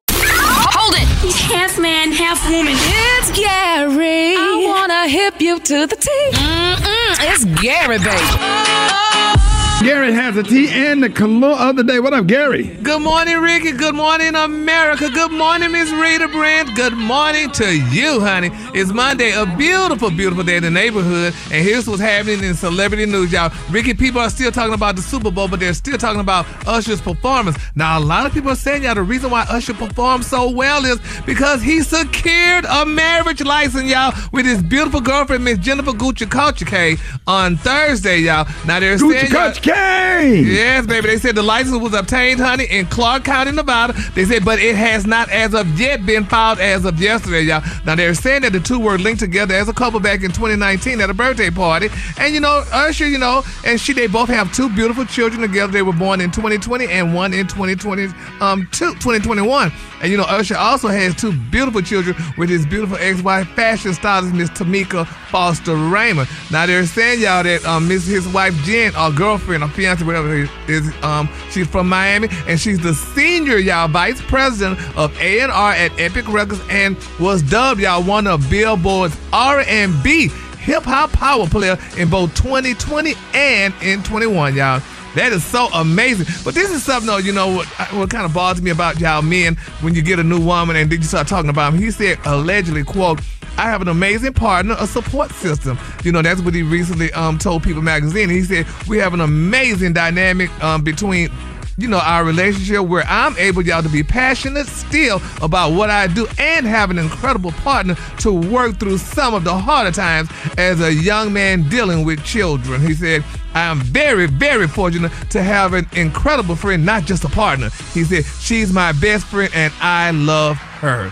Hold 0.10 0.96
it! 0.96 1.08
He's 1.20 1.40
half 1.40 1.78
man, 1.78 2.12
half 2.12 2.44
woman. 2.50 2.74
It's 2.76 3.30
Gary. 3.38 4.36
I 4.36 4.66
wanna 4.68 5.08
hip 5.08 5.40
you 5.40 5.60
to 5.60 5.86
the 5.86 5.96
T. 5.96 6.10
Mm-mm, 6.32 7.32
it's 7.32 7.46
Gary, 7.62 8.00
baby. 8.00 8.10
Oh, 8.10 8.38
oh, 8.40 9.36
oh. 9.38 9.51
Gary 9.84 10.13
has 10.13 10.38
a 10.38 10.44
tea 10.44 10.70
and 10.70 11.02
the 11.02 11.10
color 11.10 11.48
of 11.48 11.76
the 11.76 11.84
day. 11.84 12.00
What 12.00 12.13
up, 12.13 12.28
Gary? 12.28 12.65
Good 12.84 13.02
morning, 13.02 13.39
Rickey. 13.39 13.72
Good 13.72 13.96
morning, 13.96 14.36
America. 14.36 15.10
Good 15.10 15.32
morning, 15.32 15.72
Miss 15.72 15.89
Rita 15.91 16.28
Brand. 16.28 16.76
Good 16.76 16.94
morning 16.94 17.50
to 17.54 17.76
you, 17.89 18.20
honey. 18.20 18.52
It's 18.76 18.91
Monday, 18.91 19.32
a 19.32 19.48
beautiful, 19.58 20.12
beautiful 20.12 20.44
day 20.44 20.58
in 20.58 20.63
the 20.63 20.70
neighborhood. 20.70 21.34
And 21.52 21.65
here's 21.65 21.88
what's 21.88 22.00
happening 22.00 22.44
in 22.44 22.54
celebrity 22.54 23.08
news, 23.08 23.32
y'all. 23.32 23.52
Rickey, 23.72 23.96
people 23.96 24.22
are 24.22 24.30
still 24.30 24.52
talking 24.52 24.76
about 24.76 24.98
the 24.98 25.02
Super 25.02 25.32
Bowl, 25.32 25.48
but 25.48 25.60
they're 25.60 25.74
still 25.74 25.98
talking 25.98 26.22
about 26.22 26.46
Usher's 26.67 27.02
performance. 27.02 27.58
Now, 27.74 27.98
a 27.98 28.02
lot 28.02 28.28
of 28.28 28.34
people 28.34 28.52
are 28.52 28.56
saying, 28.56 28.84
y'all, 28.84 28.94
the 28.94 29.02
reason 29.02 29.32
why 29.32 29.48
Usher 29.50 29.74
performed 29.74 30.26
so 30.26 30.48
well 30.52 30.86
is 30.86 31.00
because 31.26 31.63
he 31.63 31.82
secured 31.82 32.65
a 32.65 32.86
marriage 32.86 33.41
license, 33.41 33.89
y'all, 33.89 34.13
with 34.32 34.46
his 34.46 34.62
beautiful 34.62 35.02
girlfriend, 35.02 35.44
Miss 35.44 35.58
Jennifer 35.58 35.91
Goicoechea 35.91 37.00
on 37.26 37.58
Thursday, 37.58 38.20
y'all. 38.20 38.48
Now, 38.67 38.80
they're 38.80 38.98
Gucci 38.98 39.28
saying. 39.28 39.70
Yes, 39.71 40.86
baby. 40.86 41.07
They 41.07 41.17
said 41.17 41.36
the 41.36 41.43
license 41.43 41.81
was 41.81 41.93
obtained, 41.93 42.39
honey, 42.39 42.65
in 42.65 42.86
Clark 42.88 43.23
County, 43.23 43.51
Nevada. 43.51 43.93
They 44.13 44.25
said, 44.25 44.45
but 44.45 44.60
it 44.60 44.75
has 44.75 45.05
not, 45.05 45.29
as 45.29 45.53
of 45.53 45.79
yet, 45.79 46.05
been 46.05 46.25
filed 46.25 46.60
as 46.60 46.86
of 46.86 46.99
yesterday, 46.99 47.41
y'all. 47.41 47.63
Now 47.86 47.95
they're 47.95 48.13
saying 48.13 48.43
that 48.43 48.53
the 48.53 48.60
two 48.60 48.79
were 48.79 48.97
linked 48.97 49.19
together 49.19 49.53
as 49.55 49.69
a 49.69 49.73
couple 49.73 49.99
back 49.99 50.23
in 50.23 50.31
2019 50.31 51.01
at 51.01 51.10
a 51.10 51.13
birthday 51.13 51.49
party, 51.49 51.89
and 52.17 52.34
you 52.34 52.39
know, 52.39 52.63
Usher, 52.71 53.07
you 53.07 53.17
know, 53.17 53.43
and 53.65 53.79
she, 53.79 53.93
they 53.93 54.07
both 54.07 54.29
have 54.29 54.53
two 54.53 54.69
beautiful 54.69 55.05
children 55.05 55.41
together. 55.41 55.71
They 55.71 55.81
were 55.81 55.93
born 55.93 56.21
in 56.21 56.31
2020 56.31 56.88
and 56.88 57.13
one 57.13 57.34
in 57.34 57.47
2020, 57.47 58.07
um, 58.39 58.67
two, 58.71 58.93
2021. 58.95 59.71
And 60.01 60.12
you 60.12 60.17
know, 60.17 60.23
Usher 60.23 60.57
also 60.57 60.88
has 60.88 61.15
two 61.15 61.31
beautiful 61.34 61.81
children 61.81 62.15
with 62.38 62.49
his 62.49 62.65
beautiful 62.65 62.97
ex-wife, 62.99 63.47
fashion 63.49 63.93
stylist 63.93 64.34
Miss 64.34 64.49
Tamika 64.49 65.07
Foster 65.29 65.75
Raymond. 65.75 66.29
Now 66.51 66.65
they're 66.65 66.86
saying 66.86 67.21
y'all 67.21 67.43
that 67.43 67.63
um, 67.65 67.88
Miss 67.88 68.05
his 68.07 68.27
wife 68.27 68.55
Jen, 68.63 68.95
our 68.95 69.12
girlfriend, 69.12 69.61
or 69.63 69.69
fiance, 69.69 70.04
whatever 70.04 70.43
it 70.43 70.50
is, 70.67 70.91
um, 71.04 71.30
she's 71.50 71.67
from 71.67 71.89
Miami, 71.89 72.28
and 72.47 72.60
she's 72.60 72.80
the 72.80 72.93
senior 72.93 73.58
y'all 73.58 73.88
vice 73.88 74.21
president 74.21 74.80
of 74.97 75.15
A&R 75.19 75.74
at 75.74 75.91
Epic 76.00 76.28
Records, 76.28 76.62
and 76.69 76.97
was 77.19 77.41
dubbed 77.41 77.82
y'all 77.82 78.04
one 78.04 78.28
of 78.28 78.50
Billboard's 78.50 79.17
R&B 79.34 80.30
hip 80.62 80.84
hop 80.84 81.12
power 81.12 81.47
player 81.47 81.78
in 81.97 82.10
both 82.10 82.34
2020 82.36 83.13
and 83.34 83.74
in 83.82 84.04
21, 84.04 84.56
y'all. 84.56 84.82
That 85.15 85.34
is 85.34 85.43
so 85.43 85.67
amazing. 85.74 86.28
But 86.45 86.54
this 86.54 86.71
is 86.71 86.84
something, 86.84 87.08
though, 87.08 87.17
you 87.17 87.34
know, 87.34 87.56
what, 87.56 87.67
what 87.93 88.10
kind 88.10 88.26
of 88.26 88.34
bothers 88.34 88.62
me 88.62 88.71
about 88.71 89.00
y'all 89.00 89.21
men 89.21 89.56
when 89.82 89.93
you 89.93 90.02
get 90.02 90.19
a 90.19 90.24
new 90.24 90.39
woman 90.39 90.76
and 90.76 90.89
then 90.89 91.00
you 91.00 91.06
start 91.06 91.28
talking 91.28 91.50
about 91.50 91.74
him. 91.74 91.80
He 91.80 91.91
said, 91.91 92.19
allegedly, 92.26 92.84
quote, 92.84 93.19
I 93.58 93.64
have 93.64 93.82
an 93.82 93.88
amazing 93.88 94.34
partner, 94.34 94.76
a 94.80 94.88
support 94.88 95.32
system. 95.32 95.78
You 96.04 96.12
know, 96.12 96.22
that's 96.22 96.42
what 96.42 96.54
he 96.54 96.64
recently 96.64 97.12
um, 97.14 97.38
told 97.38 97.64
People 97.64 97.82
Magazine. 97.82 98.30
He 98.30 98.44
said, 98.44 98.66
we 98.88 98.98
have 98.98 99.14
an 99.14 99.22
amazing 99.22 99.94
dynamic 99.94 100.50
um, 100.64 100.84
between 100.84 101.30
you 101.78 101.88
know, 101.88 102.00
our 102.00 102.24
relationship 102.24 102.82
where 102.82 103.04
I'm 103.08 103.36
able, 103.38 103.64
y'all, 103.64 103.82
to 103.82 103.90
be 103.90 104.04
passionate 104.04 104.68
still 104.68 105.22
about 105.42 105.72
what 105.72 105.90
I 105.90 106.08
do 106.08 106.28
and 106.38 106.66
have 106.66 106.92
an 106.92 107.00
incredible 107.00 107.52
partner 107.52 107.96
to 108.20 108.32
work 108.32 108.78
through 108.78 108.98
some 109.00 109.34
of 109.34 109.44
the 109.44 109.54
harder 109.54 109.92
times 109.92 110.30
as 110.58 110.82
a 110.82 110.94
young 110.94 111.34
man 111.34 111.68
dealing 111.70 112.06
with 112.06 112.24
children. 112.24 112.82
He 112.82 112.94
said, 112.94 113.24
I 113.54 113.62
am 113.64 113.80
very, 113.80 114.28
very 114.28 114.68
fortunate 114.68 115.12
to 115.32 115.42
have 115.42 115.74
an 115.74 115.88
incredible 115.94 116.56
friend, 116.56 116.86
not 116.86 117.04
just 117.04 117.24
a 117.24 117.30
partner. 117.30 117.70
He 117.94 118.04
said, 118.04 118.26
she's 118.40 118.72
my 118.72 118.92
best 118.94 119.26
friend 119.26 119.52
and 119.54 119.74
I 119.80 120.12
love 120.12 120.58
her. 120.58 121.12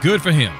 Good 0.00 0.22
for 0.22 0.32
him. 0.32 0.52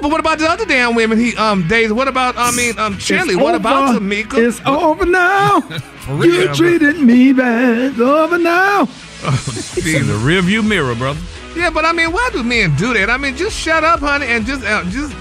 Yeah, 0.00 0.08
but 0.08 0.10
what 0.10 0.20
about 0.20 0.38
the 0.38 0.46
other 0.48 0.64
damn 0.64 0.94
women 0.94 1.18
he 1.18 1.36
um 1.36 1.68
dated? 1.68 1.92
What 1.92 2.08
about 2.08 2.34
I 2.38 2.50
mean 2.52 2.78
um 2.78 2.94
Chilli? 2.96 3.34
It's 3.34 3.36
What 3.36 3.54
about 3.54 3.90
over. 3.90 4.00
Tamika? 4.00 4.38
It's 4.38 4.60
over 4.66 5.04
now. 5.04 5.56
you 6.24 6.46
bro. 6.46 6.54
treated 6.54 6.98
me 7.00 7.32
bad. 7.34 7.92
It's 7.92 8.00
over 8.00 8.38
now. 8.38 8.80
in 9.20 10.06
the 10.06 10.18
rearview 10.24 10.66
mirror, 10.66 10.94
brother. 10.94 11.20
Yeah, 11.54 11.68
but 11.68 11.84
I 11.84 11.92
mean, 11.92 12.12
why 12.12 12.30
do 12.32 12.42
men 12.42 12.74
do 12.76 12.94
that? 12.94 13.10
I 13.10 13.18
mean, 13.18 13.36
just 13.36 13.54
shut 13.58 13.84
up, 13.84 14.00
honey, 14.00 14.26
and 14.26 14.46
just 14.46 14.64
uh, 14.64 14.84
just 14.84 15.14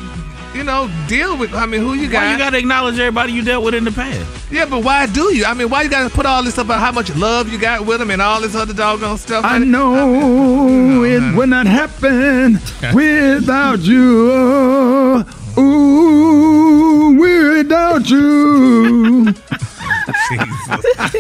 you 0.54 0.64
know 0.64 0.90
deal 1.08 1.38
with. 1.38 1.54
I 1.54 1.66
mean, 1.66 1.82
who 1.82 1.94
you 1.94 2.10
got? 2.10 2.24
Why 2.24 2.32
you 2.32 2.38
got 2.38 2.50
to 2.52 2.58
acknowledge 2.58 2.98
everybody 3.00 3.34
you 3.34 3.44
dealt 3.44 3.64
with 3.64 3.74
in 3.76 3.84
the 3.84 3.92
past? 3.92 4.52
yeah, 4.52 4.66
but 4.66 4.84
why 4.84 5.06
do 5.06 5.34
you? 5.36 5.46
I 5.46 5.54
mean, 5.54 5.70
why 5.70 5.84
you 5.84 5.90
got 5.90 6.10
to 6.10 6.16
put 6.16 6.26
all 6.26 6.44
this 6.44 6.54
stuff 6.54 6.66
about 6.66 6.80
how 6.80 6.92
much 6.92 7.16
love 7.16 7.50
you 7.52 7.60
got 7.60 7.86
with 7.86 8.00
them 8.00 8.12
and 8.12 8.22
all 8.22 8.42
this 8.42 8.56
other 8.56 8.74
doggone 8.74 9.18
stuff? 9.18 9.46
I 9.46 9.50
honey? 9.50 9.66
know 9.68 11.04
it 11.04 11.36
would 11.36 11.50
not 11.50 11.68
happen 11.68 12.54
without 12.94 13.80
you. 13.80 15.26
Ooh, 15.58 17.18
without 17.20 18.10
you. 18.10 19.34
Jesus. 20.30 20.68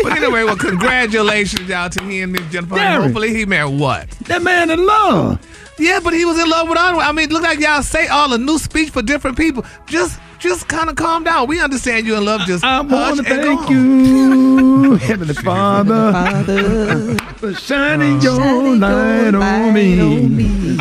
but 0.03 0.17
anyway, 0.17 0.43
well, 0.43 0.55
congratulations, 0.55 1.67
y'all, 1.69 1.89
to 1.89 2.03
he 2.03 2.21
and 2.21 2.31
Miss 2.31 2.41
Jennifer. 2.51 2.77
And 2.77 3.03
hopefully, 3.03 3.33
he 3.33 3.45
married 3.45 3.79
what? 3.79 4.09
That 4.25 4.41
man 4.41 4.69
in 4.71 4.85
love. 4.85 5.39
Yeah, 5.79 5.99
but 6.03 6.13
he 6.13 6.25
was 6.25 6.37
in 6.39 6.49
love 6.49 6.67
with 6.69 6.77
all. 6.77 6.99
I 6.99 7.11
mean, 7.11 7.29
look 7.29 7.41
like 7.43 7.59
y'all 7.59 7.81
say 7.83 8.07
all 8.07 8.33
a 8.33 8.37
new 8.37 8.59
speech 8.59 8.89
for 8.89 9.01
different 9.01 9.37
people. 9.37 9.65
Just, 9.87 10.19
just 10.39 10.67
kind 10.67 10.89
of 10.89 10.95
calm 10.97 11.23
down. 11.23 11.47
We 11.47 11.61
understand 11.61 12.05
you 12.05 12.15
in 12.15 12.25
love. 12.25 12.41
Just 12.41 12.63
I 12.63 12.81
want 12.81 12.89
to 12.91 12.95
hush 12.97 13.17
and 13.19 13.27
thank 13.27 13.69
you, 13.69 14.95
Heavenly 15.01 15.33
Father, 15.35 17.15
for 17.37 17.53
shining 17.53 18.19
your 18.21 18.75
light 18.75 19.33
on 19.35 19.73
me. 19.73 19.95
You 19.95 20.77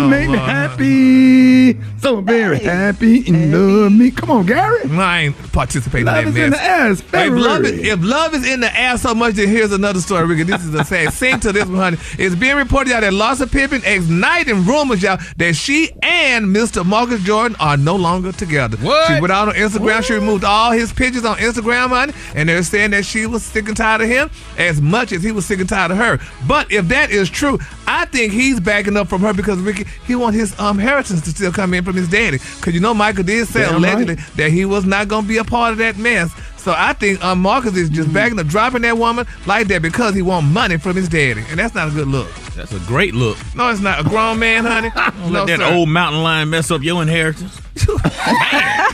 Oh, 0.00 0.08
make 0.08 0.28
me 0.28 0.36
Lord. 0.36 0.48
happy, 0.50 1.72
so 2.00 2.20
very 2.20 2.58
happy, 2.58 3.24
and 3.26 3.52
love 3.52 3.92
me. 3.92 4.10
Come 4.10 4.30
on, 4.30 4.46
Gary. 4.46 4.80
I 4.90 5.20
ain't 5.20 5.52
participating 5.52 6.06
Love 6.06 6.24
in 6.24 6.28
is 6.28 6.34
that 6.34 6.44
in 6.44 6.50
the 6.50 6.62
air. 6.62 6.90
It's 6.92 7.00
If 7.00 7.12
love, 7.12 7.64
is, 7.64 7.70
February. 7.70 7.88
if 7.88 7.98
love 8.02 8.34
is 8.34 8.46
in 8.48 8.60
the 8.60 8.78
air 8.80 8.96
so 8.98 9.14
much, 9.14 9.34
then 9.34 9.48
here's 9.48 9.72
another 9.72 10.00
story, 10.00 10.26
Rickey. 10.26 10.44
This 10.44 10.64
is 10.64 10.74
a 10.74 10.84
sad. 10.84 11.12
Sing 11.12 11.40
to 11.40 11.52
this 11.52 11.66
one, 11.66 11.76
honey. 11.78 11.96
It's 12.18 12.34
being 12.34 12.56
reported 12.56 12.92
out 12.92 13.00
that 13.00 13.12
Larsa 13.12 13.50
Pippen 13.50 13.82
igniting 13.84 14.64
rumors, 14.64 15.02
y'all, 15.02 15.18
that 15.36 15.56
she 15.56 15.90
and 16.02 16.46
Mr. 16.46 16.84
Marcus 16.84 17.22
Jordan 17.22 17.56
are 17.60 17.76
no 17.76 17.96
longer 17.96 18.32
together. 18.32 18.76
What? 18.78 19.08
She 19.14 19.20
went 19.20 19.32
out 19.32 19.48
on 19.48 19.54
Instagram. 19.54 20.02
She 20.04 20.12
removed 20.14 20.44
all 20.44 20.72
his 20.72 20.92
pictures 20.92 21.24
on 21.24 21.36
Instagram, 21.38 21.88
honey, 21.88 22.12
and 22.34 22.48
they're 22.48 22.62
saying 22.62 22.90
that 22.92 23.04
she 23.04 23.26
was 23.26 23.42
sick 23.42 23.68
and 23.68 23.76
tired 23.76 24.00
of 24.02 24.08
him 24.08 24.30
as 24.56 24.80
much 24.80 25.12
as 25.12 25.22
he 25.22 25.32
was 25.32 25.46
sick 25.46 25.60
and 25.60 25.68
tired 25.68 25.90
of 25.90 25.96
her. 25.98 26.18
But 26.46 26.70
if 26.72 26.88
that 26.88 27.10
is 27.10 27.28
true, 27.28 27.58
I 27.86 28.04
think 28.06 28.32
he's 28.32 28.60
backing 28.60 28.96
up 28.96 29.08
from 29.08 29.22
her 29.22 29.32
because 29.32 29.58
Rickey, 29.58 29.86
he 30.06 30.14
wants 30.14 30.38
his 30.38 30.58
um 30.60 30.78
inheritance 30.78 31.22
to 31.22 31.30
still 31.30 31.52
come 31.52 31.74
in 31.74 31.84
from 31.88 31.96
his 31.96 32.08
daddy. 32.08 32.38
Because 32.56 32.74
you 32.74 32.80
know, 32.80 32.92
Michael 32.94 33.24
did 33.24 33.48
say 33.48 33.60
Damn 33.62 33.76
allegedly 33.76 34.14
right. 34.16 34.36
that 34.36 34.50
he 34.50 34.64
was 34.64 34.84
not 34.84 35.08
going 35.08 35.22
to 35.22 35.28
be 35.28 35.38
a 35.38 35.44
part 35.44 35.72
of 35.72 35.78
that 35.78 35.96
mess. 35.96 36.30
So 36.56 36.74
I 36.76 36.92
think 36.92 37.24
um, 37.24 37.40
Marcus 37.40 37.74
is 37.76 37.88
just 37.88 38.12
backing 38.12 38.38
up, 38.38 38.46
dropping 38.46 38.82
that 38.82 38.98
woman 38.98 39.26
like 39.46 39.68
that 39.68 39.80
because 39.80 40.14
he 40.14 40.20
want 40.22 40.46
money 40.46 40.76
from 40.76 40.96
his 40.96 41.08
daddy, 41.08 41.42
and 41.48 41.58
that's 41.58 41.74
not 41.74 41.88
a 41.88 41.90
good 41.92 42.08
look. 42.08 42.28
That's 42.54 42.72
a 42.72 42.78
great 42.80 43.14
look. 43.14 43.38
No, 43.54 43.70
it's 43.70 43.80
not 43.80 44.00
a 44.04 44.08
grown 44.08 44.38
man, 44.38 44.64
honey. 44.66 44.90
Don't 44.94 45.32
no, 45.32 45.44
let 45.44 45.46
that 45.46 45.60
sir. 45.60 45.74
old 45.74 45.88
mountain 45.88 46.22
lion 46.22 46.50
mess 46.50 46.70
up 46.70 46.82
your 46.82 47.00
inheritance. 47.00 47.58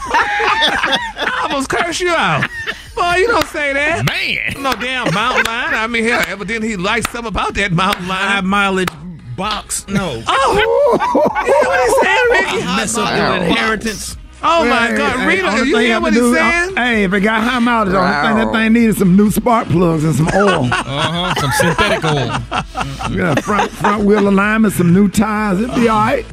I 0.06 1.40
almost 1.44 1.68
curse 1.68 2.00
you 2.00 2.10
out. 2.10 2.48
Boy, 2.94 3.14
you 3.16 3.26
don't 3.26 3.46
say 3.48 3.72
that. 3.72 4.04
Man. 4.06 4.62
No 4.62 4.72
damn 4.74 5.12
mountain 5.12 5.44
lion. 5.46 5.74
I 5.74 5.86
mean, 5.88 6.04
hell, 6.04 6.22
evidently 6.28 6.68
he 6.68 6.76
likes 6.76 7.10
something 7.10 7.28
about 7.28 7.54
that 7.54 7.72
mountain 7.72 8.04
High 8.04 8.34
lion. 8.34 8.46
mileage 8.46 8.88
box. 9.36 9.86
No. 9.88 10.22
Oh, 10.36 10.52
you 10.56 11.48
know 11.52 11.68
what 11.68 11.80
he's 11.84 12.00
saying, 12.02 12.54
Rickey? 12.60 12.66
Mess 12.76 12.96
up 12.98 13.16
your 13.16 13.46
inheritance. 13.48 14.16
Oh 14.46 14.64
my 14.66 14.92
God, 14.94 15.26
Rita, 15.26 15.46
only 15.48 15.68
you 15.70 15.76
hear 15.78 16.00
what 16.00 16.12
he's 16.12 16.20
do- 16.20 16.34
saying? 16.34 16.76
Hey, 16.76 17.04
if 17.04 17.12
it 17.14 17.20
got 17.20 17.42
high 17.42 17.58
mileage, 17.60 17.92
the 17.92 17.98
only 17.98 18.12
thing 18.28 18.36
that 18.36 18.46
Wow. 18.48 18.52
thing 18.52 18.72
needed 18.74 18.96
some 18.96 19.16
new 19.16 19.30
spark 19.30 19.68
plugs 19.68 20.04
and 20.04 20.14
some 20.14 20.28
oil. 20.34 20.64
Uh-huh. 20.72 21.34
Some 21.40 21.50
synthetic 21.52 22.04
oil. 22.04 23.16
yeah, 23.16 23.34
front 23.40 23.70
front 23.70 24.04
wheel 24.04 24.28
alignment, 24.28 24.74
some 24.74 24.92
new 24.92 25.08
tires. 25.08 25.60
It'd 25.60 25.74
be 25.74 25.88
all 25.88 25.98
right. 25.98 26.26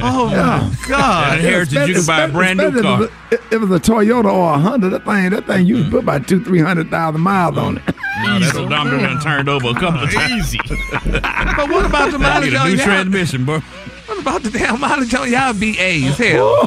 Oh 0.00 0.30
Yeah. 0.30 0.70
my 0.70 0.88
God. 0.88 1.32
At 1.38 1.40
Heritage, 1.40 1.88
you 1.88 1.94
can 1.94 2.06
buy 2.06 2.20
a 2.22 2.28
brand 2.28 2.58
new 2.58 2.66
Especially 2.68 2.82
car. 2.82 3.02
If 3.04 3.32
it, 3.32 3.40
if 3.46 3.52
it 3.54 3.58
was 3.60 3.70
a 3.72 3.80
Toyota 3.92 4.32
or 4.32 4.54
a 4.54 4.58
Honda, 4.58 4.88
that 4.90 5.04
thing, 5.04 5.30
that 5.30 5.46
thing, 5.46 5.66
you 5.66 5.82
could 5.82 5.90
put 5.90 6.02
about 6.04 6.28
two, 6.28 6.42
three 6.44 6.60
hundred 6.60 6.90
thousand 6.90 7.20
miles 7.22 7.58
on 7.58 7.78
it. 7.78 7.82
No, 8.24 8.38
that 8.40 8.54
odometer 8.56 8.98
done 8.98 9.20
turned 9.20 9.48
over 9.48 9.68
a 9.68 9.74
couple 9.74 10.02
of 10.04 10.12
times. 10.12 10.54
Easy. 10.54 10.58
But 11.58 11.70
what 11.70 11.84
about 11.86 12.12
the 12.12 12.18
mileage 12.18 12.54
on 12.54 12.68
new 12.68 12.76
y'all? 12.76 12.84
transmission, 12.84 13.44
bro. 13.44 13.58
What 14.06 14.20
about 14.20 14.42
the 14.42 14.50
damn 14.50 14.80
mileage 14.80 15.12
on 15.14 15.30
y'all 15.30 15.52
BAs? 15.52 16.16
Hell, 16.16 16.66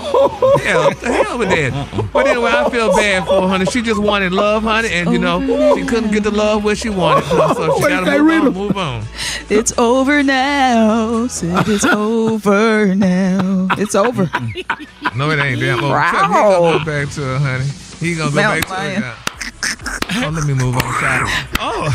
hell, 0.59 0.85
what 0.89 0.99
the 0.99 1.11
hell 1.11 1.37
with 1.39 1.49
that. 1.49 2.09
But 2.13 2.27
anyway, 2.27 2.51
I 2.53 2.69
feel 2.69 2.89
bad 2.91 3.25
for 3.25 3.41
her, 3.41 3.47
honey. 3.47 3.65
She 3.65 3.81
just 3.81 4.01
wanted 4.01 4.31
love, 4.33 4.63
honey, 4.63 4.89
and 4.91 5.11
you 5.11 5.17
know 5.19 5.39
she 5.75 5.85
couldn't 5.85 6.11
get 6.11 6.23
the 6.23 6.31
love 6.31 6.63
where 6.63 6.75
she 6.75 6.89
wanted, 6.89 7.23
so 7.25 7.37
she 7.77 7.81
What 7.81 7.89
gotta 7.89 8.05
they 8.11 8.19
move 8.19 8.27
read 8.27 8.41
on. 8.47 8.53
Move 8.53 8.77
on. 8.77 9.03
It's 9.49 9.73
over 9.77 10.21
now. 10.23 11.27
Said 11.27 11.67
it's 11.67 11.85
over 11.85 12.93
now. 12.95 13.67
It's 13.77 13.95
over. 13.95 14.29
No, 15.15 15.31
it 15.31 15.39
ain't. 15.39 15.59
Damn. 15.61 15.83
Oh, 15.83 15.89
Wow. 15.89 16.11
Chuck, 16.11 16.27
he 16.27 16.33
gonna 16.33 16.79
go 16.79 16.85
back 16.85 17.09
to 17.15 17.21
her, 17.21 17.37
honey. 17.39 17.65
He 17.99 18.15
gonna 18.15 18.29
go 18.31 18.35
Mount 18.35 18.67
back 18.67 18.67
to 18.67 18.75
her. 18.75 18.99
now. 18.99 19.15
Oh, 20.13 20.29
let 20.33 20.45
me 20.45 20.53
move 20.53 20.75
on. 20.75 20.81
Oh, 21.63 21.87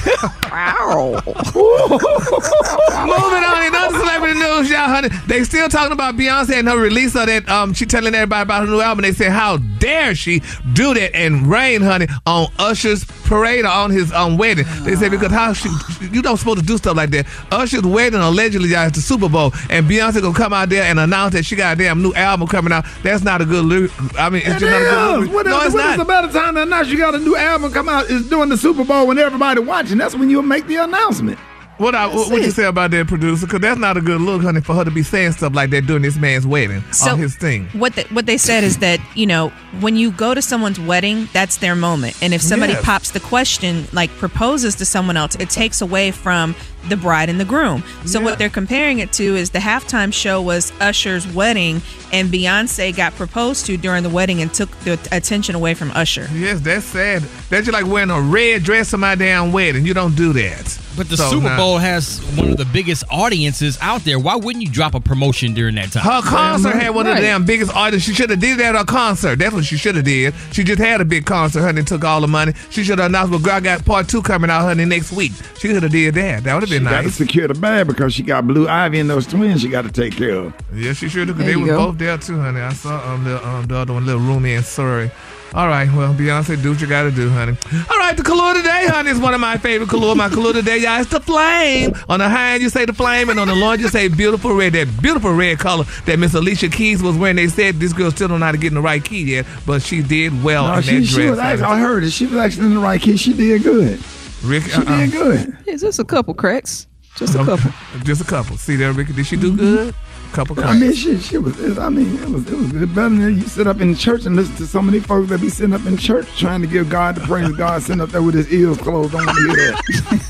Wow. 0.51 1.21
Moving 1.97 3.45
on 3.45 3.67
in 3.67 3.75
other 3.75 3.99
celebrity 3.99 4.39
news, 4.39 4.71
y'all, 4.71 4.89
honey. 4.89 5.09
They 5.27 5.43
still 5.45 5.69
talking 5.69 5.93
about 5.93 6.17
Beyonce 6.17 6.55
and 6.55 6.69
her 6.69 6.79
release 6.79 7.15
of 7.17 7.27
that. 7.27 7.49
Um, 7.49 7.75
she 7.75 7.85
telling 7.85 8.15
everybody 8.15 8.43
about 8.43 8.65
her 8.65 8.71
new 8.71 8.81
album. 8.81 9.03
They 9.03 9.13
said, 9.13 9.33
"How 9.33 9.57
dare 9.59 10.15
she 10.15 10.41
do 10.73 10.95
that 10.95 11.15
and 11.17 11.47
rain, 11.49 11.83
honey, 11.83 12.07
on 12.27 12.49
Usher's 12.59 13.05
parade 13.05 13.65
or 13.65 13.69
on 13.69 13.91
his 13.91 14.13
um 14.13 14.39
wedding?" 14.39 14.67
They 14.85 14.95
said 14.97 15.11
because 15.11 15.33
how 15.33 15.53
she 15.53 15.69
you 16.13 16.23
don't 16.23 16.37
supposed 16.37 16.61
to 16.61 16.65
do 16.65 16.79
stuff 16.79 16.97
like 16.97 17.11
that. 17.11 17.27
Usher's 17.51 17.83
wedding 17.83 18.21
allegedly 18.21 18.71
y'all, 18.71 18.79
at 18.87 18.95
the 18.95 19.01
Super 19.01 19.29
Bowl, 19.29 19.53
and 19.69 19.87
Beyonce 19.87 20.23
gonna 20.23 20.35
come 20.35 20.53
out 20.53 20.69
there 20.69 20.85
and 20.85 20.99
announce 20.99 21.35
that 21.35 21.45
she 21.45 21.57
got 21.57 21.75
a 21.75 21.77
damn 21.83 22.03
new 22.03 22.15
album 22.15 22.47
coming 22.49 22.73
out. 22.73 22.85
That's 23.03 23.23
not 23.25 23.41
a 23.43 23.45
good 23.45 23.65
look. 23.65 23.91
I 24.19 24.31
mean, 24.31 24.43
it's 24.45 24.57
It 24.57 24.61
just 24.61 24.71
not 24.71 24.81
a 24.81 24.85
good 24.85 25.23
is. 25.23 25.27
look. 25.29 25.35
What 25.35 25.47
no, 25.47 25.59
is, 25.61 25.67
it's 25.67 25.75
what 25.75 25.85
not. 25.85 25.95
is 25.97 26.01
a 26.01 26.05
better 26.05 26.29
time 26.33 26.55
than 26.55 26.69
now? 26.71 26.81
You 26.83 26.97
got 26.99 27.15
a 27.15 27.19
new 27.19 27.37
album 27.37 27.56
come 27.73 27.89
out. 27.89 28.07
is 28.11 28.29
doing 28.29 28.49
the 28.49 28.57
Super 28.57 28.85
Bowl 28.85 29.07
when 29.07 29.19
everybody 29.19 29.61
watching. 29.61 29.99
That's 29.99 30.15
when 30.15 30.31
you 30.31 30.43
make 30.43 30.67
the 30.67 30.77
announcement. 30.77 31.39
What 31.79 31.95
I, 31.95 32.07
what, 32.07 32.31
what 32.31 32.41
you 32.41 32.51
say 32.53 32.65
about 32.65 32.91
that 32.93 33.07
producer? 33.07 33.45
Because 33.45 33.61
that's 33.61 33.79
not 33.79 33.99
a 33.99 34.01
good 34.01 34.23
look, 34.23 34.41
honey, 34.41 34.63
for 34.63 34.75
her 34.75 34.83
to 34.85 34.91
be 34.91 35.03
saying 35.03 35.33
stuff 35.33 35.55
like 35.55 35.69
that 35.71 35.83
during 35.87 36.01
this 36.03 36.17
man's 36.17 36.47
wedding 36.47 36.83
So- 36.91 37.11
on 37.13 37.19
his 37.19 37.37
thing. 37.37 37.67
What 37.75 37.95
the, 37.97 38.05
what 38.05 38.25
they 38.25 38.39
said 38.39 38.65
is 38.65 38.79
that 38.79 38.99
you 39.15 39.27
know 39.27 39.51
when 39.81 39.95
you 39.95 40.11
go 40.11 40.33
to 40.33 40.41
someone's 40.41 40.81
wedding, 40.81 41.29
that's 41.35 41.59
their 41.59 41.75
moment, 41.75 42.17
and 42.23 42.33
if 42.33 42.41
somebody 42.41 42.73
Yes. 42.73 42.83
pops 42.85 43.11
the 43.11 43.21
question 43.21 43.87
like 43.93 44.11
proposes 44.13 44.75
to 44.77 44.87
someone 44.87 45.19
else, 45.19 45.35
it 45.37 45.51
takes 45.51 45.83
away 45.83 46.13
from 46.13 46.55
the 46.89 46.97
bride 46.97 47.29
and 47.29 47.39
the 47.41 47.45
groom. 47.45 47.83
So 48.05 48.21
what 48.21 48.39
they're 48.39 48.49
comparing 48.49 48.99
it 49.01 49.13
to 49.15 49.37
is 49.37 49.51
the 49.51 49.59
halftime 49.59 50.13
show 50.13 50.41
was 50.41 50.73
Usher's 50.81 51.27
wedding, 51.27 51.83
and 52.13 52.29
Beyonce 52.31 52.97
got 52.97 53.15
proposed 53.15 53.67
to 53.67 53.77
during 53.77 54.03
the 54.03 54.11
wedding 54.11 54.43
and 54.43 54.53
took 54.53 54.71
the 54.81 54.99
attention 55.13 55.55
away 55.55 55.75
from 55.75 55.91
Usher. 55.93 56.29
Yes, 56.33 56.61
that's 56.61 56.85
sad. 56.85 57.23
That's 57.51 57.67
just 57.67 57.73
like 57.73 57.87
wearing 57.87 58.11
a 58.11 58.21
red 58.21 58.63
dress 58.63 58.91
to 58.91 58.99
my 58.99 59.15
damn 59.15 59.53
wedding. 59.53 59.87
You 59.87 59.95
don't 59.95 60.15
do 60.15 60.33
that. 60.35 60.86
But 60.97 61.09
the 61.11 61.17
So, 61.17 61.29
Super 61.31 61.49
nah. 61.49 61.57
Bowl 61.57 61.79
has 61.79 62.19
one 62.37 62.49
of 62.51 62.57
the 62.57 62.65
biggest 62.65 63.05
audiences 63.11 63.77
out 63.83 64.03
there. 64.05 64.19
Why 64.19 64.35
wouldn't 64.37 64.65
you 64.65 64.71
drop 64.71 64.95
a 64.95 65.01
promotion 65.01 65.53
during 65.53 65.75
that 65.75 65.93
time? 65.93 66.03
Her 66.05 66.23
concert 66.23 66.75
had 66.75 66.95
one 66.95 67.07
of 67.07 67.13
Right. 67.13 67.21
the 67.21 67.27
damn 67.27 67.45
biggest 67.45 67.75
audience. 67.75 68.03
She 68.05 68.15
should 68.15 68.31
have 68.31 68.41
did 68.41 68.59
that 68.59 68.75
at 68.75 68.79
her 68.79 68.85
concert. 68.85 69.39
That's 69.39 69.53
what 69.55 69.65
she 69.65 69.77
should 69.77 69.95
have 69.97 70.05
did. 70.07 70.33
She 70.53 70.65
just 70.65 70.79
had 70.81 71.01
a 71.01 71.05
big 71.05 71.27
concert, 71.27 71.61
honey, 71.61 71.81
and 71.81 71.87
took 71.89 72.05
all 72.05 72.21
the 72.23 72.29
money. 72.29 72.55
She 72.71 72.83
should 72.83 72.99
have 72.99 73.09
announced, 73.11 73.31
well, 73.31 73.41
girl, 73.41 73.55
I 73.55 73.61
got 73.61 73.85
part 73.85 74.09
two 74.09 74.23
coming 74.23 74.49
out, 74.51 74.63
honey, 74.63 74.85
next 74.87 75.13
week. 75.13 75.33
She 75.59 75.69
could 75.69 75.83
have 75.83 75.93
did 75.93 76.15
that. 76.15 76.45
That 76.45 76.55
would 76.55 76.63
have 76.63 76.71
She 76.71 76.77
been 76.79 76.85
got 76.85 77.03
to 77.03 77.11
secure 77.11 77.47
the 77.49 77.55
bag 77.55 77.87
because 77.89 78.15
she 78.15 78.23
got 78.23 78.47
Blue 78.47 78.67
Ivy 78.67 79.01
and 79.01 79.11
those 79.11 79.27
twins 79.27 79.61
she 79.61 79.69
got 79.69 79.83
to 79.83 79.93
take 79.93 80.17
care 80.17 80.31
of. 80.35 80.55
Yeah, 80.75 80.93
she 80.95 81.09
sure 81.09 81.25
did. 81.27 81.37
'cause 81.37 81.45
There 81.45 81.55
They 81.55 81.61
were 81.63 81.77
both 81.77 81.99
there 81.99 82.17
too, 82.19 82.41
honey. 82.41 82.61
I 82.61 82.73
saw 82.73 83.13
um, 83.13 83.25
the, 83.25 83.47
um, 83.47 83.67
the 83.67 83.77
other 83.77 83.93
one, 83.93 84.07
little 84.07 84.21
Rumi 84.23 84.55
and 84.55 84.65
Sir. 84.65 85.11
All 85.57 85.69
right, 85.69 85.91
well, 85.91 86.13
Beyonce, 86.13 86.63
do 86.63 86.73
what 86.73 86.83
you 86.83 86.87
gotta 86.87 87.11
do, 87.11 87.31
honey. 87.31 87.57
All 87.91 87.97
right, 87.97 88.15
the 88.15 88.23
color 88.23 88.53
today, 88.53 88.89
honey, 88.89 89.09
is 89.09 89.19
one 89.19 89.33
of 89.33 89.41
my 89.41 89.57
favorite 89.57 89.89
color. 89.89 90.15
My 90.15 90.29
color 90.29 90.53
today, 90.53 90.77
y'all, 90.77 91.01
is 91.01 91.09
the 91.09 91.19
flame. 91.19 91.95
On 92.11 92.19
the 92.19 92.29
high 92.29 92.53
end, 92.53 92.63
you 92.63 92.69
say 92.69 92.85
the 92.85 92.93
flame, 92.93 93.31
and 93.31 93.41
on 93.41 93.49
the 93.49 93.55
low 93.55 93.71
end, 93.71 93.81
you 93.81 93.89
say 93.89 94.09
beautiful 94.09 94.53
red. 94.53 94.75
That 94.75 95.01
beautiful 95.01 95.33
red 95.33 95.59
color 95.59 95.85
that 96.05 96.19
Miss 96.19 96.35
Alicia 96.35 96.69
Keys 96.69 97.03
was 97.03 97.17
wearing. 97.17 97.37
They 97.37 97.49
said 97.49 97.77
this 97.77 97.95
girl 97.95 98.11
still 98.11 98.29
don't 98.29 98.41
know 98.41 98.45
how 98.45 98.53
to 98.53 98.59
get 98.59 98.69
in 98.69 98.75
the 98.75 98.83
right 98.83 99.03
key 99.03 99.23
yet, 99.23 99.47
but 99.65 99.81
she 99.81 100.03
did 100.03 100.45
well 100.45 100.69
No, 100.69 100.75
in 100.75 100.83
she, 100.83 100.99
that 100.99 101.07
she 101.07 101.15
dress. 101.15 101.31
was 101.31 101.39
actually. 101.39 101.65
I 101.65 101.79
heard 101.79 102.05
it. 102.05 102.11
She 102.11 102.27
was 102.27 102.37
actually 102.37 102.67
in 102.67 102.75
the 102.75 102.81
right 102.81 103.01
key. 103.01 103.17
She 103.17 103.33
did 103.33 103.63
good. 103.63 103.99
Rick, 104.45 104.65
She 104.65 104.73
uh-uh. 104.75 104.97
did 104.99 105.13
good. 105.13 105.59
Is 105.67 105.81
this 105.81 105.99
a 105.99 106.05
couple 106.05 106.35
cracks? 106.35 106.87
Just 107.17 107.35
a 107.35 107.43
couple. 107.43 107.71
Just 108.05 108.21
a 108.21 108.25
couple. 108.25 108.59
See 108.59 108.77
there, 108.77 108.93
Rickey. 108.93 109.15
Did 109.15 109.27
she 109.27 109.37
do 109.37 109.53
mm-hmm. 109.53 109.59
good? 109.59 109.95
Couple. 110.37 110.63
I 110.63 110.79
mean, 110.79 110.93
she, 110.93 111.19
she 111.19 111.39
was. 111.39 111.79
I 111.79 111.89
mean, 111.89 112.15
it 112.23 112.29
was. 112.29 112.47
It 112.47 112.59
was. 112.59 112.71
Better 112.91 113.09
than 113.09 113.39
you 113.39 113.45
sit 113.45 113.67
up 113.67 113.81
in 113.81 113.95
church 113.95 114.27
and 114.27 114.37
listen 114.37 114.55
to 114.57 114.67
so 114.67 114.83
many 114.83 115.01
folks 115.01 115.31
that 115.31 115.41
be 115.41 115.49
sitting 115.49 115.73
up 115.75 115.87
in 115.87 115.97
church 115.97 116.27
trying 116.39 116.61
to 116.61 116.67
give 116.67 116.91
God 116.91 117.15
the 117.15 117.23
praise. 117.23 117.51
God 117.53 117.83
sitting 117.83 118.03
up 118.03 118.11
there 118.11 118.21
with 118.21 118.35
his 118.35 118.53
ears 118.53 118.77
closed. 118.77 119.13
Don't 119.13 119.25
want 119.25 119.39
to 119.39 119.45
hear 119.47 119.57
that. 119.57 119.81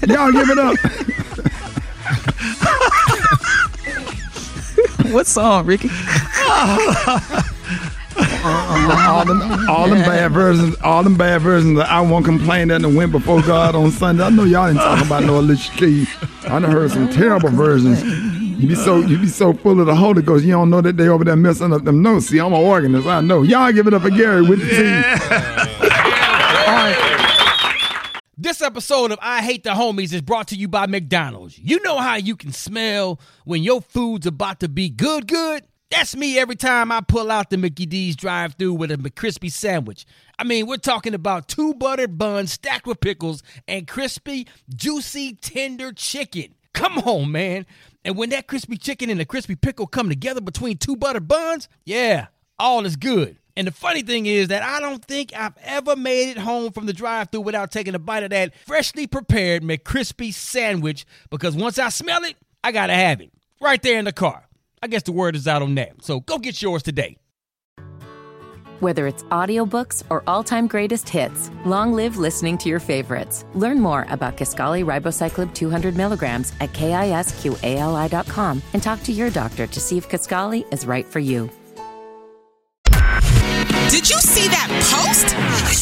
Y'all 0.07 0.31
give 0.31 0.49
it 0.49 0.59
up. 0.59 0.77
what 5.13 5.27
song, 5.27 5.67
Rickey? 5.67 5.91
all 8.45 9.25
them, 9.25 9.69
all 9.69 9.89
them 9.89 10.03
bad 10.03 10.31
versions, 10.31 10.77
all 10.85 11.03
them 11.03 11.17
bad 11.17 11.43
versions. 11.43 11.81
I 11.81 12.01
won't 12.01 12.25
complain 12.25 12.69
that 12.69 12.83
went 12.83 13.11
before 13.11 13.43
God 13.43 13.75
on 13.75 13.91
Sunday. 13.91 14.23
I 14.23 14.31
know 14.31 14.45
y'all 14.45 14.69
didn't 14.69 14.83
talk 14.83 15.05
about 15.05 15.25
no 15.25 15.41
Alicia 15.41 15.73
Keys. 15.77 16.09
I 16.45 16.61
done 16.61 16.71
heard 16.71 16.93
some 16.93 17.09
terrible 17.09 17.49
versions. 17.49 18.36
You 18.59 18.69
be 18.69 18.75
so 18.75 19.01
you 19.01 19.19
be 19.19 19.27
so 19.27 19.53
full 19.53 19.81
of 19.81 19.87
the 19.87 19.95
Holy 19.95 20.23
Ghost, 20.23 20.43
you 20.43 20.53
don't 20.53 20.71
know 20.71 20.81
that 20.81 20.97
they 20.97 21.09
over 21.09 21.25
there 21.25 21.37
messing 21.37 21.75
up 21.75 21.85
them 21.85 22.01
notes. 22.01 22.29
See, 22.29 22.39
I'm 22.39 22.55
an 22.55 22.65
organist. 22.65 23.07
I 23.07 23.21
know. 23.21 23.43
Y'all 23.43 23.71
give 23.71 23.87
it 23.87 23.93
up 23.93 24.01
for 24.01 24.09
Gary 24.09 24.41
with 24.41 24.61
the 24.61 24.69
team. 24.69 25.05
This 28.39 28.63
episode 28.63 29.13
of 29.13 29.19
I 29.21 29.43
Hate 29.43 29.63
the 29.63 29.71
Homies 29.71 30.15
is 30.15 30.23
brought 30.23 30.49
to 30.49 30.57
you 30.57 30.69
by 30.69 30.87
McDonald's. 30.87 31.59
You 31.59 31.83
know 31.83 31.99
how 31.99 32.17
you 32.17 32.35
can 32.35 32.53
smell 32.53 33.21
when 33.45 33.63
your 33.63 33.83
food's 33.83 34.27
about 34.27 34.61
to 34.61 34.71
be 34.71 34.89
good, 34.89 35.27
good? 35.27 35.67
That's 35.91 36.17
me 36.17 36.39
every 36.39 36.57
time 36.57 36.91
I 36.91 37.01
pull 37.03 37.31
out 37.31 37.51
the 37.51 37.59
Mickey 37.59 37.85
D's 37.85 38.17
drive 38.17 38.55
through 38.55 38.75
with 38.75 38.91
a 38.91 38.97
McCrispy 38.97 39.53
sandwich. 39.53 40.07
I 40.39 40.45
mean, 40.45 40.67
we're 40.67 40.79
talking 40.79 41.13
about 41.13 41.49
two 41.49 41.75
buttered 41.75 42.17
buns 42.17 42.53
stacked 42.53 42.87
with 42.87 43.01
pickles 43.01 43.43
and 43.69 43.87
crispy, 43.87 44.47
juicy, 44.75 45.35
tender 45.35 45.93
chicken. 45.93 46.55
Come 46.73 46.99
on, 46.99 47.33
man. 47.33 47.65
And 48.07 48.17
when 48.17 48.31
that 48.31 48.47
crispy 48.47 48.77
chicken 48.77 49.11
and 49.11 49.19
the 49.19 49.25
crispy 49.25 49.57
pickle 49.57 49.89
come 49.89 50.09
together 50.09 50.41
between 50.41 50.79
two 50.79 50.95
buttered 50.95 51.27
buns, 51.27 51.69
yeah, 51.85 52.29
all 52.57 52.87
is 52.87 52.95
good. 52.95 53.37
And 53.57 53.67
the 53.67 53.73
funny 53.73 54.03
thing 54.03 54.27
is 54.27 54.47
that 54.47 54.63
I 54.63 54.79
don't 54.79 55.05
think 55.05 55.33
I've 55.35 55.57
ever 55.61 55.97
made 55.97 56.31
it 56.31 56.39
home 56.39 56.71
from 56.71 56.87
the 56.87 56.93
drive 56.93 57.31
through 57.33 57.41
without 57.41 57.73
taking 57.73 57.97
a 57.97 57.99
bite 57.99 58.23
of 58.23 58.31
that 58.31 58.55
freshly 58.65 59.09
prepared 59.09 59.65
McCrispy 59.65 60.33
sandwich 60.33 61.05
because 61.31 61.57
once 61.57 61.81
I 61.81 61.89
smell 61.89 62.23
it, 62.23 62.37
I 62.63 62.71
gotta 62.71 62.95
have 62.95 63.21
it 63.21 63.33
right 63.61 63.83
there 63.83 63.99
in 63.99 64.05
the 64.05 64.13
car. 64.13 64.47
I 64.81 64.87
guess 64.87 65.03
the 65.03 65.11
word 65.11 65.35
is 65.35 65.49
out 65.49 65.63
on 65.63 65.75
that. 65.75 66.05
So 66.05 66.21
go 66.21 66.39
get 66.39 66.63
yours 66.63 66.85
today. 66.85 67.17
Whether 68.81 69.07
it's 69.07 69.23
audiobooks 69.25 70.03
or 70.11 70.23
all-time 70.27 70.67
greatest 70.67 71.09
hits, 71.09 71.51
long 71.65 71.95
live 71.95 72.19
listening 72.19 72.59
to 72.59 72.69
your 72.69 72.79
favorites. 72.81 73.47
Learn 73.55 73.81
more 73.81 74.07
about 74.11 74.37
Kisqali 74.37 74.85
Ribociclib 74.85 75.55
200 75.55 75.97
milligrams 75.97 76.53
at 76.61 76.73
kisqali.com 76.75 78.63
and 78.75 78.83
talk 78.83 79.03
to 79.05 79.13
your 79.13 79.31
doctor 79.31 79.67
to 79.67 79.81
see 79.81 79.97
if 79.97 80.11
Kisqali 80.11 80.71
is 80.73 80.85
right 80.87 81.07
for 81.07 81.21
you. 81.21 81.49
Did 83.89 84.11
you 84.11 84.21
see 84.21 84.47
that 84.49 84.69
post? 84.93 85.33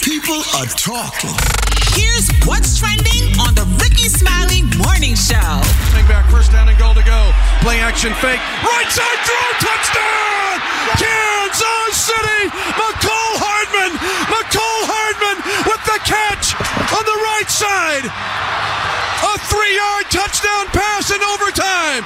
People 0.04 0.38
are 0.54 0.66
talking. 0.78 1.34
Here's 1.98 2.30
what's 2.46 2.78
trending 2.78 3.34
on 3.40 3.54
the 3.54 3.66
Rickey 3.82 4.08
Smiley 4.08 4.62
Morning 4.78 5.16
Show. 5.16 5.34
Running 5.90 6.06
back, 6.06 6.30
first 6.30 6.52
down 6.52 6.68
and 6.68 6.78
goal 6.78 6.94
to 6.94 7.02
go. 7.02 7.32
Play 7.60 7.80
action 7.80 8.12
fake. 8.14 8.38
Right 8.62 8.86
side 8.86 9.18
throw, 9.26 9.66
touchdown! 9.66 11.33
Kansas 11.54 12.10
City! 12.10 12.50
Mecole 12.50 13.36
Hardman! 13.38 13.94
Mecole 14.26 14.82
Hardman 14.90 15.38
with 15.70 15.82
the 15.86 15.98
catch 16.02 16.58
on 16.90 17.04
the 17.06 17.18
right 17.30 17.46
side. 17.46 18.06
A 19.22 19.38
three 19.46 19.74
yard 19.78 20.06
touchdown 20.10 20.66
pass 20.74 21.14
in 21.14 21.22
overtime. 21.22 22.02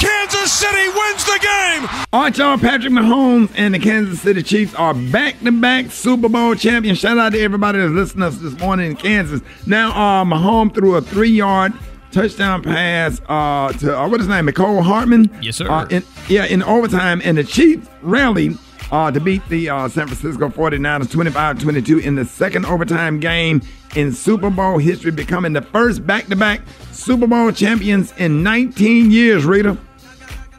Kansas 0.00 0.52
City 0.52 0.88
wins 0.88 1.24
the 1.24 1.38
game. 1.40 2.06
Aren't 2.12 2.38
y'all 2.38 2.56
Patrick 2.56 2.92
Mahomes 2.92 3.50
and 3.56 3.74
the 3.74 3.78
Kansas 3.78 4.22
City 4.22 4.42
Chiefs 4.42 4.74
are 4.74 4.94
back-to-back 4.94 5.90
Super 5.90 6.28
Bowl 6.30 6.54
champions? 6.54 6.98
Shout 6.98 7.18
out 7.18 7.32
to 7.32 7.40
everybody 7.40 7.78
that's 7.78 7.92
listening 7.92 8.22
to 8.22 8.26
us 8.28 8.38
this 8.38 8.58
morning 8.58 8.92
in 8.92 8.96
Kansas. 8.96 9.42
Now, 9.66 9.90
uh, 9.90 10.24
Mahomes 10.24 10.74
threw 10.74 10.96
a 10.96 11.02
three-yard 11.02 11.74
touchdown 12.10 12.62
pass 12.62 13.20
uh, 13.28 13.72
to 13.74 13.98
uh, 13.98 14.08
what 14.08 14.20
is 14.20 14.26
his 14.26 14.34
name, 14.34 14.46
Mecole 14.46 14.82
Hardman. 14.82 15.30
Yes, 15.40 15.56
sir. 15.56 15.70
Uh, 15.70 15.86
in, 15.86 16.02
yeah, 16.28 16.44
in 16.44 16.62
overtime, 16.62 17.20
and 17.24 17.38
the 17.38 17.44
Chiefs 17.44 17.88
rallied 18.02 18.58
uh, 18.90 19.10
to 19.10 19.20
beat 19.20 19.46
the 19.48 19.68
uh, 19.68 19.88
San 19.88 20.06
Francisco 20.06 20.48
49ers 20.48 21.06
25-22 21.06 22.02
in 22.02 22.14
the 22.14 22.24
second 22.24 22.66
overtime 22.66 23.20
game 23.20 23.60
in 23.94 24.12
Super 24.12 24.50
Bowl 24.50 24.78
history, 24.78 25.10
becoming 25.10 25.52
the 25.52 25.62
first 25.62 26.06
back-to-back 26.06 26.60
Super 26.92 27.26
Bowl 27.26 27.50
champions 27.50 28.12
in 28.18 28.42
19 28.42 29.10
years, 29.10 29.44
Rita. 29.44 29.76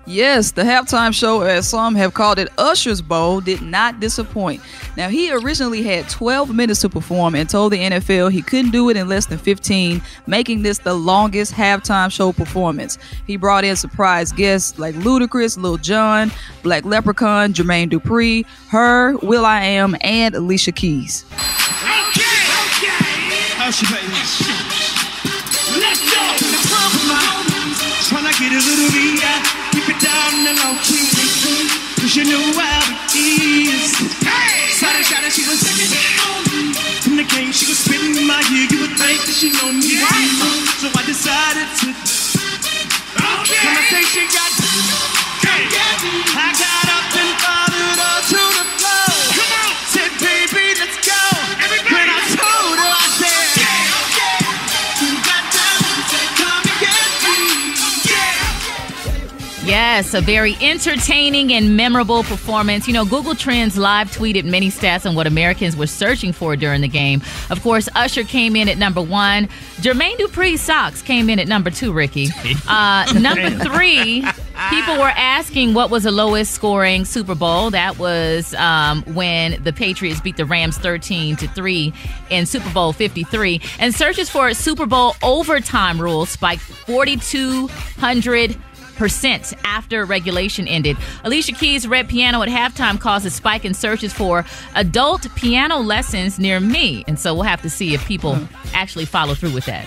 Yes, 0.08 0.51
the 0.51 0.62
halftime 0.62 1.14
show, 1.14 1.41
as 1.41 1.68
some 1.68 1.93
have 1.95 2.14
called 2.14 2.39
it 2.39 2.47
Usher's 2.58 3.01
Bowl, 3.01 3.41
did 3.41 3.62
not 3.62 3.99
disappoint. 3.99 4.62
Now, 4.95 5.10
he 5.10 5.34
originally 5.34 5.84
had 5.84 6.08
12 6.08 6.55
minutes 6.55 6.80
to 6.82 6.89
perform 6.89 7.36
and 7.36 7.49
told 7.49 7.74
the 7.74 7.78
NFL 7.80 8.32
he 8.32 8.41
couldn't 8.41 8.72
do 8.72 8.89
it 8.89 8.95
in 8.95 9.10
less 9.10 9.26
than 9.26 9.38
15, 9.38 10.01
making 10.26 10.62
this 10.62 10.78
the 10.78 10.93
longest 10.93 11.51
halftime 11.51 12.10
show 12.10 12.32
performance. 12.32 12.97
He 13.28 13.36
brought 13.36 13.66
in 13.66 13.76
surprise 13.76 14.32
guests 14.32 14.80
like 14.80 14.95
Ludacris, 14.95 15.58
Lil 15.58 15.76
Jon, 15.76 16.32
Black 16.64 16.86
Leprechaun, 16.86 17.51
Jermaine 17.51 17.91
Dupri, 17.91 18.45
Her, 18.70 19.18
will.i.am, 19.18 19.97
and 19.99 20.36
Alicia 20.36 20.72
Keys. 20.72 21.26
Usher, 23.60 23.93
baby. 23.93 24.66
Get 28.38 28.54
a 28.54 28.62
little 28.62 28.90
VI. 28.94 29.26
Keep 29.74 29.90
it 29.90 30.00
down 30.00 30.30
in 30.38 30.44
the 30.46 30.54
low 30.62 30.78
key. 30.86 31.02
Cause 31.98 32.14
you 32.16 32.26
know 32.30 32.46
how 32.54 32.86
it 32.86 33.18
is. 33.18 33.98
Hey! 34.22 34.70
Started 34.78 35.04
shouting, 35.06 35.34
she 35.34 35.42
was 35.50 35.58
taking 35.66 35.90
it 35.90 36.16
on 36.22 36.46
me. 36.54 36.74
From 37.02 37.18
the 37.18 37.26
game, 37.26 37.52
she 37.52 37.66
was 37.66 37.82
spitting 37.82 38.14
in 38.14 38.28
my 38.30 38.38
ear. 38.54 38.70
You 38.70 38.86
would 38.86 38.94
think 39.02 39.26
that 39.26 39.34
she 39.34 39.50
know 39.58 39.74
me. 39.74 39.98
So 40.78 40.88
I 40.94 41.02
decided 41.10 41.66
to. 41.82 41.90
Okay. 43.18 43.58
Conversation 43.66 44.30
got. 44.30 44.52
I 45.48 46.54
got 46.54 46.87
up 46.87 46.87
and 46.87 46.87
followed 46.87 46.87
Yes, 59.68 60.13
a 60.13 60.22
very 60.22 60.55
entertaining 60.61 61.51
and 61.51 61.76
memorable 61.76 62.24
performance. 62.24 62.88
You 62.88 62.93
know, 62.93 63.03
Google 63.03 63.36
Trends 63.36 63.78
live 63.78 64.09
tweeted 64.09 64.45
many 64.45 64.70
stats 64.70 65.05
on 65.05 65.13
what 65.13 65.28
Americans 65.28 65.76
were 65.76 65.88
searching 65.88 66.32
for 66.32 66.55
during 66.55 66.80
the 66.80 66.88
game. 66.88 67.22
Of 67.49 67.61
course, 67.61 67.89
Usher 67.93 68.24
came 68.24 68.55
in 68.55 68.70
at 68.70 68.78
number 68.78 69.01
one. 69.01 69.49
Jermaine 69.82 70.15
Dupri's 70.15 70.61
socks 70.61 71.01
came 71.01 71.30
in 71.30 71.38
at 71.38 71.49
number 71.49 71.70
two, 71.70 71.91
Rickey. 71.91 72.30
Uh, 72.68 73.05
number 73.13 73.49
three, 73.49 74.22
people 74.70 74.97
were 74.97 75.13
asking 75.15 75.74
what 75.74 75.89
was 75.89 76.03
the 76.03 76.11
lowest 76.11 76.51
scoring 76.53 77.05
Super 77.05 77.34
Bowl. 77.36 77.70
That 77.72 77.97
was 77.97 78.53
um, 78.55 79.03
when 79.13 79.61
the 79.63 79.72
Patriots 79.72 80.20
beat 80.20 80.38
the 80.38 80.45
Rams 80.45 80.78
13 80.78 81.38
to 81.38 81.47
3 81.47 81.93
in 82.30 82.45
Super 82.45 82.70
Bowl 82.74 82.93
53. 82.93 83.61
And 83.80 83.93
searches 83.93 84.30
for 84.30 84.53
Super 84.53 84.86
Bowl 84.86 85.15
overtime 85.24 85.99
rules 86.01 86.30
spiked 86.30 86.61
4,200 86.61 88.57
percent 88.98 89.54
after 89.64 90.04
regulation 90.06 90.68
ended. 90.68 90.98
Alicia 91.24 91.54
Keys' 91.54 91.88
Red 91.88 92.10
Piano 92.10 92.41
at 92.41 92.50
halftime 92.50 93.00
caused 93.00 93.26
a 93.26 93.30
spike 93.30 93.64
in 93.64 93.74
searches 93.74 94.14
for 94.14 94.45
adult 94.76 95.34
piano 95.36 95.78
lessons 95.78 96.39
near 96.39 96.60
me. 96.60 97.04
And 97.08 97.20
so 97.20 97.34
we'll 97.34 97.43
have 97.43 97.62
to 97.62 97.70
see 97.70 97.93
if 97.93 98.06
people 98.06 98.38
actually 98.74 99.06
follow 99.06 99.34
through 99.34 99.54
with 99.54 99.66
that. 99.66 99.86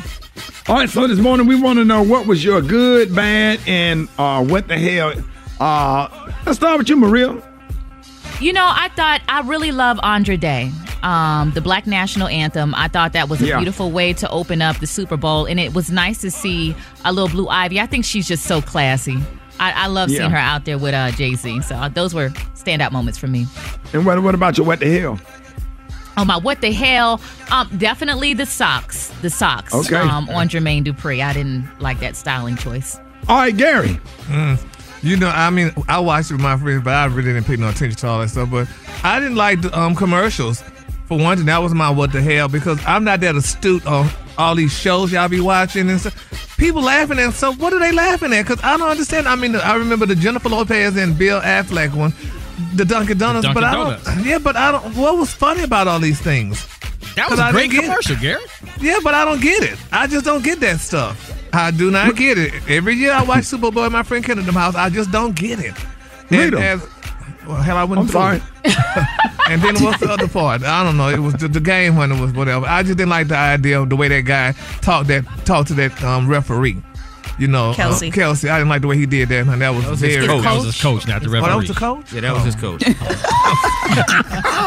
All 0.68 0.76
right, 0.76 0.88
so 0.88 1.06
this 1.06 1.18
morning 1.18 1.46
we 1.46 1.60
want 1.60 1.78
to 1.78 1.84
know 1.84 2.02
what 2.02 2.26
was 2.26 2.44
your 2.44 2.62
good, 2.62 3.14
bad, 3.14 3.60
and 3.66 4.08
uh, 4.18 4.44
what 4.44 4.68
the 4.68 4.78
hell. 4.78 5.12
Uh, 5.58 6.32
let's 6.46 6.58
start 6.58 6.78
with 6.78 6.88
you, 6.88 6.96
Maria. 6.96 7.49
You 8.40 8.52
know, 8.54 8.64
I 8.66 8.88
thought 8.96 9.20
I 9.28 9.42
really 9.42 9.70
love 9.70 10.00
Andra 10.02 10.36
Day. 10.36 10.72
Um, 11.02 11.50
the 11.52 11.60
Black 11.60 11.86
National 11.86 12.28
Anthem. 12.28 12.74
I 12.74 12.88
thought 12.88 13.12
that 13.14 13.28
was 13.28 13.40
a 13.42 13.46
Yeah. 13.46 13.56
beautiful 13.58 13.90
way 13.90 14.12
to 14.14 14.28
open 14.30 14.60
up 14.62 14.78
the 14.78 14.86
Super 14.86 15.16
Bowl, 15.16 15.44
and 15.46 15.58
it 15.60 15.74
was 15.74 15.90
nice 15.90 16.20
to 16.22 16.30
see 16.30 16.74
a 17.04 17.12
little 17.12 17.28
Blue 17.28 17.48
Ivy. 17.48 17.80
I 17.80 17.86
think 17.86 18.04
she's 18.04 18.26
just 18.28 18.44
so 18.44 18.60
classy. 18.62 19.18
I, 19.58 19.72
I 19.72 19.86
love 19.88 20.08
Yeah. 20.10 20.18
seeing 20.18 20.30
her 20.30 20.36
out 20.38 20.64
there 20.64 20.78
with 20.78 20.94
uh, 20.94 21.10
Jay 21.12 21.34
Z. 21.34 21.62
So 21.62 21.74
uh, 21.76 21.88
those 21.88 22.14
were 22.14 22.30
standout 22.54 22.92
moments 22.92 23.18
for 23.18 23.26
me. 23.26 23.46
And 23.92 24.04
what, 24.06 24.22
what 24.22 24.34
about 24.34 24.56
your 24.58 24.66
what 24.66 24.80
the 24.80 24.98
hell? 24.98 25.18
Oh 26.16 26.24
my, 26.24 26.36
what 26.38 26.60
the 26.60 26.72
hell? 26.72 27.20
Um, 27.50 27.68
definitely 27.78 28.34
the 28.34 28.44
socks. 28.46 29.08
The 29.22 29.30
socks. 29.30 29.74
Okay. 29.74 29.96
Um, 29.96 30.28
on 30.30 30.48
Jermaine 30.48 30.84
Dupri. 30.84 31.22
I 31.24 31.32
didn't 31.32 31.66
like 31.78 32.00
that 32.00 32.16
styling 32.16 32.56
choice. 32.56 32.98
All 33.28 33.38
right, 33.38 33.56
Gary. 33.56 33.98
Mm. 34.28 34.58
You 35.02 35.16
know, 35.16 35.28
I 35.28 35.48
mean, 35.50 35.72
I 35.88 35.98
watched 35.98 36.30
it 36.30 36.34
with 36.34 36.42
my 36.42 36.56
friends, 36.58 36.84
but 36.84 36.92
I 36.92 37.06
really 37.06 37.32
didn't 37.32 37.44
pay 37.46 37.56
no 37.56 37.68
attention 37.70 37.96
to 38.00 38.06
all 38.08 38.20
that 38.20 38.28
stuff. 38.28 38.50
But 38.50 38.68
I 39.02 39.18
didn't 39.18 39.36
like 39.36 39.62
the 39.62 39.76
um, 39.78 39.94
commercials. 39.94 40.62
For 41.06 41.18
one 41.18 41.38
thing, 41.38 41.46
that 41.46 41.58
was 41.58 41.74
my 41.74 41.90
what 41.90 42.12
the 42.12 42.22
hell 42.22 42.48
because 42.48 42.78
I'm 42.86 43.02
not 43.02 43.20
that 43.20 43.34
astute 43.34 43.84
on 43.86 44.08
all 44.38 44.54
these 44.54 44.72
shows 44.72 45.10
y'all 45.10 45.28
be 45.28 45.40
watching 45.40 45.90
and 45.90 45.98
stuff. 46.00 46.56
People 46.56 46.82
laughing 46.82 47.18
at 47.18 47.32
stuff. 47.32 47.58
What 47.58 47.72
are 47.72 47.80
they 47.80 47.90
laughing 47.92 48.32
at? 48.32 48.42
Because 48.46 48.62
I 48.62 48.76
don't 48.76 48.88
understand. 48.88 49.26
I 49.26 49.34
mean, 49.34 49.56
I 49.56 49.74
remember 49.74 50.06
the 50.06 50.14
Jennifer 50.14 50.48
Lopez 50.50 50.96
and 50.96 51.18
Bill 51.18 51.40
Affleck 51.40 51.94
one, 51.94 52.12
the 52.76 52.84
Dunkin' 52.84 53.18
Donuts. 53.18 53.44
Dunkin' 53.46 53.54
but 53.62 53.64
I 53.64 53.72
Donuts. 53.74 54.04
don't. 54.04 54.24
Yeah, 54.24 54.38
but 54.38 54.54
I 54.56 54.70
don't. 54.70 54.94
What 54.94 55.16
was 55.16 55.32
funny 55.32 55.62
about 55.64 55.88
all 55.88 55.98
these 55.98 56.20
things? 56.20 56.64
That 57.16 57.28
was 57.28 57.40
a 57.40 57.44
I 57.44 57.50
great 57.50 57.70
didn't 57.70 57.72
get 57.72 57.84
it. 57.84 57.86
commercial, 57.88 58.16
Gary. 58.16 58.44
Yeah, 58.80 58.98
but 59.02 59.14
I 59.14 59.24
don't 59.24 59.40
get 59.42 59.64
it. 59.64 59.78
I 59.90 60.06
just 60.06 60.24
don't 60.24 60.44
get 60.44 60.60
that 60.60 60.78
stuff. 60.78 61.39
I 61.52 61.70
do 61.70 61.90
not 61.90 62.16
get 62.16 62.38
it. 62.38 62.52
Every 62.68 62.94
year 62.94 63.12
I 63.12 63.22
watch 63.24 63.44
Super 63.44 63.70
Bowl 63.70 63.84
at 63.84 63.92
my 63.92 64.02
friend 64.02 64.24
Kennedy 64.24 64.46
the 64.46 64.52
house, 64.52 64.74
I 64.74 64.90
just 64.90 65.10
don't 65.10 65.34
get 65.34 65.58
it. 65.58 65.74
And 66.30 66.54
as- 66.54 66.86
well, 67.46 67.60
hell, 67.62 67.76
I 67.76 67.84
wouldn't. 67.84 68.08
I'm 68.08 68.12
sorry. 68.12 68.42
and 69.48 69.62
then 69.62 69.82
what's 69.82 70.00
the 70.00 70.10
other 70.10 70.28
part? 70.28 70.62
I 70.62 70.84
don't 70.84 70.96
know. 70.96 71.08
It 71.08 71.18
was 71.18 71.34
the, 71.34 71.48
the 71.48 71.60
game 71.60 71.96
when 71.96 72.12
it 72.12 72.20
was 72.20 72.32
whatever. 72.32 72.66
I 72.66 72.82
just 72.82 72.98
didn't 72.98 73.10
like 73.10 73.28
the 73.28 73.36
idea 73.36 73.80
of 73.80 73.88
the 73.88 73.96
way 73.96 74.08
that 74.08 74.20
guy 74.22 74.52
talked 74.82 75.08
that 75.08 75.24
talked 75.44 75.68
to 75.68 75.74
that 75.74 76.02
um, 76.04 76.28
referee. 76.28 76.82
You 77.38 77.48
know, 77.48 77.70
uh, 77.70 77.74
Kelce. 77.74 78.12
Kelce. 78.12 78.50
I 78.50 78.58
didn't 78.58 78.68
like 78.68 78.82
the 78.82 78.88
way 78.88 78.98
he 78.98 79.06
did 79.06 79.30
that. 79.30 79.46
And 79.46 79.62
that 79.62 79.70
was, 79.70 79.84
That 79.84 79.90
was 79.92 80.00
his 80.00 80.14
very. 80.16 80.26
coach. 80.26 80.42
That 80.42 80.54
was 80.56 80.64
his 80.66 80.80
coach, 80.82 81.08
not 81.08 81.22
the 81.22 81.28
Oh, 81.28 81.40
that 81.40 81.56
was 81.56 81.68
the 81.68 81.74
coach. 81.74 82.12
Yeah, 82.12 82.20
that 82.20 82.34
was 82.34 82.44
his 82.44 82.54
coach. 82.54 82.84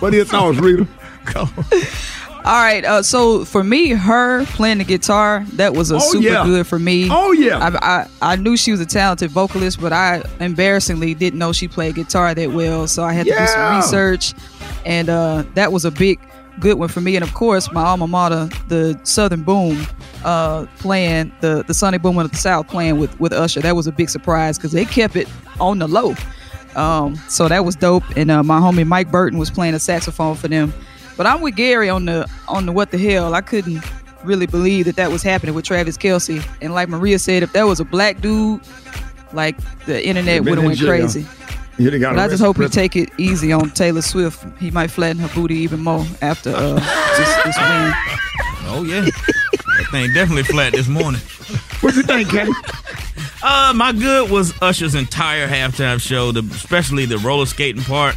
What 0.00 0.12
are 0.12 0.16
your 0.16 0.24
thoughts, 0.24 0.58
Rita? 0.58 0.86
All 2.46 2.52
right, 2.62 2.84
uh, 2.84 3.02
so 3.02 3.44
for 3.44 3.64
me, 3.64 3.88
her 3.90 4.44
playing 4.46 4.78
the 4.78 4.84
guitar, 4.84 5.44
that 5.54 5.74
was 5.74 5.90
a 5.90 5.96
Oh, 5.96 5.98
super 5.98 6.24
yeah. 6.28 6.44
good 6.44 6.64
for 6.64 6.78
me. 6.78 7.08
Oh, 7.10 7.32
yeah. 7.32 7.58
I, 7.58 7.96
I 8.00 8.08
I 8.34 8.36
knew 8.36 8.56
she 8.56 8.70
was 8.70 8.78
a 8.80 8.86
talented 8.86 9.32
vocalist, 9.32 9.80
but 9.80 9.92
I 9.92 10.22
embarrassingly 10.38 11.14
didn't 11.14 11.40
know 11.40 11.52
she 11.52 11.66
played 11.66 11.96
guitar 11.96 12.34
that 12.36 12.52
well. 12.52 12.86
So 12.86 13.02
I 13.02 13.12
had 13.14 13.26
to 13.26 13.32
do 13.32 13.46
some 13.48 13.76
research, 13.76 14.32
and 14.84 15.08
uh, 15.08 15.42
that 15.54 15.72
was 15.72 15.84
a 15.84 15.90
big 15.90 16.20
good 16.60 16.78
one 16.78 16.88
for 16.88 17.00
me. 17.00 17.16
And 17.16 17.24
of 17.24 17.34
course, 17.34 17.70
my 17.72 17.82
alma 17.82 18.06
mater, 18.06 18.48
the 18.68 18.98
Southern 19.02 19.42
Boom, 19.42 19.84
uh, 20.24 20.66
playing 20.78 21.32
the 21.40 21.64
the 21.66 21.74
Sonic 21.74 22.00
Boom 22.00 22.16
of 22.16 22.30
the 22.30 22.36
South, 22.36 22.68
playing 22.68 23.00
with 23.00 23.18
with 23.18 23.32
Usher. 23.32 23.60
That 23.60 23.74
was 23.74 23.88
a 23.88 23.92
big 23.92 24.08
surprise 24.08 24.56
because 24.56 24.70
they 24.70 24.84
kept 24.84 25.16
it 25.16 25.26
on 25.58 25.80
the 25.80 25.88
low. 25.88 26.14
Um, 26.76 27.16
so 27.28 27.48
that 27.48 27.64
was 27.64 27.74
dope. 27.74 28.04
And 28.16 28.30
uh, 28.30 28.44
my 28.44 28.60
homie 28.60 28.86
Mike 28.86 29.10
Burton 29.10 29.36
was 29.36 29.50
playing 29.50 29.74
a 29.74 29.80
saxophone 29.80 30.36
for 30.36 30.46
them. 30.46 30.72
But 31.16 31.26
I'm 31.26 31.40
with 31.40 31.56
Gary 31.56 31.88
on 31.88 32.04
the 32.04 32.28
on 32.48 32.66
the 32.66 32.72
what 32.72 32.90
the 32.90 32.98
hell. 32.98 33.34
I 33.34 33.40
couldn't 33.40 33.82
really 34.24 34.46
believe 34.46 34.84
that 34.86 34.96
that 34.96 35.10
was 35.10 35.22
happening 35.22 35.54
with 35.54 35.64
Travis 35.64 35.96
Kelce. 35.96 36.46
And 36.60 36.74
like 36.74 36.88
Maria 36.88 37.18
said, 37.18 37.42
if 37.42 37.52
that 37.52 37.64
was 37.64 37.80
a 37.80 37.84
black 37.84 38.20
dude, 38.20 38.60
like 39.32 39.56
the 39.86 40.06
internet 40.06 40.44
would 40.44 40.58
have 40.58 40.66
went 40.66 40.80
crazy. 40.80 41.26
You'd 41.78 41.98
got 42.00 42.14
But 42.14 42.24
I 42.24 42.28
just 42.28 42.42
hope 42.42 42.56
he 42.56 42.68
take 42.68 42.96
it 42.96 43.10
easy 43.18 43.52
on 43.52 43.70
Taylor 43.70 44.00
Swift. 44.00 44.44
He 44.58 44.70
might 44.70 44.90
flatten 44.90 45.20
her 45.20 45.28
booty 45.34 45.56
even 45.56 45.80
more 45.80 46.06
after 46.22 46.50
uh, 46.54 46.74
this, 46.74 47.44
this 47.44 47.56
win. 47.58 47.92
Oh 48.68 48.82
yeah, 48.82 49.02
that 49.02 49.86
thing 49.92 50.12
definitely 50.12 50.42
flat 50.42 50.72
this 50.72 50.88
morning. 50.88 51.20
What 51.80 51.94
you 51.94 52.02
think, 52.02 52.28
Kenny? 52.30 52.50
Uh, 53.42 53.72
my 53.76 53.92
good 53.92 54.28
was 54.28 54.52
Usher's 54.60 54.96
entire 54.96 55.46
halftime 55.46 56.00
show, 56.00 56.32
the, 56.32 56.42
especially 56.52 57.06
the 57.06 57.18
roller 57.18 57.46
skating 57.46 57.84
part. 57.84 58.16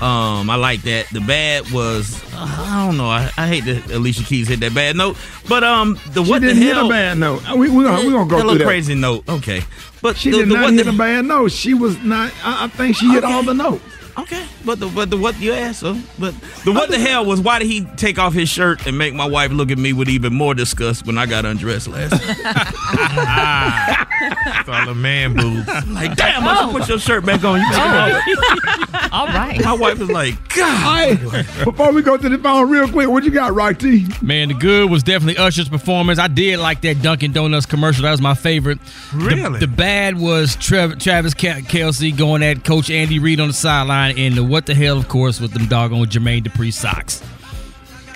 Um, 0.00 0.50
I 0.50 0.56
like 0.56 0.82
that. 0.82 1.06
The 1.10 1.20
bad 1.20 1.70
was 1.70 2.20
uh, 2.34 2.66
I 2.68 2.86
don't 2.86 2.96
know. 2.96 3.08
I, 3.08 3.30
I 3.36 3.46
hate 3.46 3.64
that 3.66 3.90
Alicia 3.92 4.24
Keys 4.24 4.48
hit 4.48 4.60
that 4.60 4.74
bad 4.74 4.96
note, 4.96 5.16
but 5.48 5.62
um, 5.62 5.98
the 6.12 6.24
She 6.24 6.30
what 6.30 6.40
the 6.42 6.48
didn't 6.48 6.62
hit 6.62 6.74
hell? 6.74 6.86
a 6.86 6.88
bad 6.90 7.18
note. 7.18 7.48
Uh, 7.48 7.56
We 7.56 7.70
we 7.70 7.84
gonna, 7.84 8.02
we 8.04 8.10
gonna 8.12 8.28
go 8.28 8.40
through 8.40 8.58
that. 8.58 8.64
crazy 8.64 8.94
note. 8.96 9.28
Okay, 9.28 9.62
but 10.02 10.16
She 10.16 10.30
the, 10.30 10.38
did 10.38 10.48
the 10.48 10.54
not 10.54 10.62
what 10.64 10.72
hit 10.74 10.84
the, 10.86 10.90
a 10.90 10.96
bad 10.96 11.24
note. 11.26 11.52
She 11.52 11.74
was 11.74 11.96
not. 12.02 12.32
I, 12.42 12.64
I 12.64 12.68
think 12.68 12.96
she 12.96 13.08
hit 13.10 13.22
all 13.24 13.42
the 13.44 13.54
notes. 13.54 13.84
Okay, 14.18 14.44
but 14.64 14.78
the 14.80 14.86
but 14.88 15.10
the 15.10 15.16
what 15.16 15.38
you 15.40 15.52
asked 15.52 15.80
so 15.80 15.96
but 16.20 16.34
the 16.64 16.70
what 16.72 16.88
the 16.88 16.98
hell 17.00 17.24
was 17.24 17.40
why 17.40 17.58
did 17.58 17.66
he 17.66 17.84
take 17.96 18.16
off 18.16 18.32
his 18.32 18.48
shirt 18.48 18.86
and 18.86 18.96
make 18.96 19.12
my 19.12 19.26
wife 19.26 19.50
look 19.50 19.72
at 19.72 19.78
me 19.78 19.92
with 19.92 20.08
even 20.08 20.32
more 20.32 20.54
disgust 20.54 21.04
when 21.04 21.18
I 21.18 21.26
got 21.26 21.44
undressed 21.44 21.88
last 21.88 22.12
night? 22.12 24.06
It's 24.20 24.68
all 24.68 24.86
the 24.86 24.94
man 24.94 25.34
boobs. 25.34 25.66
Like, 25.88 26.16
damn, 26.16 26.44
I 26.46 26.70
put 26.72 26.88
your 26.88 26.98
shirt 26.98 27.24
back 27.26 27.44
on. 27.44 27.60
You 27.60 27.66
Oh. 27.70 29.08
All 29.12 29.26
right. 29.26 29.62
My 29.64 29.72
wife 29.74 29.98
was 29.98 30.10
like, 30.10 30.34
God. 30.54 31.18
Before 31.64 31.92
we 31.92 32.02
go 32.02 32.16
to 32.16 32.28
the 32.28 32.38
phone, 32.38 32.68
real 32.68 32.88
quick, 32.88 33.08
what 33.08 33.22
you 33.24 33.30
got, 33.30 33.54
Rock 33.54 33.78
T? 33.78 34.06
Man, 34.22 34.48
the 34.48 34.54
good 34.54 34.90
was 34.90 35.02
definitely 35.02 35.36
Usher's 35.36 35.68
performance. 35.68 36.18
I 36.18 36.26
did 36.28 36.58
like 36.58 36.80
that 36.82 37.02
Dunkin' 37.02 37.32
Donuts 37.32 37.66
commercial. 37.66 38.02
That 38.04 38.10
was 38.12 38.20
my 38.20 38.34
favorite. 38.34 38.78
Really? 39.14 39.58
The, 39.60 39.66
the 39.66 39.72
bad 39.72 40.18
was 40.18 40.56
Trev, 40.56 40.98
Travis 40.98 41.34
Ke- 41.34 41.66
Kelce 41.68 42.12
going 42.12 42.42
at 42.42 42.64
Coach 42.64 42.90
Andy 42.90 43.18
Reid 43.18 43.40
on 43.40 43.48
the 43.48 43.54
sideline, 43.54 44.18
and 44.18 44.34
the 44.34 44.42
what 44.44 44.66
the 44.66 44.74
hell, 44.74 44.98
of 44.98 45.08
course, 45.08 45.40
with 45.40 45.52
them 45.52 45.66
doggone 45.66 46.06
Jermaine 46.06 46.42
Dupri 46.44 46.72
socks. 46.72 47.22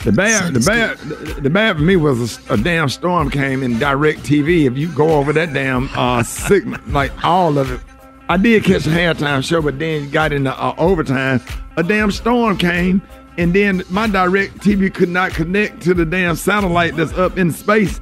The 0.05 0.13
bad, 0.13 0.55
the 0.55 0.61
bad, 0.61 0.99
the, 1.43 1.51
bad 1.51 1.77
for 1.77 1.83
me 1.83 1.97
was 1.97 2.39
a, 2.49 2.55
a 2.55 2.57
damn 2.57 2.89
storm 2.89 3.31
came 3.31 3.63
in 3.65 3.75
DirecTV. 3.75 4.67
If 4.67 4.79
you 4.79 4.89
go 4.93 5.11
over 5.17 5.33
that 5.33 5.53
damn 5.53 5.91
uh, 5.95 6.23
signal, 6.23 6.81
like 6.89 7.13
all 7.25 7.59
of 7.59 7.73
it, 7.73 7.81
I 8.29 8.37
did 8.37 8.63
catch 8.65 8.87
a 8.87 8.91
halftime 8.91 9.43
show, 9.43 9.61
but 9.61 9.79
then 9.79 10.11
got 10.11 10.33
in 10.33 10.45
the 10.45 10.53
uh, 10.53 10.75
overtime. 10.79 11.41
A 11.77 11.83
damn 11.83 12.11
storm 12.13 12.59
came, 12.59 13.03
and 13.39 13.53
then 13.53 13.83
my 13.91 14.07
DirecTV 14.07 14.95
could 14.95 15.09
not 15.09 15.33
connect 15.33 15.83
to 15.83 15.95
the 15.95 16.05
damn 16.05 16.37
satellite 16.37 16.95
that's 16.95 17.13
up 17.15 17.37
in 17.37 17.51
space, 17.51 18.01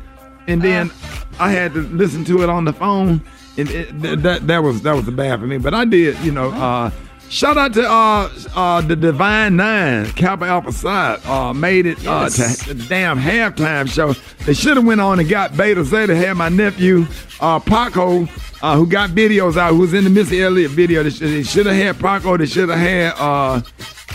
and 0.49 0.61
then 0.61 0.91
I 1.39 1.51
had 1.51 1.73
to 1.75 1.81
listen 1.81 2.25
to 2.27 2.43
it 2.43 2.51
on 2.51 2.67
the 2.67 2.73
phone, 2.75 3.23
and 3.57 3.71
it, 3.71 3.91
th- 4.03 4.19
that 4.21 4.47
that 4.47 4.63
was 4.63 4.83
that 4.83 4.95
was 4.95 5.07
the 5.07 5.13
bad 5.13 5.41
for 5.41 5.47
me. 5.47 5.57
But 5.59 5.73
I 5.73 5.87
did, 5.87 6.19
you 6.21 6.33
know. 6.33 6.51
Uh, 6.51 6.91
Shout 7.29 7.57
out 7.59 7.75
to 7.75 7.83
uh, 7.89 8.31
uh, 8.55 8.81
the 8.83 8.95
Divine 8.97 9.57
Nine, 9.57 10.07
Kappa 10.13 10.45
Alpha 10.47 10.71
Psi, 10.73 11.15
uh, 11.27 11.53
made 11.53 11.85
it 11.87 11.99
uh, 12.07 12.29
Yes. 12.31 12.65
to 12.65 12.73
the 12.75 12.85
damn 12.89 13.19
halftime 13.19 13.91
show. 13.91 14.13
They 14.45 14.55
should 14.55 14.77
have 14.77 14.87
went 14.87 15.01
on 15.01 15.19
and 15.19 15.29
got 15.29 15.57
Beta 15.57 15.85
Zeta. 15.85 16.15
Had 16.15 16.35
my 16.37 16.49
nephew 16.49 17.05
uh, 17.41 17.59
Paco, 17.59 18.29
uh, 18.63 18.77
who 18.77 18.87
got 18.87 19.11
videos 19.11 19.57
out, 19.57 19.73
who 19.73 19.81
was 19.81 19.93
in 19.93 20.05
the 20.05 20.11
Missy 20.11 20.41
Elliott 20.43 20.71
video. 20.71 21.03
They 21.03 21.11
should, 21.11 21.29
they 21.29 21.43
should 21.43 21.67
have 21.67 21.75
had 21.75 21.99
Paco. 21.99 22.37
They 22.37 22.47
should 22.47 22.69
have 22.69 22.79
had 22.79 23.13
uh, 23.19 23.61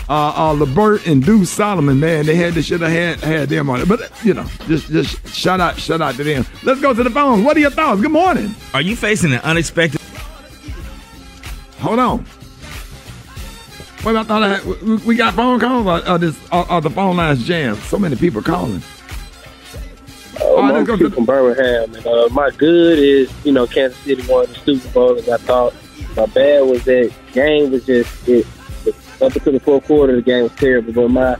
uh, 0.08 0.32
uh, 0.34 0.54
Lebert 0.54 1.06
and 1.06 1.22
Deuce 1.24 1.50
Solomon. 1.50 2.00
Man, 2.00 2.24
they 2.24 2.34
had 2.34 2.54
they 2.54 2.62
should 2.62 2.80
have 2.80 2.90
had 2.90 3.20
had 3.20 3.48
them 3.50 3.68
on 3.68 3.82
it. 3.82 3.88
But 3.88 4.10
you 4.24 4.32
know, 4.32 4.46
just 4.66 4.88
just 4.88 5.28
shout 5.28 5.60
out 5.60 5.78
shout 5.78 6.00
out 6.00 6.14
to 6.14 6.24
them. 6.24 6.46
Let's 6.62 6.80
go 6.80 6.94
to 6.94 7.02
the 7.04 7.10
phones. 7.10 7.44
What 7.44 7.58
are 7.58 7.60
your 7.60 7.70
thoughts? 7.70 8.00
Good 8.00 8.10
morning. 8.10 8.54
Are 8.72 8.80
you 8.82 8.96
facing 8.96 9.34
an 9.34 9.40
unexpected? 9.40 10.00
Hold 11.80 11.98
on. 11.98 12.26
Wait, 14.04 14.16
I 14.16 14.24
thought 14.24 14.42
I 14.42 14.48
had, 14.56 14.64
we- 15.04 15.14
got 15.14 15.34
phone 15.34 15.60
calls 15.60 15.86
or, 15.86 16.08
or 16.10 16.18
this 16.18 16.38
or, 16.50 16.70
or 16.70 16.80
the 16.80 16.90
phone 16.90 17.16
lines 17.16 17.46
jammed. 17.46 17.78
So 17.78 17.98
many 17.98 18.16
people 18.16 18.42
calling. 18.42 18.82
Oh, 20.40 20.56
All 20.56 20.62
right, 20.62 20.74
I'm 20.74 20.84
go 20.84 21.10
from 21.10 21.24
Birmingham, 21.24 21.94
and 21.94 22.06
uh, 22.06 22.28
my 22.30 22.50
good 22.50 22.98
is 22.98 23.30
you 23.44 23.52
know 23.52 23.66
Kansas 23.66 23.98
City 23.98 24.26
won 24.26 24.46
the 24.46 24.54
Super 24.54 24.88
Bowl, 24.88 25.18
and 25.18 25.28
I 25.28 25.36
thought 25.36 25.74
my 26.16 26.26
bad 26.26 26.62
was 26.66 26.84
that 26.84 27.12
game 27.32 27.70
was 27.70 27.84
just 27.86 28.28
it. 28.28 28.46
Up 29.20 29.32
until 29.36 29.52
the 29.52 29.60
fourth 29.60 29.86
quarter, 29.86 30.16
the 30.16 30.22
game 30.22 30.42
was 30.44 30.52
terrible. 30.56 30.92
But 30.92 31.08
my 31.08 31.34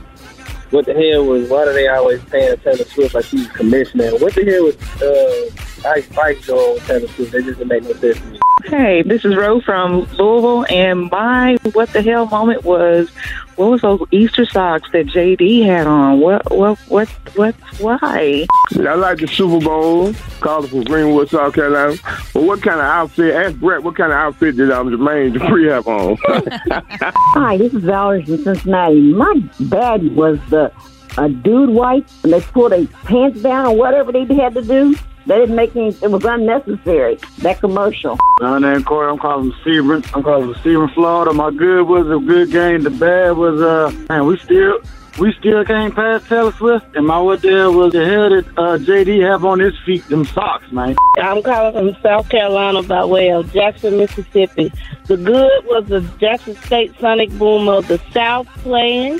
what 0.69 0.85
the 0.85 0.93
hell 0.93 1.25
was 1.25 1.49
why 1.49 1.65
do 1.65 1.73
they 1.73 1.87
always 1.89 2.23
paying 2.25 2.55
Taylor 2.57 2.85
Swift 2.85 3.13
like 3.13 3.25
she's 3.25 3.47
commissioner? 3.49 4.11
What 4.11 4.33
the 4.35 4.45
hell 4.45 4.63
was 4.63 4.75
uh, 5.01 5.72
Ice 5.85 6.05
Spice 6.05 6.45
doing 6.45 6.73
with 6.75 6.87
Taylor 6.87 7.07
Swift? 7.07 7.31
That 7.31 7.43
just 7.43 7.59
didn't 7.59 7.67
make 7.67 7.83
no 7.83 7.93
sense 7.93 8.19
to 8.19 8.25
me. 8.25 8.39
Hey, 8.65 9.01
this 9.01 9.25
is 9.25 9.35
Rose 9.35 9.63
from 9.63 10.01
Louisville, 10.13 10.65
and 10.69 11.09
my 11.11 11.57
what 11.73 11.91
the 11.91 12.01
hell 12.01 12.25
moment 12.27 12.63
was 12.63 13.09
what 13.55 13.71
was 13.71 13.81
those 13.81 14.01
Easter 14.11 14.45
socks 14.45 14.89
that 14.91 15.07
JD 15.07 15.65
had 15.65 15.85
on? 15.85 16.19
What 16.19 16.49
what 16.51 16.79
what 16.89 17.09
what 17.35 17.55
why? 17.79 18.45
I 18.75 18.93
like 18.95 19.19
the 19.19 19.27
Super 19.27 19.63
Bowl, 19.63 20.13
calling 20.39 20.69
from 20.69 20.83
Greenwood, 20.83 21.29
South 21.29 21.53
Carolina. 21.53 21.95
But 22.33 22.43
what 22.43 22.61
kind 22.61 22.79
of 22.79 22.85
outfit? 22.85 23.35
Ask 23.35 23.55
Brett, 23.57 23.83
what 23.83 23.95
kind 23.95 24.11
of 24.11 24.17
outfit 24.17 24.57
did 24.57 24.71
um, 24.71 24.89
Jermaine 24.89 25.33
Dupri 25.33 25.69
have 25.69 25.87
on? 25.87 26.17
Hi, 27.33 27.57
this 27.57 27.73
is 27.73 27.83
Valerie 27.83 28.25
from 28.25 28.37
Cincinnati. 28.37 29.13
My 29.13 29.33
bad 29.59 30.15
was 30.15 30.39
the 30.49 30.71
a 31.17 31.29
dude 31.29 31.69
wipe 31.69 32.07
and 32.23 32.33
they 32.33 32.41
pulled 32.41 32.71
their 32.71 32.87
pants 33.05 33.41
down 33.41 33.65
or 33.65 33.75
whatever 33.75 34.11
they 34.11 34.25
had 34.35 34.53
to 34.55 34.61
do. 34.61 34.95
They 35.25 35.37
didn't 35.37 35.55
make 35.55 35.75
any. 35.75 35.89
It 36.01 36.11
was 36.11 36.25
unnecessary. 36.25 37.17
That 37.39 37.59
commercial. 37.59 38.17
My 38.41 38.59
name 38.59 38.83
Corey. 38.83 39.09
I'm 39.09 39.17
calling 39.17 39.51
from 39.51 39.59
Sebring. 39.61 40.05
I'm 40.13 40.21
calling 40.21 40.53
from 40.53 40.61
Sebring, 40.61 40.93
Florida. 40.93 41.33
My 41.33 41.49
good 41.49 41.83
was 41.87 42.07
a 42.07 42.19
good 42.25 42.51
game. 42.51 42.83
The 42.83 42.89
bad 42.89 43.37
was 43.37 43.61
uh, 43.61 43.91
man, 44.09 44.25
we 44.25 44.37
still 44.37 44.81
we 45.19 45.33
still 45.39 45.63
can't 45.63 45.95
pass 45.95 46.27
Taylor 46.27 46.51
Swift. 46.53 46.95
And 46.95 47.07
my 47.07 47.19
what 47.19 47.41
there 47.41 47.71
was 47.71 47.93
the 47.93 48.05
hell 48.05 48.29
that 48.29 48.47
uh, 48.57 48.77
JD 48.77 49.25
have 49.29 49.45
on 49.45 49.59
his 49.59 49.73
feet, 49.85 50.05
them 50.09 50.25
socks, 50.25 50.69
man. 50.71 50.95
I'm 51.17 51.41
calling 51.41 51.93
from 51.93 52.01
South 52.01 52.27
Carolina 52.27 52.83
by 52.83 53.05
way 53.05 53.31
of 53.31 53.51
Jackson, 53.53 53.97
Mississippi. 53.97 54.73
The 55.05 55.15
good 55.15 55.65
was 55.65 55.85
the 55.87 56.01
Jackson 56.19 56.55
State 56.55 56.99
Sonic 56.99 57.29
Boom 57.37 57.69
of 57.69 57.87
the 57.87 58.01
South 58.11 58.47
playing. 58.63 59.19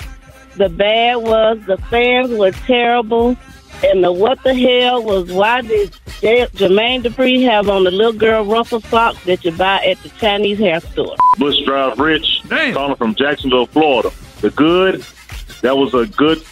The 0.56 0.70
bad 0.70 1.18
was 1.18 1.60
the 1.66 1.78
fans 1.90 2.30
were 2.30 2.52
terrible. 2.52 3.36
And 3.84 4.04
the 4.04 4.12
what 4.12 4.42
the 4.44 4.54
hell 4.54 5.04
was 5.04 5.32
why 5.32 5.62
did 5.62 5.92
J- 6.22 6.48
Jermaine 6.54 7.04
Dupri 7.04 7.44
have 7.44 7.68
on 7.68 7.84
the 7.84 7.92
little 7.92 8.14
girl 8.14 8.46
ruffle 8.46 8.80
socks 8.80 9.22
that 9.26 9.44
you 9.44 9.52
buy 9.52 9.84
at 9.84 9.98
the 10.04 10.10
Chinese 10.10 10.60
hair 10.60 10.80
store? 10.80 11.16
Bush 11.38 11.60
Drive 11.66 12.00
Rich, 12.00 12.44
calling 12.50 12.96
from 12.96 13.16
Jacksonville, 13.16 13.66
Florida. 13.66 14.12
The 14.42 14.52
good, 14.52 15.04
that 15.62 15.76
was 15.76 15.94
a 15.94 16.06
good 16.06 16.44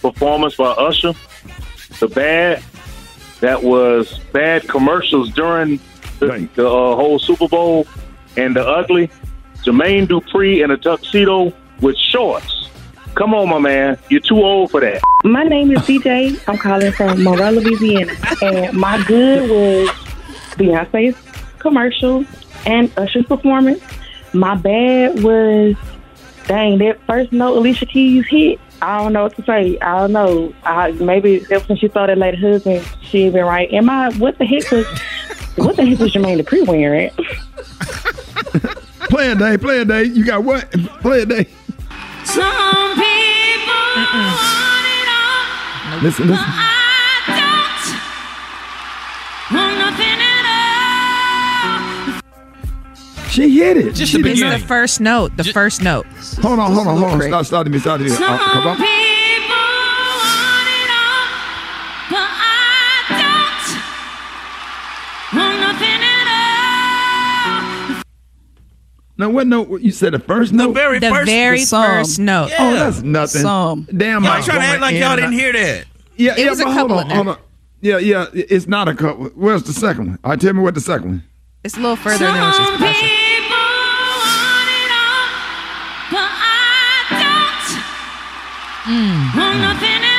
performance 0.00 0.56
by 0.56 0.70
Usher. 0.70 1.12
The 2.00 2.08
bad, 2.08 2.62
that 3.40 3.62
was 3.62 4.18
bad 4.32 4.66
commercials 4.66 5.30
during 5.32 5.78
the, 6.18 6.48
the 6.54 6.66
uh, 6.66 6.96
whole 6.96 7.18
Super 7.18 7.46
Bowl. 7.46 7.86
And 8.36 8.56
the 8.56 8.66
ugly, 8.66 9.10
Jermaine 9.64 10.06
Dupri 10.08 10.64
in 10.64 10.70
a 10.70 10.76
tuxedo 10.76 11.52
with 11.80 11.96
shorts. 11.96 12.59
Come 13.14 13.34
on, 13.34 13.48
my 13.48 13.58
man. 13.58 13.98
You're 14.08 14.20
too 14.20 14.42
old 14.42 14.70
for 14.70 14.80
that. 14.80 15.02
My 15.24 15.44
name 15.44 15.70
is 15.72 15.80
DJ. 15.80 16.40
I'm 16.48 16.56
calling 16.56 16.92
from 16.92 17.22
Morella, 17.22 17.60
Louisiana, 17.60 18.12
and 18.42 18.76
my 18.76 19.02
good 19.04 19.50
was 19.50 19.88
Beyonce's 20.56 21.16
commercial 21.58 22.24
and 22.66 22.90
Usher's 22.96 23.26
performance. 23.26 23.82
My 24.32 24.54
bad 24.54 25.22
was 25.22 25.76
dang 26.46 26.78
that 26.78 26.98
first 27.06 27.32
note 27.32 27.56
Alicia 27.58 27.86
Keys 27.86 28.26
hit. 28.26 28.60
I 28.82 29.02
don't 29.02 29.12
know 29.12 29.24
what 29.24 29.36
to 29.36 29.44
say. 29.44 29.78
I 29.80 29.98
don't 29.98 30.12
know. 30.12 30.54
I, 30.64 30.92
maybe 30.92 31.44
ever 31.50 31.64
since 31.66 31.80
she 31.80 31.88
saw 31.88 32.06
that 32.06 32.16
lady 32.16 32.38
husband, 32.38 32.86
she 33.02 33.28
been 33.28 33.44
right. 33.44 33.70
Am 33.72 33.90
I? 33.90 34.10
What 34.14 34.38
the 34.38 34.46
heck 34.46 34.70
was? 34.70 34.86
what 35.56 35.76
the 35.76 35.84
heck 35.84 35.98
was 35.98 36.12
Jermaine 36.12 36.40
Dupri 36.40 36.66
wearing? 36.66 37.10
Play 39.10 39.32
a 39.32 39.34
day, 39.34 39.58
play 39.58 39.80
a 39.80 39.84
day. 39.84 40.04
You 40.04 40.24
got 40.24 40.44
what? 40.44 40.70
Play 41.00 41.22
a 41.22 41.26
day. 41.26 41.48
Some 42.30 42.94
people 42.94 43.90
want 44.14 44.86
it 44.86 45.08
all. 45.10 46.02
Listen, 46.02 46.28
listen. 46.28 46.44
I 46.46 47.26
don't 49.50 49.58
want 49.58 49.74
nothing 49.78 50.20
at 50.30 50.44
all. 52.14 53.30
She 53.30 53.58
hit 53.58 53.76
it. 53.76 53.94
Just 53.94 54.12
She 54.12 54.22
the, 54.22 54.34
did- 54.34 54.52
the 54.52 54.66
first 54.66 55.00
note. 55.00 55.36
The 55.36 55.44
first 55.44 55.82
note. 55.82 56.06
Hold 56.42 56.58
on, 56.60 56.72
hold 56.72 56.86
on, 56.86 56.96
hold 56.98 57.12
on. 57.12 57.22
Start, 57.22 57.46
start 57.46 57.64
to 57.66 57.70
me, 57.70 57.78
start 57.80 57.98
to 58.00 58.04
me. 58.06 58.12
Uh, 58.12 58.16
come 58.18 58.66
on. 58.68 58.76
people 58.76 58.88
want 60.22 60.68
it 60.70 60.90
all, 60.90 61.26
but 62.10 62.30
I 62.30 63.06
don't 63.18 63.66
want 65.40 65.56
nothing 65.60 65.89
Now, 69.20 69.28
what 69.28 69.46
note? 69.46 69.82
You 69.82 69.90
said 69.90 70.14
the 70.14 70.18
first 70.18 70.50
note? 70.54 70.72
very 70.72 70.98
The 70.98 71.10
first- 71.10 71.30
very 71.30 71.58
the 71.60 71.66
sum. 71.66 71.84
first 71.84 72.18
note. 72.18 72.50
Oh, 72.58 72.72
that's 72.72 73.02
nothing. 73.02 73.42
Sum. 73.42 73.86
Damn, 73.94 74.24
Y'all 74.24 74.32
Mike 74.32 74.44
trying 74.44 74.60
to 74.60 74.64
act 74.64 74.80
like 74.80 74.94
y'all 74.96 75.14
didn't 75.14 75.32
hear 75.32 75.52
that. 75.52 75.84
Yeah, 76.16 76.32
It 76.32 76.38
yeah, 76.38 76.48
was 76.50 76.60
a 76.60 76.64
but 76.64 76.72
hold 76.72 76.88
couple 76.90 76.98
on, 77.04 77.10
hold 77.10 77.28
on. 77.28 77.38
Yeah, 77.82 77.98
yeah, 77.98 78.26
it's 78.32 78.66
not 78.66 78.88
a 78.88 78.94
couple. 78.94 79.26
Where's 79.34 79.62
the 79.64 79.74
second 79.74 80.06
one? 80.08 80.18
All 80.24 80.30
right, 80.30 80.40
tell 80.40 80.54
me 80.54 80.60
what 80.62 80.72
the 80.74 80.80
second 80.80 81.06
one. 81.08 81.24
It's 81.64 81.76
a 81.76 81.80
little 81.80 81.96
further 81.96 82.16
than 82.24 82.34
what 82.34 82.54
she's 82.54 82.66
supposed 82.66 82.98
to. 82.98 83.06
But 86.10 86.30
hmm. 88.88 90.09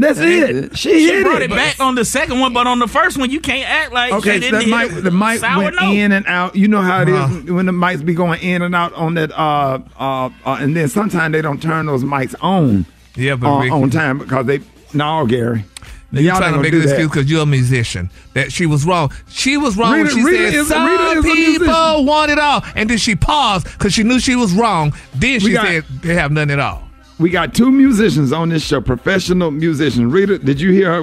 That's 0.00 0.18
it. 0.18 0.76
She, 0.78 1.06
hit 1.06 1.24
brought 1.24 1.42
it. 1.42 1.50
it 1.50 1.54
back 1.54 1.78
on 1.80 1.94
the 1.94 2.04
second 2.04 2.40
one, 2.40 2.52
but 2.52 2.66
on 2.66 2.78
the 2.78 2.88
first 2.88 3.18
one, 3.18 3.30
you 3.30 3.40
can't 3.40 3.68
act 3.68 3.92
like 3.92 4.12
Okay, 4.12 4.40
she 4.40 4.46
so 4.50 4.58
didn't 4.58 4.70
that 4.70 4.80
hit 4.88 4.94
mic, 4.94 5.04
the 5.04 5.10
mic 5.10 5.38
Sour 5.40 5.62
went 5.64 5.76
note. 5.80 5.92
in 5.94 6.12
and 6.12 6.26
out. 6.26 6.56
You 6.56 6.68
know 6.68 6.80
how 6.82 7.02
it 7.02 7.08
is 7.08 7.14
Uh-huh. 7.14 7.54
when 7.54 7.66
the 7.66 7.72
mics 7.72 8.04
be 8.04 8.14
going 8.14 8.40
in 8.42 8.62
and 8.62 8.74
out 8.74 8.92
on 8.94 9.14
that. 9.14 9.30
Uh, 9.32 9.78
uh, 9.98 10.30
uh 10.44 10.56
and 10.60 10.74
then 10.76 10.88
sometimes 10.88 11.32
they 11.32 11.42
don't 11.42 11.62
turn 11.62 11.86
those 11.86 12.02
mics 12.04 12.34
on. 12.40 12.86
Yeah, 13.16 13.36
but 13.36 13.48
on, 13.48 13.60
Rickey- 13.62 13.72
on 13.72 13.90
time 13.90 14.18
because 14.18 14.46
they 14.46 14.60
no 14.94 15.26
Gary. 15.26 15.64
Now, 16.12 16.20
you're 16.20 16.32
Y'all 16.32 16.38
trying 16.40 16.54
to 16.54 16.60
make 16.60 16.72
do 16.72 16.78
an 16.80 16.86
that. 16.86 16.94
excuse 16.94 17.08
because 17.10 17.30
you're 17.30 17.42
a 17.42 17.46
musician. 17.46 18.10
That 18.34 18.50
she 18.50 18.66
was 18.66 18.84
wrong. 18.84 19.12
She 19.28 19.56
was 19.56 19.76
wrong 19.76 19.92
Rita- 19.92 20.04
when 20.06 20.16
she 20.16 20.22
Rita 20.24 20.44
said 20.50 20.54
is- 20.54 20.66
some 20.68 20.84
Rita 20.84 21.22
people 21.22 22.04
want 22.04 22.32
it 22.32 22.38
all, 22.40 22.64
and 22.74 22.90
then 22.90 22.98
she 22.98 23.14
paused 23.14 23.64
because 23.66 23.92
she 23.92 24.02
knew 24.02 24.18
she 24.18 24.34
was 24.34 24.52
wrong. 24.52 24.92
Then 25.14 25.38
she 25.38 25.52
got- 25.52 25.66
said 25.66 25.84
they 26.02 26.14
have 26.14 26.32
none 26.32 26.50
at 26.50 26.58
all. 26.58 26.82
We 27.20 27.28
got 27.28 27.52
two 27.52 27.70
musicians 27.70 28.32
on 28.32 28.48
this 28.48 28.64
show, 28.64 28.80
professional 28.80 29.50
musicians. 29.50 30.10
Rita, 30.10 30.38
did 30.38 30.58
you 30.58 30.72
hear 30.72 30.90
her? 30.90 31.02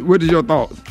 What 0.00 0.20
is 0.20 0.28
your 0.28 0.42
thoughts? 0.42 0.82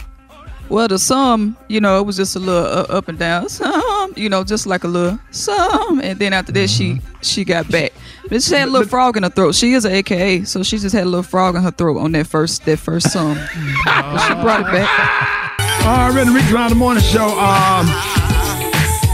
Well, 0.70 0.88
the 0.88 0.98
sum, 0.98 1.58
you 1.68 1.82
know, 1.82 2.00
it 2.00 2.06
was 2.06 2.16
just 2.16 2.38
a 2.38 2.40
little 2.40 2.66
uh, 2.66 2.84
up 2.84 3.10
and 3.10 3.20
down, 3.20 3.50
some, 3.50 4.14
you 4.16 4.30
know, 4.30 4.46
just 4.46 4.66
like 4.66 4.86
a 4.86 4.88
little 4.88 5.20
some, 5.32 6.00
and 6.00 6.18
then 6.18 6.32
after 6.32 6.54
that, 6.54 6.70
she 6.70 7.02
she 7.22 7.44
got 7.44 7.70
back. 7.70 7.92
But 8.30 8.42
she 8.42 8.56
had 8.56 8.70
a 8.70 8.72
little 8.72 8.88
frog 8.88 9.18
in 9.18 9.24
her 9.24 9.30
throat. 9.30 9.56
She 9.56 9.74
is 9.74 9.84
an 9.84 9.92
AKA, 9.92 10.46
so 10.46 10.64
she 10.64 10.78
just 10.78 10.96
had 10.96 11.04
a 11.04 11.10
little 11.10 11.24
frog 11.24 11.58
in 11.58 11.64
her 11.64 11.72
throat 11.72 11.98
on 11.98 12.14
that 12.14 12.28
first 12.28 12.64
that 12.64 12.80
first 12.80 13.12
sum. 13.12 13.38
But 13.84 14.20
she 14.20 14.34
brought 14.36 14.62
it 14.62 14.72
back. 14.72 15.86
All 15.86 16.12
right, 16.14 16.34
Rick 16.34 16.50
around 16.54 16.70
the 16.70 16.78
morning 16.78 17.04
show. 17.04 17.28
Um, 17.38 17.88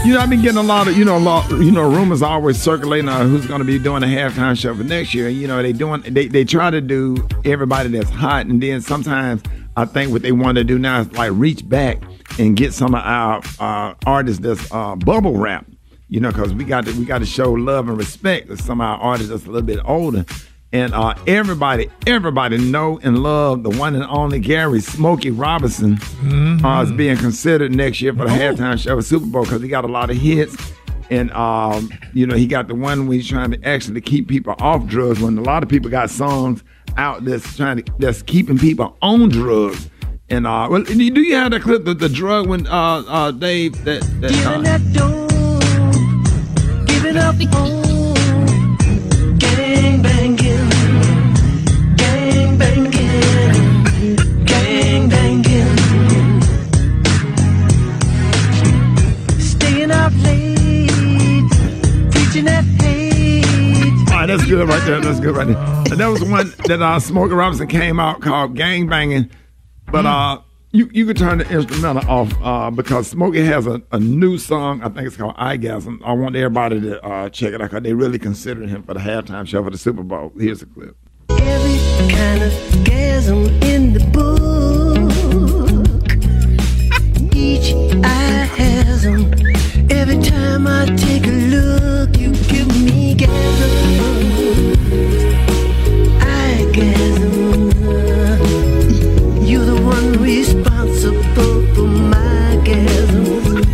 you 0.04 0.14
know, 0.14 0.20
I've 0.20 0.30
been 0.30 0.42
getting 0.42 0.58
a 0.58 0.62
lot 0.62 0.88
of, 0.88 0.96
you 0.96 1.04
know, 1.04 1.18
a 1.18 1.20
lot, 1.20 1.50
you 1.50 1.70
know, 1.70 1.82
rumors 1.90 2.22
always 2.22 2.60
circulating 2.60 3.08
on 3.08 3.28
who's 3.28 3.46
going 3.46 3.60
to 3.60 3.64
be 3.64 3.78
doing 3.78 4.00
the 4.00 4.06
halftime 4.06 4.56
show 4.58 4.74
for 4.74 4.84
next 4.84 5.12
year. 5.12 5.28
You 5.28 5.48
know, 5.48 5.62
they 5.62 5.72
doing, 5.72 6.02
they, 6.02 6.28
they 6.28 6.44
try 6.44 6.70
to 6.70 6.80
do 6.80 7.16
everybody 7.44 7.88
that's 7.90 8.08
hot, 8.10 8.46
and 8.46 8.62
then 8.62 8.80
sometimes 8.80 9.42
I 9.76 9.84
think 9.84 10.12
what 10.12 10.22
they 10.22 10.32
want 10.32 10.56
to 10.56 10.64
do 10.64 10.78
now 10.78 11.00
is 11.00 11.12
like 11.12 11.32
reach 11.34 11.68
back 11.68 11.98
and 12.38 12.56
get 12.56 12.72
some 12.72 12.94
of 12.94 13.02
our 13.02 13.42
uh, 13.58 13.94
artists 14.06 14.40
that's 14.40 14.72
uh, 14.72 14.94
bubble 14.96 15.36
wrap. 15.36 15.66
You 16.10 16.20
know, 16.20 16.30
because 16.30 16.54
we 16.54 16.64
got 16.64 16.86
to 16.86 16.98
we 16.98 17.04
got 17.04 17.18
to 17.18 17.26
show 17.26 17.52
love 17.52 17.86
and 17.88 17.98
respect 17.98 18.48
to 18.48 18.56
some 18.56 18.80
of 18.80 18.86
our 18.86 18.98
artists 18.98 19.30
that's 19.30 19.44
a 19.44 19.50
little 19.50 19.66
bit 19.66 19.80
older. 19.84 20.24
And 20.72 20.92
uh, 20.92 21.14
everybody, 21.26 21.88
everybody 22.06 22.58
know 22.58 22.98
and 23.02 23.22
love 23.22 23.62
the 23.62 23.70
one 23.70 23.94
and 23.94 24.04
only 24.04 24.38
Gary 24.38 24.80
Smokey 24.80 25.30
Robinson 25.30 25.98
uh, 26.62 26.82
is 26.82 26.92
being 26.92 27.16
considered 27.16 27.74
next 27.74 28.02
year 28.02 28.12
for 28.12 28.24
the 28.24 28.30
halftime 28.30 28.78
show 28.78 28.98
of 28.98 29.04
Super 29.04 29.24
Bowl 29.24 29.44
because 29.44 29.62
he 29.62 29.68
got 29.68 29.84
a 29.84 29.88
lot 29.88 30.10
of 30.10 30.16
hits. 30.16 30.72
And 31.10 31.30
um, 31.30 31.90
you 32.12 32.26
know, 32.26 32.36
he 32.36 32.46
got 32.46 32.68
the 32.68 32.74
one 32.74 33.06
where 33.06 33.16
he's 33.16 33.26
trying 33.26 33.50
to 33.52 33.64
actually 33.66 34.02
keep 34.02 34.28
people 34.28 34.54
off 34.58 34.84
drugs 34.86 35.20
when 35.20 35.38
a 35.38 35.42
lot 35.42 35.62
of 35.62 35.70
people 35.70 35.88
got 35.90 36.10
songs 36.10 36.62
out 36.98 37.24
that's 37.24 37.56
trying 37.56 37.82
to 37.82 37.92
that's 37.98 38.20
keeping 38.20 38.58
people 38.58 38.94
on 39.00 39.30
drugs. 39.30 39.88
And 40.28 40.46
uh, 40.46 40.68
well, 40.70 40.82
do 40.82 41.02
you 41.02 41.34
have 41.36 41.50
that 41.52 41.62
clip, 41.62 41.86
the, 41.86 41.94
the 41.94 42.10
drug 42.10 42.46
when 42.46 42.66
uh, 42.66 43.02
uh, 43.08 43.30
Dave 43.30 43.82
that, 43.84 44.02
that 44.20 44.32
uh, 44.44 44.60
that's 64.38 64.50
good 64.50 64.68
right 64.68 64.84
there. 64.86 65.00
That's 65.00 65.20
good 65.20 65.36
right 65.36 65.46
there. 65.46 65.56
And 65.56 65.98
that 65.98 66.06
was 66.08 66.22
one 66.22 66.52
that 66.66 66.80
uh, 66.80 67.00
Smokey 67.00 67.34
Robinson 67.34 67.66
came 67.66 67.98
out 67.98 68.20
called 68.20 68.54
"Gang 68.56 68.86
Banging," 68.88 69.30
but 69.90 70.06
uh, 70.06 70.40
you 70.70 70.88
you 70.92 71.06
could 71.06 71.16
turn 71.16 71.38
the 71.38 71.48
instrumental 71.50 72.08
off 72.08 72.32
uh, 72.42 72.70
because 72.70 73.08
Smokey 73.08 73.42
has 73.44 73.66
a, 73.66 73.82
a 73.92 73.98
new 73.98 74.38
song. 74.38 74.80
I 74.82 74.88
think 74.90 75.06
it's 75.08 75.16
called 75.16 75.34
"Eyegasm." 75.36 76.00
I 76.04 76.12
want 76.12 76.36
everybody 76.36 76.80
to 76.82 77.02
uh, 77.04 77.28
check 77.30 77.52
it 77.52 77.60
out 77.60 77.70
because 77.70 77.82
they 77.82 77.94
really 77.94 78.18
considered 78.18 78.68
him 78.68 78.82
for 78.84 78.94
the 78.94 79.00
halftime 79.00 79.46
show 79.46 79.62
for 79.64 79.70
the 79.70 79.78
Super 79.78 80.02
Bowl. 80.02 80.32
Here's 80.38 80.62
a 80.62 80.66
clip. 80.66 80.96
Every 81.30 82.08
kind 82.14 82.42
of 82.42 82.52
gasm 82.84 83.62
in 83.64 83.92
the 83.92 84.04
book. 84.12 84.98
Each 87.34 87.72
eye 88.04 88.46
has 88.56 89.04
'em. 89.04 89.32
Every 89.90 90.18
time 90.22 90.66
I 90.66 90.86
take 90.96 91.26
a 91.26 91.30
look, 91.30 92.16
you 92.18 92.32
give 92.32 92.68
me 92.84 93.14
gasm. 93.14 94.27
Responsible 100.28 101.64
for 101.74 101.86
my 101.86 102.60
gasms. 102.62 103.64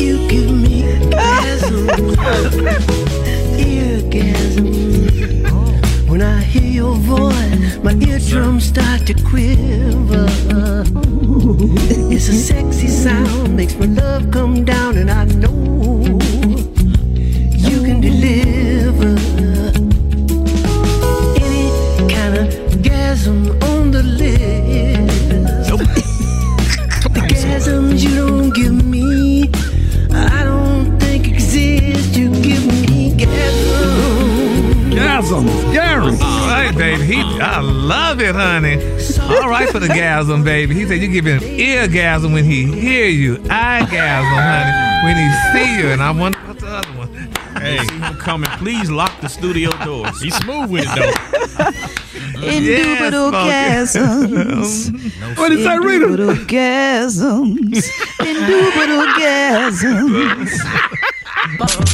You 0.00 0.14
give 0.28 0.50
me 0.62 0.82
gasm. 1.10 1.80
Eargasm. 3.58 4.66
When 6.08 6.20
I 6.22 6.40
hear 6.42 6.70
your 6.80 6.94
voice, 6.94 7.76
my 7.82 7.94
eardrums 7.94 8.66
start 8.66 9.00
to 9.08 9.14
quiver. 9.14 10.28
It's 12.14 12.28
a 12.28 12.32
sexy 12.32 12.86
sound, 12.86 13.56
makes 13.56 13.74
my 13.74 13.86
love 13.86 14.13
gasm, 40.14 40.44
baby. 40.44 40.74
He 40.74 40.86
said 40.86 41.00
you 41.00 41.08
give 41.08 41.24
him 41.26 41.40
eargasm 41.40 42.32
when 42.32 42.44
he 42.44 42.64
hear 42.66 43.08
you, 43.08 43.36
eyegasm, 43.50 44.24
honey, 44.24 44.72
when 45.04 45.16
he 45.16 45.28
see 45.52 45.78
you. 45.82 45.88
And 45.90 46.02
I 46.02 46.10
wonder 46.12 46.38
what's 46.46 46.60
the 46.62 46.68
other 46.68 46.88
one. 46.98 47.08
Hey, 47.60 47.78
see 47.78 47.98
him 47.98 48.14
coming. 48.16 48.50
Please 48.58 48.90
lock 48.90 49.20
the 49.20 49.28
studio 49.28 49.70
doors. 49.84 50.20
He's 50.22 50.36
smooth 50.36 50.70
with 50.70 50.84
it 50.86 50.94
though. 50.94 51.12
Indubitable 52.44 53.32
Yes, 53.46 53.96
gasms. 53.96 54.92
What 55.38 55.52
is 55.52 55.64
that, 55.64 55.80
Rita? 55.80 56.06
Indubitable 56.06 56.46
gasms. 56.46 57.90
Indubitable 58.20 59.06
gasms. 59.18 60.50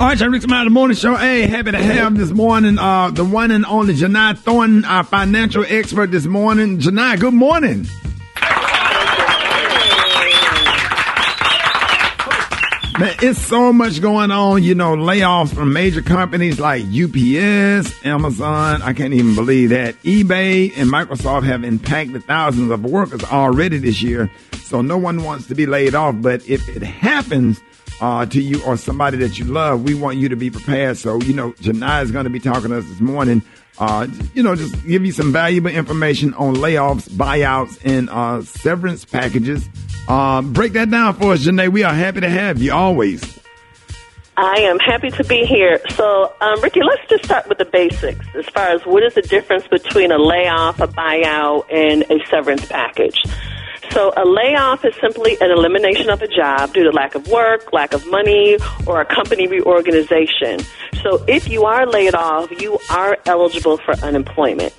All 0.00 0.06
right, 0.06 0.20
y'all, 0.20 0.28
Rick 0.28 0.42
Smiley, 0.42 0.62
the 0.66 0.70
morning 0.70 0.96
show. 0.96 1.16
Hey, 1.16 1.48
happy 1.48 1.72
to 1.72 1.82
have 1.82 2.16
this 2.16 2.30
morning 2.30 2.78
uh, 2.78 3.10
the 3.10 3.24
one 3.24 3.50
and 3.50 3.66
only 3.66 3.94
Jini 3.94 4.38
Thornton, 4.38 4.84
our 4.84 5.02
financial 5.02 5.64
expert 5.68 6.12
this 6.12 6.24
morning. 6.24 6.78
Jini, 6.78 7.18
good 7.18 7.34
morning. 7.34 7.84
Man, 13.00 13.14
it's 13.22 13.40
so 13.40 13.72
much 13.72 14.00
going 14.00 14.30
on, 14.30 14.62
you 14.62 14.76
know, 14.76 14.94
layoffs 14.94 15.52
from 15.52 15.72
major 15.72 16.02
companies 16.02 16.60
like 16.60 16.82
UPS, 16.84 18.06
Amazon, 18.06 18.82
I 18.82 18.92
can't 18.92 19.14
even 19.14 19.34
believe 19.34 19.70
that. 19.70 20.00
eBay 20.02 20.72
and 20.76 20.88
Microsoft 20.88 21.42
have 21.42 21.64
impacted 21.64 22.22
thousands 22.24 22.70
of 22.70 22.84
workers 22.84 23.24
already 23.24 23.78
this 23.78 24.00
year. 24.00 24.30
So 24.62 24.80
no 24.80 24.96
one 24.96 25.24
wants 25.24 25.48
to 25.48 25.56
be 25.56 25.66
laid 25.66 25.96
off, 25.96 26.14
but 26.18 26.48
if 26.48 26.68
it 26.68 26.82
happens, 26.82 27.60
uh, 28.00 28.26
to 28.26 28.40
you 28.40 28.62
or 28.64 28.76
somebody 28.76 29.16
that 29.18 29.38
you 29.38 29.44
love, 29.44 29.82
we 29.82 29.94
want 29.94 30.18
you 30.18 30.28
to 30.28 30.36
be 30.36 30.50
prepared. 30.50 30.96
So, 30.96 31.20
you 31.22 31.34
know, 31.34 31.52
Jini 31.52 32.02
is 32.02 32.10
going 32.10 32.24
to 32.24 32.30
be 32.30 32.40
talking 32.40 32.70
to 32.70 32.78
us 32.78 32.86
this 32.86 33.00
morning. 33.00 33.42
Uh, 33.78 34.08
you 34.34 34.42
know, 34.42 34.56
just 34.56 34.74
give 34.86 35.04
you 35.04 35.12
some 35.12 35.32
valuable 35.32 35.70
information 35.70 36.34
on 36.34 36.56
layoffs, 36.56 37.08
buyouts, 37.08 37.78
and 37.84 38.10
uh, 38.10 38.42
severance 38.42 39.04
packages. 39.04 39.68
Uh, 40.08 40.42
break 40.42 40.72
that 40.72 40.90
down 40.90 41.14
for 41.14 41.32
us, 41.32 41.44
Jini. 41.44 41.68
We 41.70 41.84
are 41.84 41.94
happy 41.94 42.20
to 42.20 42.30
have 42.30 42.60
you 42.60 42.72
always. 42.72 43.38
I 44.36 44.60
am 44.60 44.78
happy 44.78 45.10
to 45.10 45.24
be 45.24 45.44
here. 45.44 45.80
So, 45.90 46.32
um, 46.40 46.60
Rickey, 46.60 46.80
let's 46.80 47.08
just 47.08 47.24
start 47.24 47.48
with 47.48 47.58
the 47.58 47.64
basics 47.64 48.24
as 48.36 48.46
far 48.46 48.68
as 48.68 48.80
what 48.86 49.02
is 49.02 49.14
the 49.14 49.22
difference 49.22 49.66
between 49.66 50.12
a 50.12 50.18
layoff, 50.18 50.80
a 50.80 50.86
buyout, 50.86 51.64
and 51.72 52.04
a 52.08 52.24
severance 52.26 52.64
package. 52.66 53.20
So, 53.90 54.12
a 54.16 54.24
layoff 54.24 54.84
is 54.84 54.94
simply 55.00 55.36
an 55.40 55.50
elimination 55.50 56.10
of 56.10 56.22
a 56.22 56.28
job 56.28 56.72
due 56.74 56.84
to 56.84 56.90
lack 56.90 57.14
of 57.14 57.26
work, 57.28 57.72
lack 57.72 57.92
of 57.94 58.06
money, 58.06 58.58
or 58.86 59.00
a 59.00 59.04
company 59.04 59.46
reorganization. 59.46 60.60
So, 61.02 61.24
if 61.26 61.48
you 61.48 61.64
are 61.64 61.86
laid 61.86 62.14
off, 62.14 62.50
you 62.60 62.78
are 62.90 63.18
eligible 63.26 63.78
for 63.78 63.94
unemployment. 64.04 64.74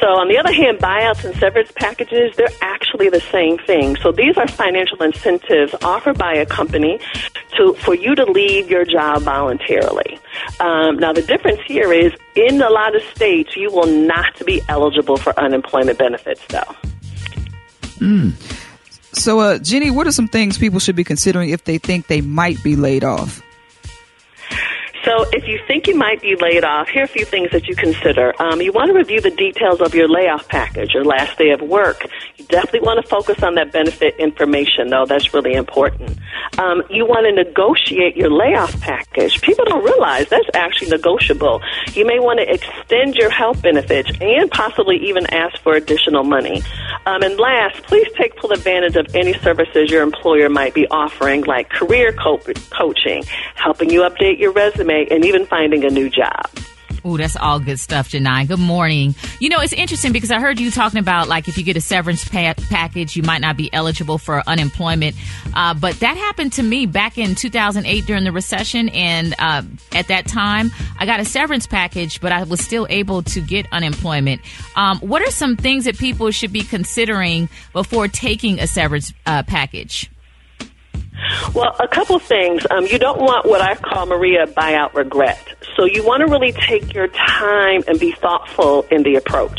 So, 0.00 0.08
on 0.08 0.28
the 0.28 0.38
other 0.38 0.52
hand, 0.52 0.78
buyouts 0.78 1.24
and 1.24 1.34
severance 1.36 1.70
packages, 1.72 2.34
they're 2.36 2.48
actually 2.60 3.08
the 3.08 3.20
same 3.20 3.58
thing. 3.58 3.96
So, 3.96 4.10
these 4.10 4.36
are 4.36 4.48
financial 4.48 5.02
incentives 5.02 5.74
offered 5.82 6.18
by 6.18 6.34
a 6.34 6.46
company 6.46 6.98
to 7.56 7.74
for 7.74 7.94
you 7.94 8.14
to 8.16 8.24
leave 8.24 8.68
your 8.68 8.84
job 8.84 9.22
voluntarily. 9.22 10.18
Um, 10.58 10.96
now, 10.96 11.12
the 11.12 11.22
difference 11.22 11.60
here 11.66 11.92
is 11.92 12.12
in 12.34 12.60
a 12.60 12.70
lot 12.70 12.96
of 12.96 13.02
states, 13.14 13.56
you 13.56 13.70
will 13.70 13.86
not 13.86 14.44
be 14.44 14.62
eligible 14.68 15.16
for 15.16 15.38
unemployment 15.38 15.98
benefits, 15.98 16.44
though. 16.48 16.91
Mm. 18.02 18.32
So, 19.14 19.40
uh, 19.40 19.58
Jini, 19.58 19.94
what 19.94 20.06
are 20.06 20.12
some 20.12 20.26
things 20.26 20.58
people 20.58 20.80
should 20.80 20.96
be 20.96 21.04
considering 21.04 21.50
if 21.50 21.64
they 21.64 21.78
think 21.78 22.08
they 22.08 22.20
might 22.20 22.62
be 22.64 22.74
laid 22.74 23.04
off? 23.04 23.42
So 25.12 25.26
if 25.30 25.46
you 25.46 25.60
think 25.66 25.86
you 25.88 25.94
might 25.94 26.22
be 26.22 26.36
laid 26.36 26.64
off, 26.64 26.88
here 26.88 27.02
are 27.02 27.04
a 27.04 27.08
few 27.08 27.26
things 27.26 27.50
that 27.50 27.68
you 27.68 27.76
consider. 27.76 28.32
Um, 28.40 28.62
you 28.62 28.72
want 28.72 28.88
to 28.88 28.94
review 28.94 29.20
the 29.20 29.30
details 29.30 29.82
of 29.82 29.94
your 29.94 30.08
layoff 30.08 30.48
package, 30.48 30.94
your 30.94 31.04
last 31.04 31.36
day 31.36 31.50
of 31.50 31.60
work. 31.60 32.06
You 32.38 32.46
definitely 32.46 32.80
want 32.80 33.02
to 33.02 33.06
focus 33.06 33.42
on 33.42 33.54
that 33.56 33.72
benefit 33.72 34.16
information, 34.16 34.88
though. 34.88 35.04
That's 35.04 35.34
really 35.34 35.52
important. 35.52 36.18
Um, 36.58 36.82
you 36.88 37.04
want 37.04 37.26
to 37.26 37.32
negotiate 37.32 38.16
your 38.16 38.30
layoff 38.30 38.80
package. 38.80 39.42
People 39.42 39.66
don't 39.66 39.84
realize 39.84 40.30
that's 40.30 40.48
actually 40.54 40.88
negotiable. 40.88 41.60
You 41.92 42.06
may 42.06 42.18
want 42.18 42.38
to 42.40 42.50
extend 42.50 43.14
your 43.16 43.28
health 43.28 43.60
benefits 43.60 44.10
and 44.18 44.50
possibly 44.50 44.96
even 45.08 45.26
ask 45.26 45.60
for 45.62 45.74
additional 45.74 46.24
money. 46.24 46.62
Um, 47.04 47.22
and 47.22 47.38
last, 47.38 47.82
please 47.82 48.08
take 48.16 48.40
full 48.40 48.52
advantage 48.52 48.96
of 48.96 49.14
any 49.14 49.34
services 49.40 49.90
your 49.90 50.02
employer 50.02 50.48
might 50.48 50.72
be 50.72 50.86
offering, 50.88 51.42
like 51.42 51.68
career 51.68 52.12
co- 52.12 52.40
coaching, 52.70 53.24
helping 53.56 53.90
you 53.90 54.02
update 54.02 54.38
your 54.38 54.52
resume, 54.52 55.01
and 55.10 55.24
even 55.24 55.46
finding 55.46 55.84
a 55.84 55.90
new 55.90 56.08
job. 56.08 56.46
Ooh, 57.04 57.16
that's 57.16 57.36
all 57.36 57.58
good 57.58 57.80
stuff, 57.80 58.10
Jini. 58.10 58.46
Good 58.46 58.60
morning. 58.60 59.16
You 59.40 59.48
know, 59.48 59.60
it's 59.60 59.72
interesting 59.72 60.12
because 60.12 60.30
I 60.30 60.38
heard 60.38 60.60
you 60.60 60.70
talking 60.70 61.00
about 61.00 61.26
like 61.26 61.48
if 61.48 61.58
you 61.58 61.64
get 61.64 61.76
a 61.76 61.80
severance 61.80 62.28
pa- 62.28 62.54
package, 62.70 63.16
you 63.16 63.24
might 63.24 63.40
not 63.40 63.56
be 63.56 63.72
eligible 63.72 64.18
for 64.18 64.42
unemployment. 64.46 65.16
Uh, 65.52 65.74
but 65.74 65.98
that 66.00 66.16
happened 66.16 66.52
to 66.54 66.62
me 66.62 66.86
back 66.86 67.18
in 67.18 67.34
2008 67.34 68.06
during 68.06 68.22
the 68.22 68.30
recession. 68.30 68.88
And 68.90 69.34
uh, 69.38 69.62
at 69.92 70.08
that 70.08 70.28
time, 70.28 70.70
I 70.96 71.06
got 71.06 71.18
a 71.18 71.24
severance 71.24 71.66
package, 71.66 72.20
but 72.20 72.30
I 72.30 72.44
was 72.44 72.60
still 72.60 72.86
able 72.88 73.22
to 73.24 73.40
get 73.40 73.66
unemployment. 73.72 74.40
Um, 74.76 74.98
what 75.00 75.22
are 75.22 75.30
some 75.32 75.56
things 75.56 75.86
that 75.86 75.98
people 75.98 76.30
should 76.30 76.52
be 76.52 76.62
considering 76.62 77.48
before 77.72 78.06
taking 78.06 78.60
a 78.60 78.68
severance 78.68 79.12
uh, 79.26 79.42
package? 79.42 80.08
Well, 81.54 81.74
a 81.80 81.88
couple 81.88 82.18
things. 82.18 82.66
Um, 82.70 82.86
you 82.86 82.98
don't 82.98 83.20
want 83.20 83.46
what 83.46 83.60
I 83.60 83.74
call 83.74 84.06
Maria 84.06 84.46
buyout 84.46 84.94
regret. 84.94 85.38
So 85.76 85.84
you 85.84 86.04
want 86.04 86.20
to 86.20 86.26
really 86.26 86.52
take 86.52 86.92
your 86.92 87.08
time 87.08 87.82
and 87.86 87.98
be 87.98 88.12
thoughtful 88.12 88.82
in 88.90 89.02
the 89.02 89.16
approach. 89.16 89.58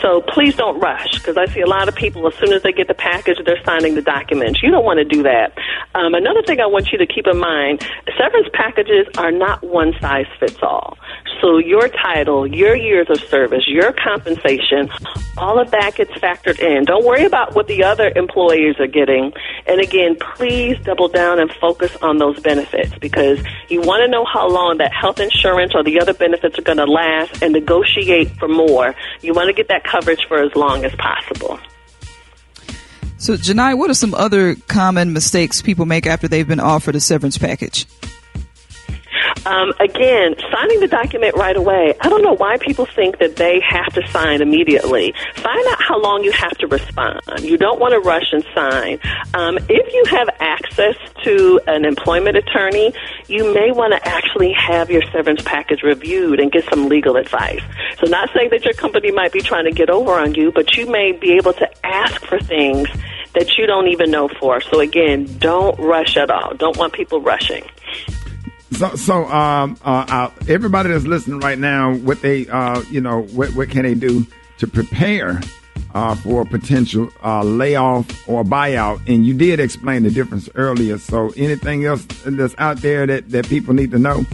So 0.00 0.20
please 0.20 0.54
don't 0.54 0.78
rush 0.80 1.14
because 1.14 1.36
I 1.36 1.46
see 1.46 1.60
a 1.60 1.66
lot 1.66 1.88
of 1.88 1.94
people 1.94 2.26
as 2.26 2.34
soon 2.34 2.52
as 2.52 2.62
they 2.62 2.72
get 2.72 2.88
the 2.88 2.94
package, 2.94 3.38
they're 3.44 3.62
signing 3.64 3.94
the 3.94 4.02
documents. 4.02 4.62
You 4.62 4.70
don't 4.70 4.84
want 4.84 4.98
to 4.98 5.04
do 5.04 5.22
that. 5.22 5.56
Um, 5.94 6.14
another 6.14 6.42
thing 6.42 6.60
I 6.60 6.66
want 6.66 6.92
you 6.92 6.98
to 6.98 7.06
keep 7.06 7.26
in 7.26 7.38
mind: 7.38 7.86
severance 8.18 8.48
packages 8.52 9.06
are 9.16 9.32
not 9.32 9.62
one 9.62 9.94
size 10.00 10.26
fits 10.38 10.58
all. 10.62 10.98
So 11.40 11.58
your 11.58 11.88
title, 11.88 12.46
your 12.46 12.74
years 12.74 13.08
of 13.10 13.20
service, 13.28 13.64
your 13.66 13.92
compensation, 13.92 14.88
all 15.36 15.58
of 15.60 15.70
that 15.70 15.94
gets 15.94 16.12
factored 16.12 16.58
in. 16.58 16.84
Don't 16.84 17.04
worry 17.04 17.24
about 17.24 17.54
what 17.54 17.66
the 17.66 17.84
other 17.84 18.10
employees 18.16 18.76
are 18.78 18.86
getting. 18.86 19.32
And 19.66 19.80
again, 19.80 20.16
please 20.36 20.78
double 20.82 21.08
down 21.08 21.38
and 21.38 21.52
focus 21.52 21.94
on 22.00 22.18
those 22.18 22.40
benefits 22.40 22.96
because 23.00 23.38
you 23.68 23.82
want 23.82 24.02
to 24.02 24.08
know 24.08 24.24
how 24.24 24.48
long 24.48 24.78
that 24.78 24.92
health 24.92 25.20
insurance 25.20 25.72
or 25.74 25.82
the 25.82 26.00
other 26.00 26.14
benefits 26.14 26.58
are 26.58 26.62
going 26.62 26.78
to 26.78 26.86
last 26.86 27.42
and 27.42 27.52
negotiate 27.52 28.30
for 28.38 28.48
more. 28.48 28.94
You 29.20 29.34
want 29.34 29.48
to 29.48 29.52
get 29.52 29.68
that 29.68 29.84
coverage 29.84 30.24
for 30.26 30.42
as 30.42 30.54
long 30.54 30.84
as 30.84 30.94
possible. 30.94 31.58
So, 33.18 33.34
Jini, 33.34 33.76
what 33.76 33.90
are 33.90 33.94
some 33.94 34.14
other 34.14 34.56
common 34.68 35.12
mistakes 35.12 35.62
people 35.62 35.86
make 35.86 36.06
after 36.06 36.28
they've 36.28 36.46
been 36.46 36.60
offered 36.60 36.94
a 36.94 37.00
severance 37.00 37.38
package? 37.38 37.86
Um, 39.46 39.72
again, 39.78 40.34
signing 40.50 40.80
the 40.80 40.88
document 40.88 41.36
right 41.36 41.56
away. 41.56 41.94
I 42.00 42.08
don't 42.08 42.22
know 42.22 42.34
why 42.34 42.58
people 42.58 42.84
think 42.84 43.18
that 43.18 43.36
they 43.36 43.60
have 43.60 43.92
to 43.94 44.04
sign 44.08 44.42
immediately. 44.42 45.14
Find 45.36 45.66
out 45.68 45.80
how 45.80 46.00
long 46.02 46.24
you 46.24 46.32
have 46.32 46.58
to 46.58 46.66
respond. 46.66 47.20
You 47.40 47.56
don't 47.56 47.78
want 47.78 47.92
to 47.92 48.00
rush 48.00 48.32
and 48.32 48.44
sign. 48.52 48.98
Um, 49.34 49.56
if 49.68 49.94
you 49.94 50.04
have 50.16 50.28
access 50.40 50.96
to 51.22 51.60
an 51.68 51.84
employment 51.84 52.36
attorney, 52.36 52.92
you 53.28 53.54
may 53.54 53.70
want 53.70 53.92
to 53.92 54.08
actually 54.08 54.52
have 54.52 54.90
your 54.90 55.02
severance 55.12 55.42
package 55.42 55.84
reviewed 55.84 56.40
and 56.40 56.50
get 56.50 56.64
some 56.68 56.88
legal 56.88 57.16
advice. 57.16 57.62
So, 58.00 58.08
not 58.08 58.30
saying 58.34 58.50
that 58.50 58.64
your 58.64 58.74
company 58.74 59.12
might 59.12 59.30
be 59.30 59.42
trying 59.42 59.66
to 59.66 59.72
get 59.72 59.90
over 59.90 60.12
on 60.12 60.34
you, 60.34 60.50
but 60.50 60.76
you 60.76 60.90
may 60.90 61.12
be 61.12 61.34
able 61.34 61.52
to 61.52 61.86
ask 61.86 62.24
for 62.24 62.40
things 62.40 62.88
that 63.34 63.56
you 63.56 63.66
don't 63.66 63.86
even 63.88 64.10
know 64.10 64.28
for. 64.40 64.60
So, 64.60 64.80
again, 64.80 65.28
don't 65.38 65.78
rush 65.78 66.16
at 66.16 66.30
all. 66.30 66.54
Don't 66.54 66.76
want 66.76 66.94
people 66.94 67.20
rushing. 67.20 67.62
So, 68.72 68.96
so 68.96 69.24
um, 69.26 69.78
uh, 69.84 70.06
uh, 70.08 70.30
everybody 70.48 70.90
that's 70.90 71.06
listening 71.06 71.40
right 71.40 71.58
now, 71.58 71.94
what 71.94 72.20
they, 72.20 72.48
uh, 72.48 72.82
you 72.90 73.00
know, 73.00 73.22
what, 73.22 73.54
what 73.54 73.70
can 73.70 73.84
they 73.84 73.94
do 73.94 74.26
to 74.58 74.66
prepare 74.66 75.40
uh, 75.94 76.14
for 76.16 76.42
a 76.42 76.44
potential 76.44 77.10
uh, 77.22 77.42
layoff 77.42 78.28
or 78.28 78.42
buyout? 78.42 79.00
And 79.06 79.24
you 79.24 79.34
did 79.34 79.60
explain 79.60 80.02
the 80.02 80.10
difference 80.10 80.48
earlier. 80.56 80.98
So, 80.98 81.32
anything 81.36 81.84
else 81.84 82.04
that's 82.24 82.54
out 82.58 82.78
there 82.78 83.06
that, 83.06 83.30
that 83.30 83.48
people 83.48 83.72
need 83.72 83.92
to 83.92 83.98
know? 83.98 84.24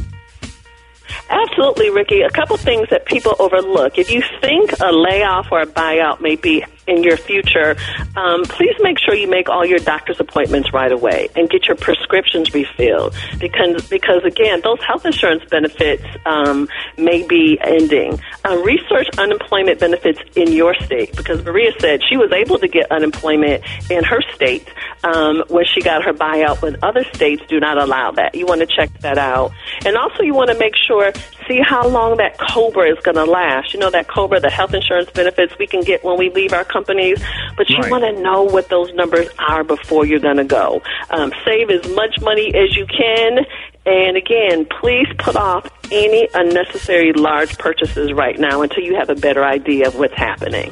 Absolutely, 1.28 1.91
Rickey. 1.91 2.22
A 2.22 2.30
couple 2.30 2.57
things 2.57 2.89
that 2.89 3.05
people 3.05 3.37
overlook. 3.39 3.99
If 3.99 4.11
you 4.11 4.22
think 4.41 4.72
a 4.80 4.93
layoff 4.93 5.53
or 5.53 5.61
a 5.61 5.66
buyout 5.66 6.20
may 6.20 6.37
be 6.37 6.64
in 6.87 7.03
your 7.03 7.16
future, 7.16 7.76
um, 8.16 8.43
please 8.45 8.74
make 8.80 8.99
sure 8.99 9.14
you 9.14 9.28
make 9.28 9.49
all 9.49 9.64
your 9.64 9.78
doctor's 9.78 10.20
appointments 10.20 10.72
right 10.72 10.93
away 10.93 11.28
and 11.37 11.49
get 11.49 11.66
your 11.66 11.76
prescriptions 11.76 12.53
refilled 12.55 13.14
because 13.39 13.89
because 13.89 14.24
again, 14.24 14.61
those 14.62 14.80
health 14.83 15.07
insurance 15.07 15.45
benefits 15.51 16.05
um, 16.26 16.68
may 16.97 17.26
be 17.26 17.59
ending. 17.61 18.18
Uh, 18.45 18.57
research 18.59 19.09
unemployment 19.18 19.78
benefits 19.78 20.20
in 20.37 20.53
your 20.53 20.74
state 20.74 21.14
because 21.16 21.45
Maria 21.45 21.72
said 21.78 22.01
she 22.09 22.16
was 22.16 22.33
able 22.33 22.59
to 22.59 22.68
get 22.68 22.91
unemployment 22.91 23.62
in 23.91 24.03
her 24.05 24.20
state 24.35 24.68
um, 25.05 25.43
when 25.49 25.64
she 25.64 25.80
got 25.80 26.03
her 26.05 26.12
buyout. 26.12 26.62
When 26.62 26.76
other 26.83 27.05
states 27.12 27.43
do 27.49 27.61
not 27.61 27.78
allow 27.78 28.11
that, 28.12 28.35
you 28.35 28.47
want 28.47 28.61
to 28.61 28.66
check 28.66 28.91
that 29.01 29.18
out, 29.18 29.53
and 29.85 29.97
also 29.97 30.22
you 30.22 30.35
want 30.35 30.51
to 30.51 30.59
make 30.59 30.74
sure 30.76 31.12
see 31.53 31.61
how 31.62 31.86
long 31.88 32.16
that 32.16 32.38
COBRA 32.38 32.92
is 32.92 32.98
going 33.03 33.16
to 33.16 33.24
last. 33.24 33.74
You 33.74 33.80
know 33.80 33.90
that 33.90 34.09
COBRA, 34.09 34.40
the 34.40 34.50
health 34.50 34.74
insurance 34.74 35.11
benefits 35.11 35.53
we 35.59 35.66
can 35.66 35.82
get 35.82 36.03
when 36.05 36.18
we 36.18 36.30
leave 36.30 36.53
our 36.53 36.64
companies, 36.64 37.22
but 37.57 37.68
you 37.68 37.78
Right. 37.78 37.90
want 37.90 38.05
to 38.05 38.22
know 38.22 38.42
what 38.42 38.68
those 38.68 38.92
numbers 38.94 39.28
are 39.38 39.64
before 39.64 40.07
you're 40.07 40.18
going 40.20 40.36
to 40.38 40.44
go. 40.44 40.80
Um, 41.11 41.32
save 41.44 41.70
as 41.70 41.86
much 41.94 42.20
money 42.20 42.55
as 42.55 42.74
you 42.76 42.86
can. 42.86 43.44
And 43.84 44.16
again, 44.16 44.66
please 44.80 45.09
put 45.18 45.36
off 45.36 45.68
any 45.90 46.28
unnecessary 46.34 47.12
large 47.12 47.59
purchases 47.59 48.12
right 48.12 48.38
now 48.38 48.62
until 48.62 48.84
you 48.84 48.94
have 48.96 49.11
a 49.11 49.14
better 49.16 49.44
idea 49.44 49.88
of 49.88 49.96
what's 49.96 50.14
happening. 50.14 50.70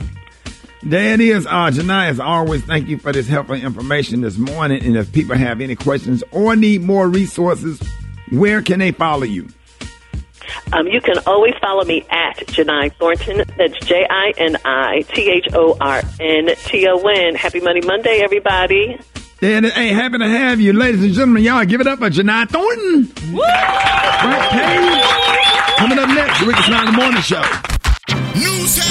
There 0.82 1.12
it 1.14 1.20
is. 1.20 1.44
Uh, 1.46 1.70
Jini, 1.70 2.08
as 2.08 2.20
always, 2.20 2.64
thank 2.64 2.88
you 2.88 2.96
for 2.96 3.12
this 3.12 3.28
helpful 3.28 3.56
information 3.56 4.22
this 4.22 4.38
morning. 4.38 4.82
And 4.82 4.96
if 4.96 5.12
people 5.12 5.36
have 5.36 5.60
any 5.60 5.74
questions 5.74 6.24
or 6.30 6.56
need 6.56 6.80
more 6.82 7.06
resources, 7.08 7.82
where 8.30 8.62
can 8.62 8.78
they 8.78 8.92
follow 8.92 9.24
you? 9.24 9.48
Um, 10.72 10.86
you 10.86 11.00
can 11.00 11.18
always 11.26 11.54
follow 11.60 11.84
me 11.84 12.04
at 12.10 12.36
Jini 12.48 12.92
Thornton. 12.94 13.44
That's 13.56 13.78
J 13.86 14.06
I 14.08 14.32
N 14.38 14.56
I 14.64 15.02
T 15.02 15.30
H 15.30 15.48
O 15.54 15.76
R 15.80 16.02
N 16.20 16.48
T 16.64 16.86
O 16.88 16.98
N. 16.98 17.34
Happy 17.34 17.60
Money 17.60 17.80
Monday, 17.80 18.20
everybody. 18.22 19.00
And 19.42 19.66
hey, 19.66 19.88
happy 19.88 20.18
to 20.18 20.28
have 20.28 20.60
you, 20.60 20.72
ladies 20.72 21.02
and 21.02 21.12
gentlemen. 21.14 21.42
Y'all 21.42 21.64
give 21.64 21.80
it 21.80 21.86
up 21.86 21.98
for 21.98 22.10
Jini 22.10 22.48
Thornton. 22.48 23.06
Frank 23.06 24.50
Page. 24.50 25.76
Coming 25.78 25.98
up 25.98 26.08
next, 26.10 26.40
the 26.40 26.46
Rickey 26.46 26.62
Smiley 26.62 26.92
Morning 26.92 27.22
Show. 27.22 27.42
News 28.36 28.89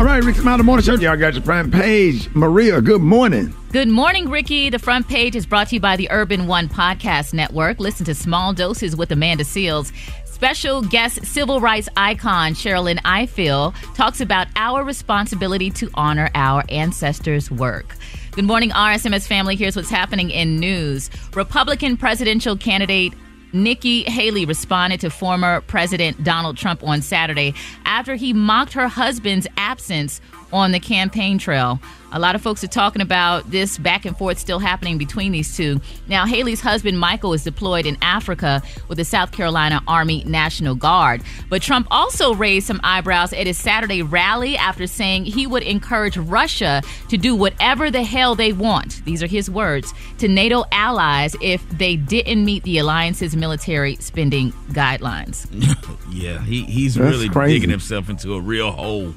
All 0.00 0.06
right, 0.06 0.24
Rickey 0.24 0.38
Smiley 0.38 0.62
Morning 0.62 0.82
Show. 0.82 0.94
Y'all 0.94 1.14
got 1.14 1.34
your 1.34 1.42
front 1.42 1.74
page. 1.74 2.34
Maria, 2.34 2.80
good 2.80 3.02
morning. 3.02 3.54
Good 3.70 3.88
morning, 3.88 4.30
Rickey. 4.30 4.70
The 4.70 4.78
front 4.78 5.06
page 5.06 5.36
is 5.36 5.44
brought 5.44 5.68
to 5.68 5.74
you 5.74 5.80
by 5.80 5.96
the 5.96 6.10
Urban 6.10 6.46
One 6.46 6.70
Podcast 6.70 7.34
Network. 7.34 7.78
Listen 7.78 8.06
to 8.06 8.14
Small 8.14 8.54
Doses 8.54 8.96
with 8.96 9.12
Amanda 9.12 9.44
Seales. 9.44 9.92
Special 10.24 10.80
guest 10.80 11.26
civil 11.26 11.60
rights 11.60 11.90
icon 11.98 12.54
Sherilyn 12.54 12.96
Ifill 13.00 13.74
talks 13.94 14.22
about 14.22 14.46
our 14.56 14.82
responsibility 14.84 15.68
to 15.72 15.90
honor 15.92 16.30
our 16.34 16.64
ancestors' 16.70 17.50
work. 17.50 17.94
Good 18.32 18.46
morning, 18.46 18.70
RSMS 18.70 19.26
family. 19.26 19.54
Here's 19.54 19.76
what's 19.76 19.90
happening 19.90 20.30
in 20.30 20.58
news. 20.58 21.10
Republican 21.34 21.98
presidential 21.98 22.56
candidate 22.56 23.12
Nikki 23.52 24.02
Haley 24.04 24.44
responded 24.44 25.00
to 25.00 25.10
former 25.10 25.60
President 25.62 26.22
Donald 26.22 26.56
Trump 26.56 26.82
on 26.82 27.02
Saturday 27.02 27.54
after 27.84 28.14
he 28.14 28.32
mocked 28.32 28.72
her 28.72 28.88
husband's 28.88 29.46
absence 29.56 30.20
on 30.52 30.72
the 30.72 30.80
campaign 30.80 31.38
trail. 31.38 31.80
A 32.12 32.18
lot 32.18 32.34
of 32.34 32.42
folks 32.42 32.64
are 32.64 32.68
talking 32.68 33.02
about 33.02 33.48
this 33.52 33.78
back 33.78 34.04
and 34.04 34.18
forth 34.18 34.36
still 34.36 34.58
happening 34.58 34.98
between 34.98 35.30
these 35.30 35.56
two. 35.56 35.80
Now, 36.08 36.26
Haley's 36.26 36.60
husband, 36.60 36.98
Michael, 36.98 37.32
is 37.34 37.44
deployed 37.44 37.86
in 37.86 37.96
Africa 38.02 38.62
with 38.88 38.98
the 38.98 39.04
South 39.04 39.30
Carolina 39.30 39.80
Army 39.86 40.24
National 40.24 40.74
Guard. 40.74 41.22
But 41.48 41.62
Trump 41.62 41.86
also 41.88 42.34
raised 42.34 42.66
some 42.66 42.80
eyebrows 42.82 43.32
at 43.32 43.46
his 43.46 43.58
Saturday 43.58 44.02
rally 44.02 44.56
after 44.56 44.88
saying 44.88 45.26
he 45.26 45.46
would 45.46 45.62
encourage 45.62 46.16
Russia 46.16 46.82
to 47.10 47.16
do 47.16 47.36
whatever 47.36 47.92
the 47.92 48.02
hell 48.02 48.34
they 48.34 48.52
want. 48.52 49.04
These 49.04 49.22
are 49.22 49.28
his 49.28 49.48
words 49.48 49.94
to 50.18 50.26
NATO 50.26 50.64
allies 50.72 51.36
if 51.40 51.66
they 51.70 51.94
didn't 51.94 52.44
meet 52.44 52.64
the 52.64 52.78
alliance's 52.78 53.36
military 53.36 53.94
spending 53.96 54.50
guidelines. 54.72 55.46
Yeah, 56.12 56.42
he, 56.42 56.64
he's 56.64 56.96
That's 56.96 57.08
really 57.08 57.28
crazy. 57.28 57.54
digging 57.54 57.70
himself 57.70 58.10
into 58.10 58.34
a 58.34 58.40
real 58.40 58.72
hole. 58.72 59.14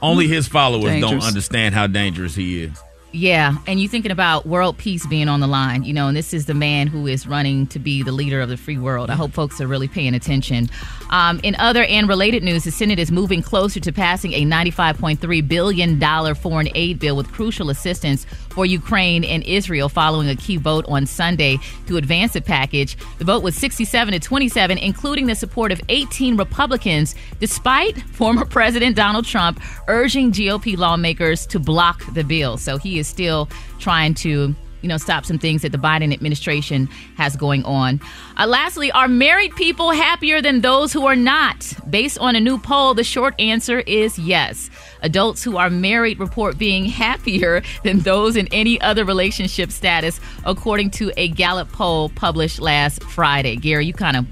Only 0.00 0.28
his 0.28 0.48
followers 0.48 1.00
don't 1.00 1.22
understand 1.22 1.74
how 1.74 1.86
dangerous 1.86 2.34
he 2.34 2.62
is. 2.62 2.82
Yeah, 3.10 3.56
and 3.66 3.80
you're 3.80 3.88
thinking 3.88 4.12
about 4.12 4.44
world 4.44 4.76
peace 4.76 5.06
being 5.06 5.28
on 5.28 5.40
the 5.40 5.46
line, 5.46 5.82
you 5.82 5.94
know, 5.94 6.08
and 6.08 6.16
this 6.16 6.34
is 6.34 6.44
the 6.44 6.52
man 6.52 6.88
who 6.88 7.06
is 7.06 7.26
running 7.26 7.66
to 7.68 7.78
be 7.78 8.02
the 8.02 8.12
leader 8.12 8.42
of 8.42 8.50
the 8.50 8.58
free 8.58 8.76
world. 8.76 9.08
I 9.08 9.14
hope 9.14 9.32
folks 9.32 9.62
are 9.62 9.66
really 9.66 9.88
paying 9.88 10.14
attention. 10.14 10.68
Um, 11.08 11.40
in 11.42 11.54
other 11.56 11.84
and 11.84 12.06
related 12.06 12.42
news, 12.42 12.64
the 12.64 12.70
Senate 12.70 12.98
is 12.98 13.10
moving 13.10 13.40
closer 13.40 13.80
to 13.80 13.92
passing 13.92 14.34
a 14.34 14.44
$95.3 14.44 15.48
billion 15.48 16.34
foreign 16.34 16.68
aid 16.74 16.98
bill 16.98 17.16
with 17.16 17.32
crucial 17.32 17.70
assistance 17.70 18.26
for 18.58 18.66
Ukraine 18.66 19.22
and 19.22 19.44
Israel 19.44 19.88
following 19.88 20.28
a 20.28 20.34
key 20.34 20.56
vote 20.56 20.84
on 20.88 21.06
Sunday 21.06 21.60
to 21.86 21.96
advance 21.96 22.32
the 22.32 22.40
package. 22.40 22.96
The 23.18 23.24
vote 23.24 23.44
was 23.44 23.54
67 23.54 24.14
to 24.14 24.18
27, 24.18 24.78
including 24.78 25.26
the 25.26 25.36
support 25.36 25.70
of 25.70 25.80
18 25.88 26.36
Republicans, 26.36 27.14
despite 27.38 28.02
former 28.02 28.44
President 28.58 28.96
Donald 28.96 29.26
Trump 29.26 29.60
urging 29.86 30.32
GOP 30.32 30.76
lawmakers 30.76 31.46
to 31.46 31.60
block 31.60 32.02
the 32.14 32.24
bill. 32.24 32.56
So 32.56 32.78
he 32.78 32.98
is 32.98 33.06
still 33.06 33.48
trying 33.78 34.14
to 34.14 34.56
you 34.82 34.88
know, 34.88 34.96
stop 34.96 35.24
some 35.24 35.38
things 35.38 35.62
that 35.62 35.72
the 35.72 35.78
Biden 35.78 36.12
administration 36.12 36.86
has 37.16 37.36
going 37.36 37.64
on. 37.64 38.00
Uh, 38.36 38.46
lastly, 38.46 38.90
are 38.92 39.08
married 39.08 39.54
people 39.56 39.90
happier 39.90 40.40
than 40.40 40.60
those 40.60 40.92
who 40.92 41.06
are 41.06 41.16
not? 41.16 41.72
Based 41.90 42.18
on 42.18 42.36
a 42.36 42.40
new 42.40 42.58
poll, 42.58 42.94
the 42.94 43.04
short 43.04 43.34
answer 43.38 43.80
is 43.80 44.18
yes. 44.18 44.70
Adults 45.02 45.42
who 45.42 45.56
are 45.56 45.70
married 45.70 46.18
report 46.18 46.58
being 46.58 46.84
happier 47.04 47.62
than 47.84 48.00
those 48.00 48.36
in 48.36 48.48
any 48.52 48.80
other 48.80 49.04
relationship 49.04 49.70
status, 49.70 50.20
according 50.44 50.90
to 50.90 51.12
a 51.16 51.28
Gallup 51.28 51.70
poll 51.72 52.08
published 52.10 52.60
last 52.60 53.02
Friday. 53.02 53.56
Gary, 53.56 53.86
you 53.86 53.92
kind 53.92 54.16
of 54.16 54.26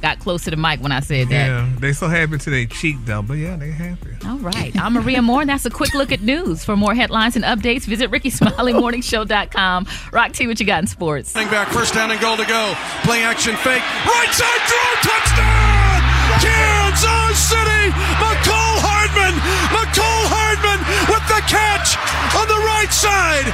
got 0.00 0.18
close 0.18 0.44
to 0.44 0.50
the 0.50 0.56
mic 0.56 0.80
when 0.80 0.92
I 0.92 1.00
said 1.00 1.28
that. 1.28 1.46
Yeah, 1.46 1.68
they 1.78 1.92
so 1.92 2.08
happy 2.08 2.38
to 2.38 2.50
their 2.50 2.66
cheek 2.66 2.96
though, 3.04 3.22
but 3.22 3.34
yeah, 3.34 3.56
they 3.56 3.70
happy. 3.70 4.10
All 4.26 4.38
right. 4.38 4.74
I'm 4.76 4.94
Maria 4.94 5.22
Moore, 5.22 5.42
and 5.42 5.50
that's 5.50 5.66
a 5.66 5.70
quick 5.70 5.94
look 5.94 6.12
at 6.12 6.22
news. 6.22 6.64
For 6.64 6.76
more 6.76 6.94
headlines 6.94 7.36
and 7.36 7.44
updates, 7.44 7.84
visit 7.84 8.10
RickeySmileyMorningShow.com. 8.10 9.86
Rock 10.12 10.32
T, 10.32 10.46
what 10.46 10.60
you 10.60 10.66
got 10.66 10.80
in 10.80 10.86
sports? 10.86 11.34
Running 11.34 11.50
back, 11.50 11.68
first 11.68 11.94
down 11.94 12.10
and 12.10 12.20
goal 12.20 12.36
to 12.36 12.46
go. 12.46 12.74
Play 13.02 13.22
action 13.22 13.56
fake. 13.56 13.82
Right 14.06 14.32
side 14.32 14.62
throw, 14.68 15.10
touchdown! 15.12 15.98
Kansas 16.38 17.38
City! 17.40 17.84
Mecole 18.20 18.78
Hardman! 18.84 19.34
Mecole 19.72 20.26
Hardman 20.28 20.80
with 21.08 21.24
the 21.26 21.40
catch 21.48 21.96
on 22.36 22.46
the 22.46 22.60
right 22.68 22.92
side! 22.92 23.48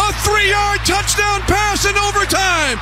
A 0.00 0.08
three 0.24 0.48
yard 0.50 0.80
touchdown 0.86 1.40
pass 1.46 1.84
in 1.84 1.94
overtime! 1.98 2.78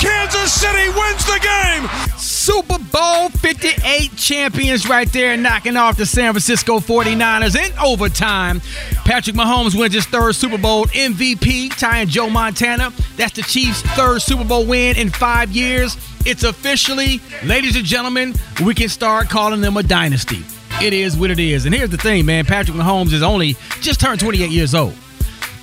Kansas 0.00 0.52
City 0.52 0.88
wins 0.90 1.24
the 1.26 1.40
game! 1.42 2.18
Super 2.18 2.78
Bowl 2.78 3.28
58 3.30 4.14
champions 4.16 4.88
right 4.88 5.10
there 5.12 5.36
knocking 5.36 5.76
off 5.76 5.96
the 5.96 6.06
San 6.06 6.32
Francisco 6.32 6.78
49ers 6.78 7.56
in 7.56 7.76
overtime. 7.78 8.60
Patrick 9.04 9.34
Mahomes 9.34 9.78
wins 9.78 9.94
his 9.94 10.06
third 10.06 10.36
Super 10.36 10.56
Bowl 10.56 10.86
MVP, 10.86 11.76
tying 11.76 12.06
Joe 12.06 12.30
Montana. 12.30 12.92
That's 13.16 13.34
the 13.34 13.42
Chiefs' 13.42 13.82
third 13.82 14.22
Super 14.22 14.44
Bowl 14.44 14.64
win 14.66 14.96
in 14.96 15.10
five 15.10 15.50
years. 15.50 15.96
It's 16.24 16.44
officially, 16.44 17.20
ladies 17.44 17.74
and 17.74 17.84
gentlemen, 17.84 18.34
we 18.64 18.74
can 18.74 18.88
start 18.88 19.28
calling 19.28 19.60
them 19.60 19.76
a 19.76 19.82
dynasty. 19.82 20.44
It 20.80 20.92
is 20.92 21.16
what 21.16 21.32
it 21.32 21.40
is. 21.40 21.66
And 21.66 21.74
here's 21.74 21.90
the 21.90 21.96
thing, 21.96 22.24
man 22.24 22.44
Patrick 22.44 22.76
Mahomes 22.76 23.12
is 23.12 23.22
only 23.22 23.56
just 23.80 24.00
turned 24.00 24.20
28 24.20 24.50
years 24.50 24.76
old. 24.76 24.94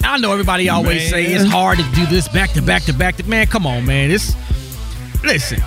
I 0.06 0.18
know 0.18 0.32
everybody 0.32 0.70
always 0.70 1.04
Man. 1.04 1.10
say 1.10 1.26
it's 1.26 1.46
hard 1.46 1.78
to 1.80 1.84
do 1.94 2.06
this 2.06 2.28
back 2.28 2.52
to 2.52 2.62
back 2.62 2.84
to 2.84 2.94
back 2.94 3.16
to 3.18 3.24
man. 3.28 3.48
Come 3.48 3.66
on, 3.66 3.86
man. 3.86 4.12
It's 4.12 4.36
listen. 5.24 5.62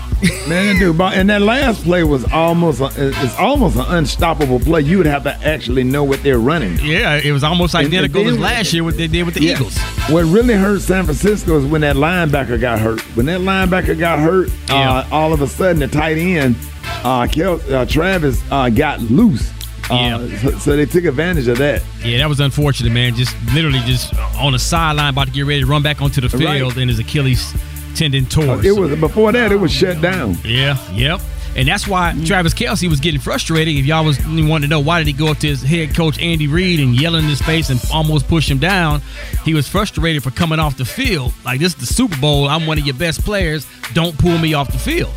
Man, 0.48 0.78
dude, 0.80 1.00
and 1.00 1.30
that 1.30 1.42
last 1.42 1.84
play 1.84 2.02
was 2.02 2.24
almost 2.32 2.80
a, 2.80 2.90
it's 2.96 3.38
almost 3.38 3.76
an 3.76 3.84
unstoppable 3.88 4.58
play. 4.58 4.80
You 4.80 4.98
would 4.98 5.06
have 5.06 5.22
to 5.24 5.32
actually 5.46 5.84
know 5.84 6.02
what 6.02 6.24
they're 6.24 6.40
running. 6.40 6.76
Yeah, 6.80 7.16
it 7.22 7.30
was 7.30 7.44
almost 7.44 7.76
identical 7.76 8.26
as 8.26 8.36
last 8.36 8.72
year 8.72 8.82
what 8.82 8.96
they 8.96 9.06
did 9.06 9.24
with 9.24 9.34
the 9.34 9.44
Yeah. 9.44 9.54
Eagles. 9.54 9.78
What 10.10 10.24
really 10.24 10.54
hurt 10.54 10.80
San 10.80 11.04
Francisco 11.04 11.56
is 11.58 11.66
when 11.66 11.82
that 11.82 11.94
linebacker 11.94 12.60
got 12.60 12.80
hurt. 12.80 13.00
When 13.16 13.26
that 13.26 13.40
linebacker 13.42 13.96
got 13.96 14.18
hurt, 14.18 14.50
uh, 14.70 15.06
all 15.12 15.32
of 15.32 15.40
a 15.40 15.46
sudden 15.46 15.78
the 15.78 15.86
tight 15.88 16.18
end, 16.18 16.56
uh, 17.04 17.28
Kel, 17.28 17.60
uh, 17.72 17.86
Travis, 17.86 18.42
uh, 18.50 18.70
got 18.70 19.00
loose. 19.00 19.52
Uh, 19.90 20.28
so, 20.38 20.50
so 20.58 20.76
they 20.76 20.86
took 20.86 21.04
advantage 21.04 21.48
of 21.48 21.58
that. 21.58 21.82
Yeah, 22.04 22.18
that 22.18 22.28
was 22.28 22.40
unfortunate, 22.40 22.92
man. 22.92 23.14
Just 23.14 23.34
literally 23.54 23.80
just 23.80 24.14
on 24.36 24.52
the 24.52 24.58
sideline, 24.58 25.10
about 25.10 25.28
to 25.28 25.32
get 25.32 25.46
ready 25.46 25.60
to 25.60 25.66
run 25.66 25.82
back 25.82 26.02
onto 26.02 26.20
the 26.20 26.28
field, 26.28 26.44
Right. 26.74 26.76
and 26.76 26.90
his 26.90 26.98
Achilles 26.98 27.54
tendon 27.94 28.26
tore. 28.26 28.64
It 28.64 28.76
was 28.76 28.94
before 29.00 29.32
that. 29.32 29.50
It 29.52 29.56
was 29.56 29.72
shut 29.72 30.00
down. 30.00 30.36
Yeah, 30.44 30.76
yep. 30.92 31.20
And 31.56 31.66
that's 31.66 31.88
why 31.88 32.14
Travis 32.24 32.54
Kelce 32.54 32.88
was 32.88 33.00
getting 33.00 33.18
frustrated. 33.20 33.74
If 33.74 33.84
y'all 33.86 34.04
was 34.04 34.18
wanting 34.24 34.62
to 34.62 34.68
know 34.68 34.78
why 34.78 34.98
did 34.98 35.08
he 35.08 35.12
go 35.12 35.28
up 35.28 35.38
to 35.38 35.48
his 35.48 35.60
head 35.62 35.92
coach 35.96 36.18
Andy 36.20 36.46
Reid 36.46 36.78
and 36.78 36.94
yell 36.94 37.16
in 37.16 37.24
his 37.24 37.40
face 37.42 37.70
and 37.70 37.80
almost 37.92 38.28
push 38.28 38.48
him 38.48 38.58
down, 38.58 39.00
he 39.44 39.54
was 39.54 39.66
frustrated 39.66 40.22
for 40.22 40.30
coming 40.30 40.60
off 40.60 40.76
the 40.76 40.84
field. 40.84 41.32
Like 41.44 41.58
this 41.58 41.72
is 41.74 41.80
the 41.80 41.86
Super 41.92 42.16
Bowl. 42.20 42.46
I'm 42.48 42.66
one 42.66 42.78
of 42.78 42.84
your 42.86 42.94
best 42.94 43.24
players. 43.24 43.66
Don't 43.94 44.16
pull 44.18 44.38
me 44.38 44.54
off 44.54 44.70
the 44.70 44.78
field. 44.78 45.10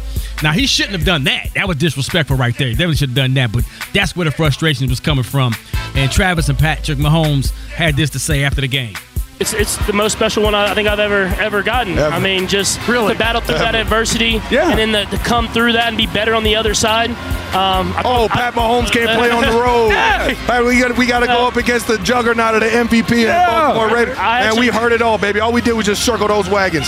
Now 0.44 0.52
he 0.54 0.66
shouldn't 0.68 0.96
have 0.96 1.06
done 1.06 1.24
that. 1.26 1.50
That 1.56 1.68
was 1.68 1.78
disrespectful 1.78 2.36
right 2.38 2.58
there. 2.58 2.68
He 2.68 2.74
definitely 2.74 2.96
should 2.96 3.10
have 3.10 3.16
done 3.16 3.34
that. 3.36 3.52
But 3.52 3.64
that's 3.94 4.16
where 4.16 4.26
the 4.26 4.32
frustration 4.32 4.88
was 4.90 5.00
coming 5.00 5.24
from. 5.24 5.54
And 5.96 6.12
Travis 6.12 6.50
and 6.50 6.58
Patrick 6.58 6.98
Mahomes 6.98 7.52
had 7.70 7.96
this 7.96 8.10
to 8.12 8.20
say 8.20 8.44
after 8.44 8.62
the 8.62 8.68
game. 8.68 8.96
It's, 9.40 9.54
it's 9.54 9.76
the 9.88 9.94
most 9.94 10.14
special 10.14 10.44
one 10.44 10.54
I 10.54 10.70
I 10.72 10.76
think 10.76 10.88
I've 10.88 11.00
ever 11.00 11.24
ever 11.40 11.64
gotten. 11.64 11.98
Ever. 11.98 12.14
I 12.16 12.20
mean, 12.20 12.48
just 12.48 12.80
really? 12.88 13.14
to 13.14 13.20
battle 13.20 13.42
through 13.42 13.58
that 13.58 13.74
adversity, 13.74 14.40
Yeah. 14.52 14.70
and 14.70 14.78
then 14.78 14.92
the, 14.92 15.06
to 15.18 15.18
come 15.24 15.48
through 15.48 15.74
that 15.74 15.88
and 15.88 15.98
be 15.98 16.06
better 16.06 16.36
on 16.36 16.44
the 16.44 16.56
other 16.56 16.76
side. 16.76 17.10
Um, 17.10 17.92
I- 17.98 18.04
Oh, 18.06 18.28
Pat 18.30 18.54
Mahomes 18.54 18.92
can't 18.92 19.10
play 19.18 19.32
on 19.32 19.42
the 19.42 19.50
road. 19.60 19.90
Yeah. 19.90 20.30
Hey, 20.30 20.64
we 20.64 20.80
got 20.80 20.96
we 20.96 21.08
got 21.08 21.22
to 21.22 21.26
go 21.28 21.48
up 21.48 21.56
against 21.56 21.88
the 21.88 21.98
juggernaut 22.00 22.54
of 22.54 22.62
the 22.62 22.68
MVP 22.68 23.26
and 23.28 23.48
Baltimore 23.48 23.96
Ravens. 23.96 24.18
I 24.20 24.42
And 24.48 24.60
we 24.60 24.68
heard 24.68 24.92
it 24.92 25.02
all, 25.02 25.18
baby. 25.18 25.40
All 25.40 25.52
we 25.52 25.62
did 25.62 25.74
was 25.74 25.88
just 25.88 26.06
circle 26.06 26.28
those 26.28 26.48
wagons. 26.48 26.88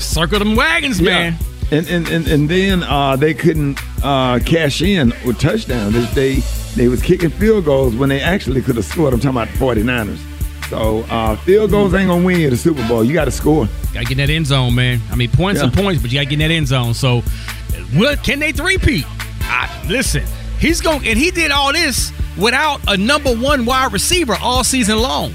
Circle 0.00 0.40
them 0.40 0.56
wagons, 0.56 1.00
man. 1.00 1.36
And 1.74 1.88
and, 1.88 2.08
and, 2.08 2.26
and 2.28 2.48
then 2.48 2.82
uh, 2.84 3.16
they 3.16 3.34
couldn't 3.34 3.78
uh, 4.04 4.38
cash 4.44 4.80
in 4.82 5.12
with 5.26 5.38
touchdowns. 5.40 5.92
They, 6.14 6.36
they 6.36 6.40
they 6.76 6.88
was 6.88 7.02
kicking 7.02 7.30
field 7.30 7.64
goals 7.64 7.96
when 7.96 8.08
they 8.08 8.20
actually 8.20 8.62
could 8.62 8.76
have 8.76 8.84
scored. 8.84 9.12
I'm 9.12 9.20
talking 9.20 9.36
about 9.36 9.48
the 9.48 9.58
49ers. 9.58 10.18
So 10.70 11.00
uh, 11.10 11.36
field 11.36 11.70
goals 11.70 11.92
ain't 11.94 12.08
gonna 12.08 12.24
win 12.24 12.38
you 12.40 12.50
the 12.50 12.56
Super 12.56 12.86
Bowl. 12.88 13.02
You 13.04 13.12
got 13.12 13.24
to 13.26 13.30
score. 13.30 13.66
Gotta 13.92 14.06
get 14.06 14.12
in 14.12 14.18
that 14.18 14.30
end 14.30 14.46
zone, 14.46 14.74
man. 14.74 15.00
I 15.10 15.16
mean, 15.16 15.30
points 15.30 15.60
Yeah. 15.60 15.66
and 15.68 15.74
points, 15.76 16.00
but 16.00 16.10
you 16.12 16.18
gotta 16.18 16.26
get 16.26 16.40
in 16.40 16.48
that 16.48 16.54
end 16.54 16.68
zone. 16.68 16.94
So, 16.94 17.20
what 17.94 18.22
can 18.24 18.38
they 18.38 18.52
three-peat? 18.52 19.04
I, 19.42 19.84
listen, 19.88 20.24
he's 20.58 20.80
going, 20.80 21.06
and 21.06 21.18
he 21.18 21.30
did 21.30 21.50
all 21.50 21.72
this 21.72 22.12
without 22.38 22.80
a 22.88 22.96
number 22.96 23.34
one 23.34 23.64
wide 23.66 23.92
receiver 23.92 24.36
all 24.40 24.64
season 24.64 24.98
long. 24.98 25.32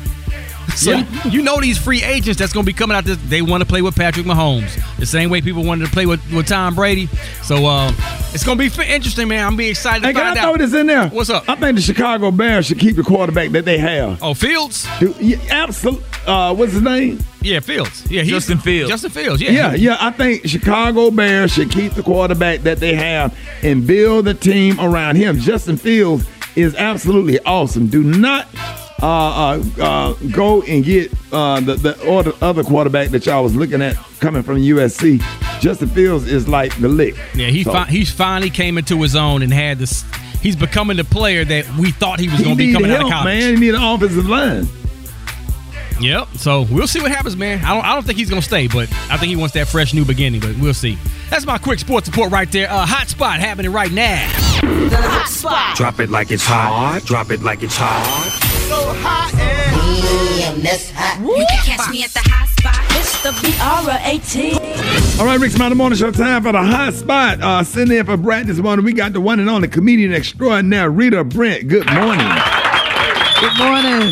So 0.76 0.92
Yeah. 0.92 1.28
you 1.28 1.42
know 1.42 1.60
these 1.60 1.78
free 1.78 2.04
agents 2.04 2.40
that's 2.40 2.54
going 2.54 2.66
to 2.66 2.70
be 2.72 2.78
coming 2.78 2.96
out. 2.96 3.06
This, 3.06 3.18
they 3.28 3.42
want 3.42 3.62
to 3.62 3.68
play 3.68 3.82
with 3.82 3.96
Patrick 3.96 4.26
Mahomes 4.26 4.80
the 4.98 5.06
same 5.06 5.30
way 5.30 5.42
people 5.42 5.64
wanted 5.64 5.86
to 5.86 5.92
play 5.92 6.06
with, 6.06 6.22
with 6.32 6.48
Tom 6.48 6.76
Brady. 6.76 7.08
So 7.44 7.66
uh, 7.66 7.92
it's 8.34 8.44
going 8.44 8.58
to 8.58 8.70
be 8.70 8.84
interesting, 8.84 9.28
man. 9.28 9.46
I'm 9.46 9.56
be 9.58 9.70
excited 9.70 10.04
Hey, 10.04 10.14
to 10.14 10.20
can 10.20 10.28
find 10.28 10.40
I 10.40 10.42
out. 10.42 10.56
throw 10.58 10.66
this 10.66 10.74
in 10.74 10.88
there? 10.88 11.08
What's 11.10 11.30
up? 11.30 11.48
I 11.50 11.56
think 11.56 11.76
the 11.76 11.82
Chicago 11.82 12.32
Bears 12.32 12.68
should 12.68 12.80
keep 12.80 12.96
the 12.96 13.04
quarterback 13.04 13.50
that 13.52 13.66
they 13.66 13.78
have. 13.78 14.22
Oh, 14.22 14.34
Fields. 14.34 14.88
Dude, 15.00 15.16
yeah, 15.18 15.38
absolutely. 15.50 16.04
Uh, 16.26 16.54
what's 16.54 16.74
his 16.74 16.82
name? 16.82 17.20
Yeah, 17.42 17.60
Fields. 17.62 18.10
Yeah, 18.12 18.22
he's, 18.22 18.32
Justin 18.32 18.58
Fields. 18.60 18.90
Justin 18.92 19.12
Fields. 19.12 19.42
Yeah, 19.42 19.52
Yeah, 19.52 19.74
yeah. 19.74 19.98
I 20.00 20.12
think 20.12 20.46
Chicago 20.48 21.10
Bears 21.12 21.52
should 21.52 21.72
keep 21.72 21.94
the 21.94 22.04
quarterback 22.04 22.62
that 22.62 22.80
they 22.80 22.94
have 22.94 23.36
and 23.64 23.86
build 23.88 24.26
the 24.26 24.34
team 24.34 24.80
around 24.80 25.16
him. 25.16 25.40
Justin 25.40 25.78
Fields 25.78 26.26
is 26.56 26.76
absolutely 26.76 27.40
awesome. 27.42 27.88
Do 27.88 28.04
not 28.04 28.48
uh, 29.02 29.06
uh, 29.06 29.64
uh, 29.82 30.14
go 30.32 30.62
and 30.64 30.84
get 30.84 31.12
uh, 31.32 31.60
the, 31.62 31.76
the 31.76 32.06
or 32.08 32.24
the 32.24 32.36
other 32.44 32.64
quarterback 32.64 33.10
that 33.10 33.26
y'all 33.26 33.44
was 33.44 33.56
looking 33.56 33.82
at 33.82 33.96
coming 34.20 34.44
from 34.44 34.58
USC. 34.58 35.22
Justin 35.62 35.90
Fields 35.90 36.28
is 36.28 36.48
like 36.48 36.76
the 36.80 36.88
lick. 36.88 37.16
Yeah, 37.36 37.48
he 37.48 37.64
So- 37.64 37.74
fi- 37.74 37.86
he's 37.86 38.12
finally 38.12 38.50
came 38.50 38.78
into 38.78 39.02
his 39.02 39.16
own 39.16 39.42
and 39.42 39.54
had 39.54 39.80
this. 39.80 40.04
He's 40.42 40.56
becoming 40.56 40.96
the 40.98 41.04
player 41.04 41.44
that 41.44 41.68
we 41.78 41.92
thought 41.92 42.20
he 42.20 42.30
was 42.30 42.40
going 42.42 42.52
to 42.52 42.58
be 42.58 42.68
need 42.68 42.74
coming 42.74 42.92
out 42.92 43.04
of 43.04 43.10
college. 43.12 43.26
man. 43.26 43.54
He 43.56 43.60
need 43.60 43.76
an 43.76 43.84
offensive 43.84 44.26
line. 44.28 44.68
Yep. 46.00 46.30
So 46.36 46.62
we'll 46.72 46.88
see 46.88 47.02
what 47.02 47.12
happens, 47.12 47.36
man. 47.36 47.64
I 47.66 47.74
don't. 47.76 47.86
I 47.86 47.94
don't 47.94 48.06
think 48.06 48.18
he's 48.18 48.30
going 48.30 48.42
to 48.42 48.48
stay, 48.48 48.68
but 48.68 48.90
I 49.12 49.18
think 49.18 49.30
he 49.32 49.36
wants 49.36 49.54
that 49.56 49.68
fresh 49.68 49.94
new 49.94 50.06
beginning. 50.06 50.40
But 50.40 50.58
we'll 50.58 50.74
see. 50.74 50.98
That's 51.30 51.46
my 51.46 51.58
quick 51.58 51.78
sports 51.80 52.08
report 52.08 52.32
right 52.32 52.50
there. 52.50 52.72
Uh, 52.72 52.86
hot 52.86 53.10
spot 53.10 53.42
happening 53.42 53.74
right 53.74 53.92
now. 53.92 54.26
The 54.62 54.96
hot 54.98 55.28
spot. 55.28 55.76
Drop 55.76 56.00
it 56.00 56.10
like 56.10 56.32
it's 56.32 56.46
hot. 56.46 57.02
Drop 57.04 57.32
it 57.32 57.42
like 57.42 57.64
it's 57.64 57.76
hot. 57.78 58.59
So 58.70 58.76
hot 59.02 59.34
and 59.34 60.62
that's 60.62 60.92
hot. 60.92 61.20
You 61.20 61.46
can 61.50 61.66
catch 61.66 61.90
me 61.90 62.04
at 62.04 62.12
the 62.12 62.20
hot 62.24 62.48
spot. 62.50 62.86
It's 63.00 63.24
the 63.24 63.32
B-R-A-T. 63.42 65.20
All 65.20 65.26
right, 65.26 65.40
Rickey 65.40 65.56
Smiley 65.56 65.74
Morning 65.74 65.98
Show 65.98 66.12
time 66.12 66.44
for 66.44 66.52
the 66.52 66.62
hot 66.62 66.94
spot. 66.94 67.42
Uh, 67.42 67.64
sitting 67.64 67.98
in 67.98 68.06
for 68.06 68.16
Brat 68.16 68.46
this 68.46 68.60
morning. 68.60 68.86
We 68.86 68.94
got 68.94 69.14
the 69.14 69.22
one 69.22 69.40
and 69.40 69.50
only 69.50 69.70
comedian 69.70 70.14
extraordinaire, 70.14 70.92
Rita 70.92 71.24
Brent. 71.24 71.68
Good 71.68 71.92
morning. 71.92 72.30
Good 73.40 73.58
morning. 73.58 74.12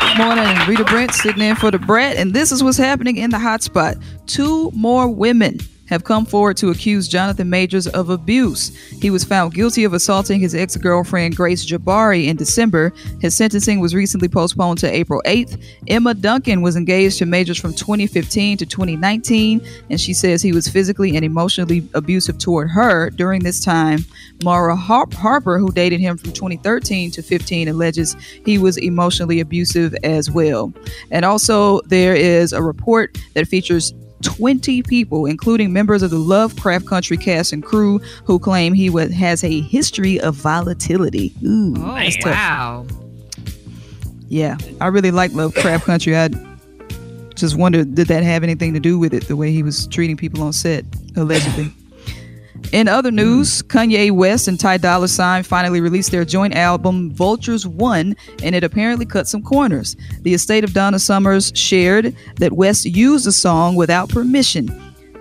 Good 0.00 0.18
morning. 0.18 0.68
Rita 0.68 0.84
Brent 0.84 1.12
sitting 1.12 1.42
in 1.42 1.56
for 1.56 1.70
the 1.70 1.78
Brat, 1.78 2.16
and 2.16 2.34
this 2.34 2.52
is 2.52 2.62
what's 2.62 2.76
happening 2.76 3.16
in 3.16 3.30
the 3.30 3.38
hot 3.38 3.62
spot. 3.62 3.96
Two 4.26 4.70
more 4.72 5.08
women 5.08 5.58
have 5.90 6.04
come 6.04 6.24
forward 6.24 6.56
to 6.56 6.70
accuse 6.70 7.08
Jonathan 7.08 7.50
Majors 7.50 7.88
of 7.88 8.08
abuse. 8.08 8.74
He 9.02 9.10
was 9.10 9.24
found 9.24 9.52
guilty 9.52 9.84
of 9.84 9.92
assaulting 9.92 10.40
his 10.40 10.54
ex 10.54 10.76
girlfriend 10.76 11.36
Grace 11.36 11.66
Jabbari 11.66 12.26
in 12.28 12.36
December. 12.36 12.92
His 13.20 13.36
sentencing 13.36 13.80
was 13.80 13.94
recently 13.94 14.28
postponed 14.28 14.78
to 14.78 14.90
April 14.90 15.20
8th. 15.26 15.62
Emma 15.88 16.14
Duncan 16.14 16.62
was 16.62 16.76
engaged 16.76 17.18
to 17.18 17.26
Majors 17.26 17.58
from 17.58 17.74
2015 17.74 18.58
to 18.58 18.66
2019, 18.66 19.60
and 19.90 20.00
she 20.00 20.14
says 20.14 20.40
he 20.40 20.52
was 20.52 20.68
physically 20.68 21.16
and 21.16 21.24
emotionally 21.24 21.86
abusive 21.94 22.38
toward 22.38 22.70
her 22.70 23.10
during 23.10 23.42
this 23.42 23.62
time. 23.62 24.04
Mara 24.44 24.76
Har- 24.76 25.08
Harper, 25.12 25.58
who 25.58 25.72
dated 25.72 26.00
him 26.00 26.16
from 26.16 26.32
2013 26.32 27.10
to 27.10 27.22
15, 27.22 27.68
alleges 27.68 28.16
he 28.44 28.58
was 28.58 28.78
emotionally 28.78 29.40
abusive 29.40 29.94
as 30.04 30.30
well. 30.30 30.72
And 31.10 31.24
also, 31.24 31.80
there 31.82 32.14
is 32.14 32.52
a 32.52 32.62
report 32.62 33.18
that 33.34 33.48
features 33.48 33.92
20 34.22 34.82
people, 34.82 35.26
including 35.26 35.72
members 35.72 36.02
of 36.02 36.10
the 36.10 36.18
Lovecraft 36.18 36.86
Country 36.86 37.16
cast 37.16 37.52
and 37.52 37.62
crew, 37.62 37.98
who 38.24 38.38
claim 38.38 38.72
he 38.74 38.90
was, 38.90 39.12
has 39.12 39.42
a 39.44 39.60
history 39.62 40.20
of 40.20 40.34
volatility. 40.34 41.32
Ooh, 41.44 41.74
Oh, 41.78 41.94
that's 41.94 42.16
tough. 42.16 42.26
wow. 42.34 42.86
Yeah, 44.28 44.58
I 44.80 44.86
really 44.88 45.10
like 45.10 45.32
Lovecraft 45.32 45.84
Country. 45.86 46.16
I 46.16 46.28
just 47.34 47.56
wondered, 47.56 47.94
did 47.94 48.08
that 48.08 48.22
have 48.22 48.42
anything 48.42 48.74
to 48.74 48.80
do 48.80 48.98
with 48.98 49.12
it, 49.14 49.26
the 49.26 49.36
way 49.36 49.50
he 49.52 49.62
was 49.62 49.86
treating 49.88 50.16
people 50.16 50.42
on 50.42 50.52
set, 50.52 50.84
allegedly? 51.16 51.72
In 52.72 52.86
other 52.86 53.10
news, 53.10 53.62
Kanye 53.62 54.12
West 54.12 54.46
and 54.46 54.58
Ty 54.58 54.76
Dolla 54.76 55.08
Sign 55.08 55.42
finally 55.42 55.80
released 55.80 56.12
their 56.12 56.24
joint 56.24 56.54
album 56.54 57.10
Vultures 57.10 57.66
One, 57.66 58.14
and 58.44 58.54
it 58.54 58.62
apparently 58.62 59.04
cut 59.04 59.26
some 59.26 59.42
corners. 59.42 59.96
The 60.22 60.34
estate 60.34 60.62
of 60.62 60.72
Donna 60.72 61.00
Summers 61.00 61.50
shared 61.56 62.14
that 62.36 62.52
West 62.52 62.84
used 62.84 63.26
the 63.26 63.32
song 63.32 63.74
without 63.74 64.08
permission. 64.08 64.68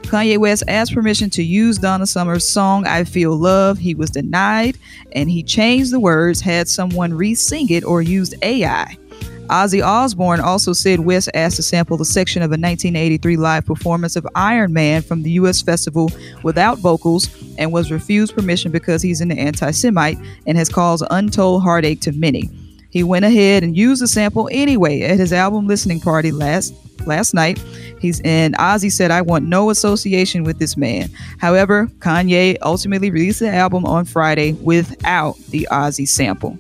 Kanye 0.04 0.38
West 0.38 0.64
asked 0.68 0.94
permission 0.94 1.32
to 1.32 1.44
use 1.44 1.80
Donna 1.80 2.06
Summers' 2.06 2.48
song 2.48 2.86
I 2.86 3.04
Feel 3.04 3.36
Love. 3.36 3.80
He 3.80 3.96
was 3.96 4.12
denied, 4.12 4.78
and 5.14 5.28
he 5.28 5.42
changed 5.42 5.92
the 5.92 6.00
words, 6.00 6.42
had 6.42 6.68
someone 6.68 7.16
re 7.16 7.34
sing 7.34 7.70
it, 7.72 7.84
or 7.84 8.04
used 8.04 8.36
AI. 8.44 8.96
Ozzy 9.50 9.84
Osbourne 9.84 10.40
also 10.40 10.74
said 10.74 11.00
West 11.00 11.30
asked 11.34 11.56
to 11.56 11.64
sample 11.64 12.02
a 12.02 12.06
section 12.06 12.42
of 12.42 12.52
a 12.52 12.54
1983 12.54 13.36
live 13.38 13.66
performance 13.66 14.16
of 14.16 14.28
Iron 14.36 14.74
Man 14.74 15.02
from 15.02 15.24
the 15.24 15.32
U.S. 15.32 15.62
festival 15.62 16.12
without 16.44 16.78
vocals 16.80 17.30
and 17.58 17.72
was 17.72 17.92
refused 17.92 18.36
permission 18.36 18.72
because 18.72 19.02
he's 19.02 19.22
an 19.22 19.32
anti 19.32 19.72
Semite 19.72 20.18
and 20.46 20.58
has 20.58 20.70
caused 20.70 21.04
untold 21.10 21.64
heartache 21.64 22.02
to 22.02 22.12
many. 22.12 22.50
He 22.92 23.04
went 23.04 23.26
ahead 23.26 23.64
and 23.64 23.78
used 23.78 24.02
the 24.02 24.08
sample 24.08 24.50
anyway 24.52 25.02
at 25.02 25.20
his 25.20 25.34
album 25.34 25.68
listening 25.68 26.00
party 26.00 26.32
last 26.32 26.74
last 27.06 27.34
night. 27.34 27.60
He's 28.00 28.22
and 28.22 28.56
Ozzy 28.58 28.92
said, 28.92 29.12
I 29.12 29.22
want 29.22 29.46
no 29.46 29.70
association 29.70 30.44
with 30.44 30.60
this 30.60 30.78
man. 30.78 31.10
However, 31.40 31.88
Kanye 32.00 32.58
ultimately 32.62 33.12
released 33.12 33.40
the 33.40 33.54
album 33.54 33.86
on 33.86 34.06
Friday 34.06 34.54
without 34.54 35.38
the 35.50 35.68
Ozzy 35.72 36.08
sample. 36.08 36.58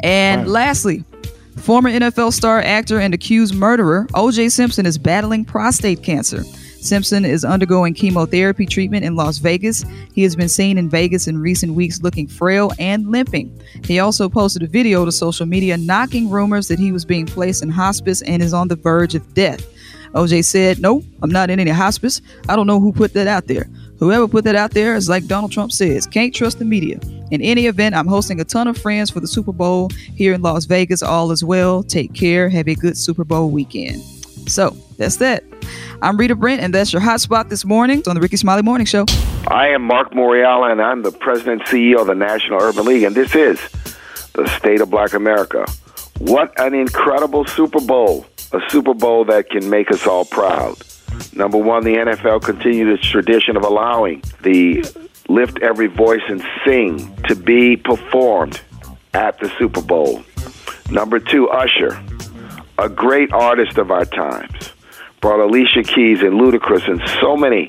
And 0.00 0.48
lastly, 0.48 1.04
former 1.58 1.90
NFL 1.90 2.32
star, 2.32 2.60
actor, 2.60 3.00
and 3.00 3.14
accused 3.14 3.54
murderer 3.54 4.06
O.J. 4.14 4.48
Simpson 4.50 4.86
is 4.86 4.98
battling 4.98 5.44
prostate 5.44 6.02
cancer. 6.02 6.42
Simpson 6.80 7.24
is 7.24 7.44
undergoing 7.44 7.92
chemotherapy 7.92 8.64
treatment 8.64 9.04
in 9.04 9.16
Las 9.16 9.38
Vegas. 9.38 9.84
He 10.12 10.22
has 10.22 10.36
been 10.36 10.48
seen 10.48 10.78
in 10.78 10.88
Vegas 10.88 11.26
in 11.26 11.36
recent 11.38 11.74
weeks 11.74 12.02
looking 12.02 12.28
frail 12.28 12.72
and 12.78 13.10
limping. 13.10 13.60
He 13.84 13.98
also 13.98 14.28
posted 14.28 14.62
a 14.62 14.68
video 14.68 15.04
to 15.04 15.12
social 15.12 15.44
media 15.44 15.76
knocking 15.76 16.30
rumors 16.30 16.68
that 16.68 16.78
he 16.78 16.92
was 16.92 17.04
being 17.04 17.26
placed 17.26 17.62
in 17.62 17.68
hospice 17.68 18.22
and 18.22 18.42
is 18.42 18.54
on 18.54 18.68
the 18.68 18.76
verge 18.76 19.14
of 19.14 19.34
death. 19.34 19.66
OJ 20.14 20.44
said, 20.44 20.80
No, 20.80 21.02
I'm 21.22 21.30
not 21.30 21.50
in 21.50 21.60
any 21.60 21.70
hospice. 21.70 22.22
I 22.48 22.56
don't 22.56 22.66
know 22.66 22.80
who 22.80 22.92
put 22.92 23.12
that 23.14 23.26
out 23.26 23.46
there. 23.46 23.68
Whoever 23.98 24.28
put 24.28 24.44
that 24.44 24.54
out 24.54 24.70
there 24.70 24.94
is 24.94 25.08
like 25.08 25.26
Donald 25.26 25.50
Trump 25.50 25.72
says, 25.72 26.06
can't 26.06 26.32
trust 26.32 26.60
the 26.60 26.64
media. 26.64 27.00
In 27.32 27.42
any 27.42 27.66
event, 27.66 27.96
I'm 27.96 28.06
hosting 28.06 28.40
a 28.40 28.44
ton 28.44 28.68
of 28.68 28.78
friends 28.78 29.10
for 29.10 29.18
the 29.18 29.26
Super 29.26 29.52
Bowl 29.52 29.90
here 30.14 30.34
in 30.34 30.42
Las 30.42 30.66
Vegas, 30.66 31.02
all 31.02 31.32
as 31.32 31.42
well. 31.42 31.82
Take 31.82 32.14
care. 32.14 32.48
Have 32.48 32.68
a 32.68 32.74
good 32.76 32.96
Super 32.96 33.24
Bowl 33.24 33.50
weekend. 33.50 34.00
So 34.48 34.76
that's 34.98 35.16
that. 35.16 35.42
I'm 36.00 36.16
Rita 36.16 36.36
Brent, 36.36 36.62
and 36.62 36.72
that's 36.72 36.92
your 36.92 37.02
hot 37.02 37.20
spot 37.20 37.48
this 37.48 37.64
morning 37.64 38.02
on 38.06 38.14
the 38.14 38.20
Rickey 38.20 38.36
Smiley 38.36 38.62
Morning 38.62 38.86
Show. 38.86 39.04
I 39.48 39.68
am 39.68 39.82
Mark 39.82 40.12
Morial, 40.12 40.70
and 40.70 40.80
I'm 40.80 41.02
the 41.02 41.10
president 41.10 41.62
and 41.62 41.68
CEO 41.68 42.00
of 42.00 42.06
the 42.06 42.14
National 42.14 42.62
Urban 42.62 42.86
League, 42.86 43.02
and 43.02 43.16
this 43.16 43.34
is 43.34 43.58
the 44.34 44.46
state 44.58 44.80
of 44.80 44.90
Black 44.90 45.12
America. 45.12 45.66
What 46.18 46.52
an 46.60 46.72
incredible 46.72 47.46
Super 47.46 47.80
Bowl! 47.80 48.26
A 48.52 48.60
Super 48.70 48.94
Bowl 48.94 49.24
that 49.26 49.50
can 49.50 49.68
make 49.68 49.90
us 49.90 50.06
all 50.06 50.24
proud. 50.24 50.78
Number 51.34 51.58
one, 51.58 51.84
the 51.84 51.94
NFL 51.94 52.42
continued 52.42 52.88
its 52.88 53.08
tradition 53.08 53.56
of 53.56 53.64
allowing 53.64 54.22
the 54.42 54.84
Lift 55.28 55.58
Every 55.60 55.86
Voice 55.86 56.22
and 56.28 56.42
Sing 56.64 57.14
to 57.28 57.34
be 57.34 57.76
performed 57.76 58.60
at 59.14 59.38
the 59.38 59.50
Super 59.58 59.82
Bowl. 59.82 60.22
Number 60.90 61.20
two, 61.20 61.48
Usher, 61.50 62.02
a 62.78 62.88
great 62.88 63.32
artist 63.32 63.78
of 63.78 63.90
our 63.90 64.04
times, 64.04 64.72
brought 65.20 65.40
Alicia 65.40 65.82
Keys 65.82 66.20
and 66.20 66.40
Ludacris 66.40 66.88
and 66.88 67.02
so 67.20 67.36
many 67.36 67.68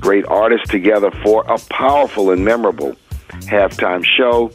great 0.00 0.24
artists 0.26 0.68
together 0.68 1.10
for 1.22 1.44
a 1.44 1.58
powerful 1.70 2.30
and 2.30 2.44
memorable 2.44 2.94
halftime 3.46 4.04
show. 4.04 4.52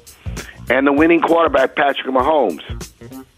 And 0.69 0.85
the 0.85 0.93
winning 0.93 1.21
quarterback, 1.21 1.75
Patrick 1.75 2.07
Mahomes, 2.13 2.61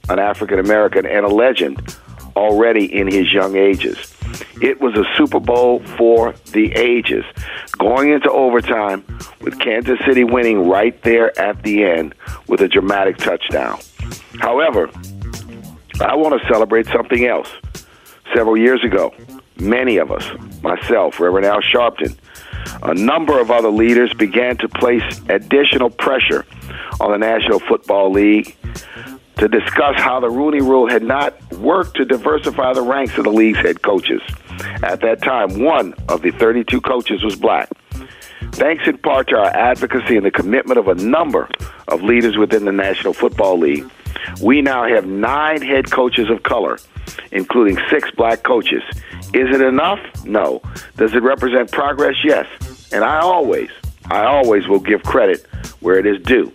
an 0.09 0.19
African 0.19 0.59
American 0.59 1.05
and 1.05 1.25
a 1.25 1.29
legend 1.29 1.95
already 2.35 2.85
in 2.85 3.07
his 3.07 3.31
young 3.31 3.55
ages. 3.55 4.15
It 4.61 4.81
was 4.81 4.93
a 4.95 5.05
Super 5.15 5.39
Bowl 5.39 5.79
for 5.97 6.33
the 6.51 6.73
ages, 6.73 7.23
going 7.77 8.11
into 8.11 8.29
overtime 8.29 9.05
with 9.41 9.57
Kansas 9.59 9.97
City 10.05 10.23
winning 10.23 10.67
right 10.67 11.01
there 11.03 11.37
at 11.39 11.63
the 11.63 11.85
end 11.85 12.13
with 12.47 12.61
a 12.61 12.67
dramatic 12.67 13.17
touchdown. 13.17 13.79
However, 14.39 14.89
I 16.01 16.15
want 16.15 16.41
to 16.41 16.47
celebrate 16.47 16.87
something 16.87 17.25
else. 17.25 17.49
Several 18.35 18.57
years 18.57 18.83
ago, 18.83 19.13
many 19.59 19.97
of 19.97 20.11
us, 20.11 20.29
myself, 20.61 21.19
Reverend 21.19 21.45
Al 21.45 21.61
Sharpton, 21.61 22.17
a 22.83 22.93
number 22.93 23.39
of 23.39 23.51
other 23.51 23.69
leaders 23.69 24.13
began 24.13 24.57
to 24.57 24.67
place 24.67 25.03
additional 25.29 25.89
pressure 25.89 26.45
on 26.99 27.11
the 27.11 27.17
National 27.17 27.59
Football 27.59 28.11
League 28.11 28.55
to 29.37 29.47
discuss 29.47 29.95
how 29.97 30.19
the 30.19 30.29
Rooney 30.29 30.61
Rule 30.61 30.89
had 30.89 31.01
not 31.01 31.33
worked 31.53 31.95
to 31.95 32.05
diversify 32.05 32.73
the 32.73 32.81
ranks 32.81 33.17
of 33.17 33.23
the 33.23 33.31
league's 33.31 33.59
head 33.59 33.81
coaches. 33.81 34.21
At 34.83 35.01
that 35.01 35.21
time, 35.21 35.61
one 35.61 35.93
of 36.07 36.21
the 36.21 36.31
32 36.31 36.81
coaches 36.81 37.23
was 37.23 37.35
black. 37.35 37.69
Thanks 38.53 38.87
in 38.87 38.97
part 38.97 39.27
to 39.29 39.37
our 39.37 39.47
advocacy 39.55 40.17
and 40.17 40.25
the 40.25 40.31
commitment 40.31 40.79
of 40.79 40.87
a 40.87 40.95
number 40.95 41.49
of 41.87 42.01
leaders 42.01 42.37
within 42.37 42.65
the 42.65 42.71
National 42.71 43.13
Football 43.13 43.59
League, 43.59 43.89
we 44.41 44.61
now 44.61 44.87
have 44.87 45.05
nine 45.05 45.61
head 45.61 45.91
coaches 45.91 46.29
of 46.29 46.43
color, 46.43 46.77
including 47.31 47.77
six 47.89 48.09
black 48.11 48.43
coaches. 48.43 48.83
Is 49.33 49.55
it 49.55 49.61
enough? 49.61 49.99
No. 50.25 50.61
Does 50.97 51.13
it 51.13 51.21
represent 51.21 51.71
progress? 51.71 52.15
Yes. 52.23 52.47
And 52.91 53.03
I 53.03 53.19
always, 53.19 53.69
I 54.09 54.23
always 54.23 54.67
will 54.67 54.79
give 54.79 55.03
credit 55.03 55.45
where 55.79 55.99
it 55.99 56.05
is 56.05 56.21
due. 56.23 56.51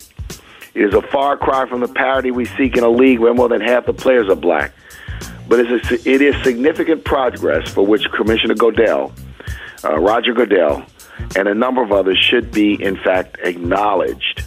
It 0.74 0.82
is 0.82 0.94
a 0.94 1.02
far 1.02 1.36
cry 1.36 1.68
from 1.68 1.80
the 1.80 1.88
parity 1.88 2.32
we 2.32 2.46
seek 2.46 2.76
in 2.76 2.82
a 2.82 2.88
league 2.88 3.20
where 3.20 3.32
more 3.32 3.48
than 3.48 3.60
half 3.60 3.86
the 3.86 3.92
players 3.92 4.28
are 4.28 4.34
black. 4.34 4.72
But 5.48 5.60
it's 5.60 5.90
a, 5.90 6.10
it 6.10 6.22
is 6.22 6.34
significant 6.42 7.04
progress 7.04 7.70
for 7.70 7.86
which 7.86 8.04
Commissioner 8.12 8.54
Goodell, 8.54 9.12
uh, 9.84 9.98
Roger 9.98 10.32
Goodell, 10.32 10.84
and 11.36 11.48
a 11.48 11.54
number 11.54 11.82
of 11.82 11.92
others 11.92 12.18
should 12.18 12.50
be, 12.50 12.82
in 12.82 12.96
fact, 12.96 13.38
acknowledged. 13.42 14.44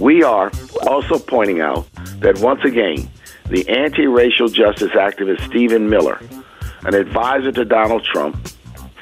We 0.00 0.22
are 0.22 0.50
also 0.86 1.18
pointing 1.18 1.60
out 1.60 1.88
that 2.20 2.38
once 2.40 2.60
again, 2.64 3.08
the 3.48 3.68
anti 3.68 4.06
racial 4.06 4.48
justice 4.48 4.92
activist 4.92 5.46
Stephen 5.46 5.88
Miller, 5.88 6.20
an 6.82 6.94
advisor 6.94 7.52
to 7.52 7.64
Donald 7.64 8.04
Trump, 8.04 8.36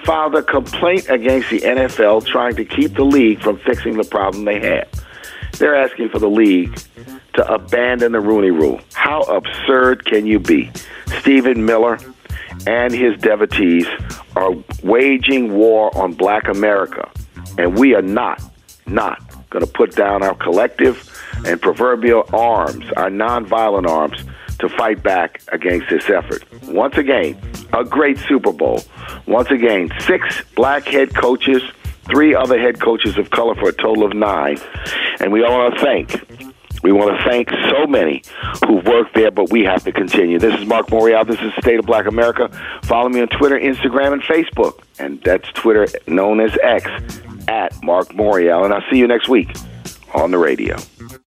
filed 0.05 0.35
a 0.35 0.43
complaint 0.43 1.09
against 1.09 1.51
the 1.51 1.61
NFL 1.61 2.27
trying 2.27 2.55
to 2.57 2.65
keep 2.65 2.95
the 2.95 3.05
league 3.05 3.41
from 3.41 3.59
fixing 3.59 3.97
the 3.97 4.05
problem 4.05 4.45
they 4.45 4.61
had. 4.61 4.89
They're 5.59 5.77
asking 5.77 6.11
for 6.11 6.19
the 6.19 6.29
league 6.29 6.79
to 7.35 7.53
abandon 7.53 8.13
the 8.13 8.21
Rooney 8.21 8.51
Rule. 8.51 8.81
How 8.95 9.23
absurd 9.23 10.05
can 10.05 10.27
you 10.27 10.39
be? 10.39 10.71
Stephen 11.21 11.65
Miller 11.65 11.99
and 12.67 12.93
his 12.93 13.17
devotees 13.19 13.87
are 14.37 14.53
waging 14.83 15.53
war 15.55 15.97
on 15.97 16.15
black 16.15 16.49
America, 16.49 17.11
and 17.59 17.79
we 17.79 17.95
are 17.95 18.03
not, 18.03 18.43
not 18.87 19.21
going 19.51 19.65
to 19.65 19.71
put 19.71 19.95
down 19.95 20.23
our 20.23 20.35
collective 20.35 21.11
and 21.45 21.61
proverbial 21.61 22.29
arms, 22.33 22.85
our 22.97 23.11
nonviolent 23.11 23.89
arms, 23.89 24.25
to 24.61 24.69
fight 24.69 25.03
back 25.03 25.43
against 25.49 25.91
this 25.91 26.09
effort. 26.09 26.45
Once 26.69 26.97
again, 26.97 27.37
a 27.73 27.85
great 27.85 28.19
Super 28.19 28.53
Bowl. 28.53 28.81
Once 29.27 29.51
again, 29.51 29.91
six 30.01 30.43
black 30.55 30.87
head 30.87 31.15
coaches, 31.15 31.63
three 32.07 32.35
other 32.35 32.59
head 32.59 32.81
coaches 32.81 33.19
of 33.19 33.31
color 33.31 33.55
for 33.57 33.69
a 33.69 33.73
total 33.73 34.05
of 34.05 34.15
nine. 34.15 34.57
And 35.21 35.33
we 35.33 35.43
all 35.43 35.59
want 35.59 35.75
to 35.75 35.81
thank 35.81 36.54
We 36.85 36.93
want 36.93 37.17
to 37.17 37.25
thank 37.25 37.49
so 37.71 37.87
many 37.87 38.23
who've 38.67 38.85
worked 38.85 39.15
there, 39.15 39.31
but 39.31 39.51
we 39.51 39.65
have 39.65 39.83
to 39.85 39.93
continue. 39.93 40.39
This 40.39 40.61
is 40.61 40.67
Mark 40.67 40.89
Morial. 40.89 41.27
This 41.27 41.41
is 41.41 41.51
State 41.55 41.79
of 41.79 41.87
Black 41.87 42.05
America. 42.05 42.51
Follow 42.83 43.09
me 43.09 43.23
on 43.23 43.29
Twitter, 43.29 43.59
Instagram, 43.59 44.13
and 44.13 44.23
Facebook. 44.23 44.81
And 44.99 45.19
that's 45.23 45.51
Twitter 45.53 45.89
known 46.07 46.41
as 46.41 46.55
X 46.63 46.87
at 47.49 47.83
Mark 47.83 48.09
Morial. 48.09 48.67
And 48.67 48.75
I'll 48.75 48.85
see 48.91 48.99
you 48.99 49.07
next 49.07 49.31
week 49.31 49.57
on 50.13 50.31
the 50.31 50.37
radio. 50.37 50.77